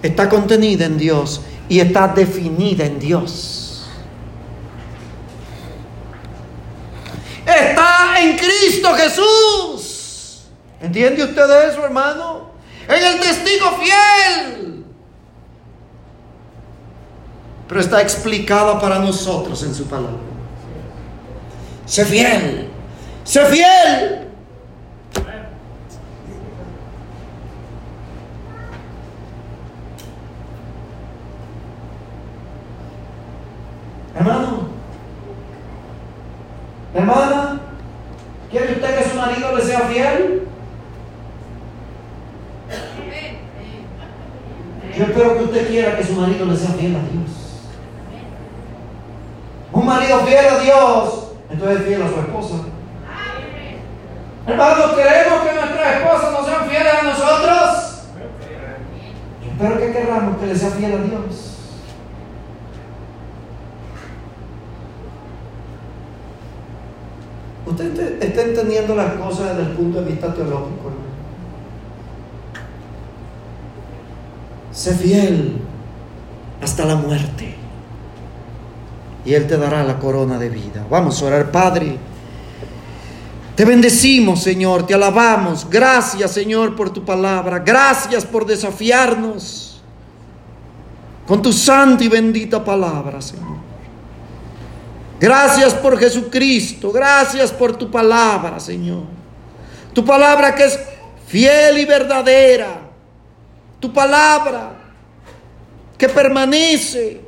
está 0.02 0.28
contenida 0.28 0.86
en 0.86 0.98
Dios 0.98 1.42
y 1.70 1.80
está 1.80 2.08
definida 2.08 2.86
en 2.86 3.00
Dios. 3.00 3.88
Está 7.46 8.20
en 8.20 8.38
Cristo 8.38 8.94
Jesús. 8.94 10.48
¿Entiende 10.82 11.24
usted 11.24 11.70
eso, 11.70 11.84
hermano? 11.84 12.48
en 12.88 13.04
el 13.04 13.20
testigo 13.20 13.72
fiel. 13.82 14.86
Pero 17.68 17.82
está 17.82 18.02
explicado 18.02 18.80
para 18.80 19.00
nosotros 19.00 19.62
en 19.64 19.76
su 19.76 19.86
palabra. 19.86 20.16
Sé 21.86 22.06
fiel, 22.06 22.70
sé 23.24 23.46
fiel. 23.46 24.27
Hermana, 36.98 37.60
¿quiere 38.50 38.74
usted 38.74 38.98
que 38.98 39.10
su 39.10 39.16
marido 39.16 39.56
le 39.56 39.62
sea 39.62 39.82
fiel? 39.82 40.48
Yo 44.98 45.04
espero 45.04 45.38
que 45.38 45.44
usted 45.44 45.68
quiera 45.68 45.96
que 45.96 46.04
su 46.04 46.14
marido 46.14 46.46
le 46.48 46.58
sea 46.58 46.72
fiel 46.72 46.96
a 46.96 47.00
Dios. 47.02 47.68
Un 49.72 49.86
marido 49.86 50.20
fiel 50.22 50.48
a 50.48 50.58
Dios, 50.58 51.28
entonces 51.52 51.82
es 51.82 51.86
fiel 51.86 52.02
a 52.02 52.08
su 52.08 52.20
esposa. 52.20 52.56
Hermanos, 54.48 54.94
¿queremos 54.96 55.42
que 55.42 55.54
nuestras 55.54 55.98
esposas 55.98 56.32
no 56.32 56.46
sean 56.46 56.68
fieles 56.68 56.94
a 56.94 57.04
nosotros? 57.04 58.02
Yo 59.44 59.52
espero 59.52 59.80
que 59.80 59.92
queramos 59.92 60.38
que 60.40 60.48
le 60.48 60.56
sea 60.56 60.72
fiel 60.72 60.94
a 60.94 61.04
Dios. 61.04 61.57
Usted 67.78 68.24
está 68.24 68.42
entendiendo 68.42 68.96
las 68.96 69.14
cosas 69.14 69.56
desde 69.56 69.70
el 69.70 69.78
punto 69.78 70.02
de 70.02 70.10
vista 70.10 70.34
teológico. 70.34 70.92
Sé 74.72 74.96
fiel 74.96 75.60
hasta 76.60 76.86
la 76.86 76.96
muerte. 76.96 77.54
Y 79.26 79.34
Él 79.36 79.46
te 79.46 79.58
dará 79.58 79.84
la 79.84 80.00
corona 80.00 80.40
de 80.40 80.50
vida. 80.50 80.88
Vamos 80.90 81.22
a 81.22 81.26
orar, 81.26 81.52
Padre. 81.52 82.00
Te 83.56 83.64
bendecimos, 83.64 84.42
Señor, 84.42 84.88
te 84.88 84.96
alabamos. 84.96 85.70
Gracias, 85.70 86.32
Señor, 86.32 86.76
por 86.76 86.90
tu 86.90 87.06
palabra. 87.06 87.60
Gracias 87.60 88.26
por 88.26 88.48
desafiarnos 88.48 89.84
con 91.28 91.44
tu 91.44 91.54
santa 91.54 92.04
y 92.04 92.08
bendita 92.08 92.64
palabra, 92.64 93.22
Señor. 93.22 93.57
Gracias 95.20 95.74
por 95.74 95.98
Jesucristo. 95.98 96.92
Gracias 96.92 97.52
por 97.52 97.76
tu 97.76 97.90
palabra, 97.90 98.60
Señor. 98.60 99.04
Tu 99.94 100.06
palabra 100.06 100.54
que 100.54 100.66
es 100.66 100.80
fiel 101.28 101.80
y 101.80 101.86
verdadera. 101.86 102.82
Tu 103.80 103.92
palabra 103.92 104.74
que 105.98 106.08
permanece. 106.08 107.22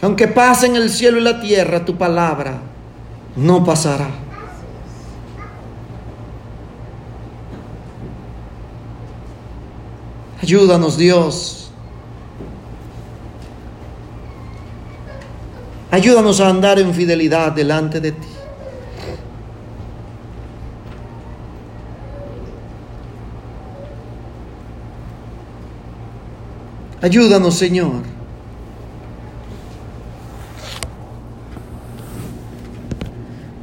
Aunque 0.00 0.28
pase 0.28 0.66
en 0.66 0.76
el 0.76 0.90
cielo 0.90 1.18
y 1.18 1.22
la 1.22 1.40
tierra, 1.40 1.84
tu 1.84 1.96
palabra 1.96 2.58
no 3.36 3.64
pasará. 3.64 4.08
Ayúdanos 10.40 10.96
Dios. 10.96 11.67
Ayúdanos 15.90 16.40
a 16.40 16.48
andar 16.48 16.78
en 16.78 16.92
fidelidad 16.92 17.52
delante 17.52 18.00
de 18.00 18.12
ti. 18.12 18.28
Ayúdanos, 27.00 27.54
Señor. 27.54 28.02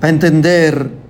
A 0.02 0.10
entender 0.10 1.05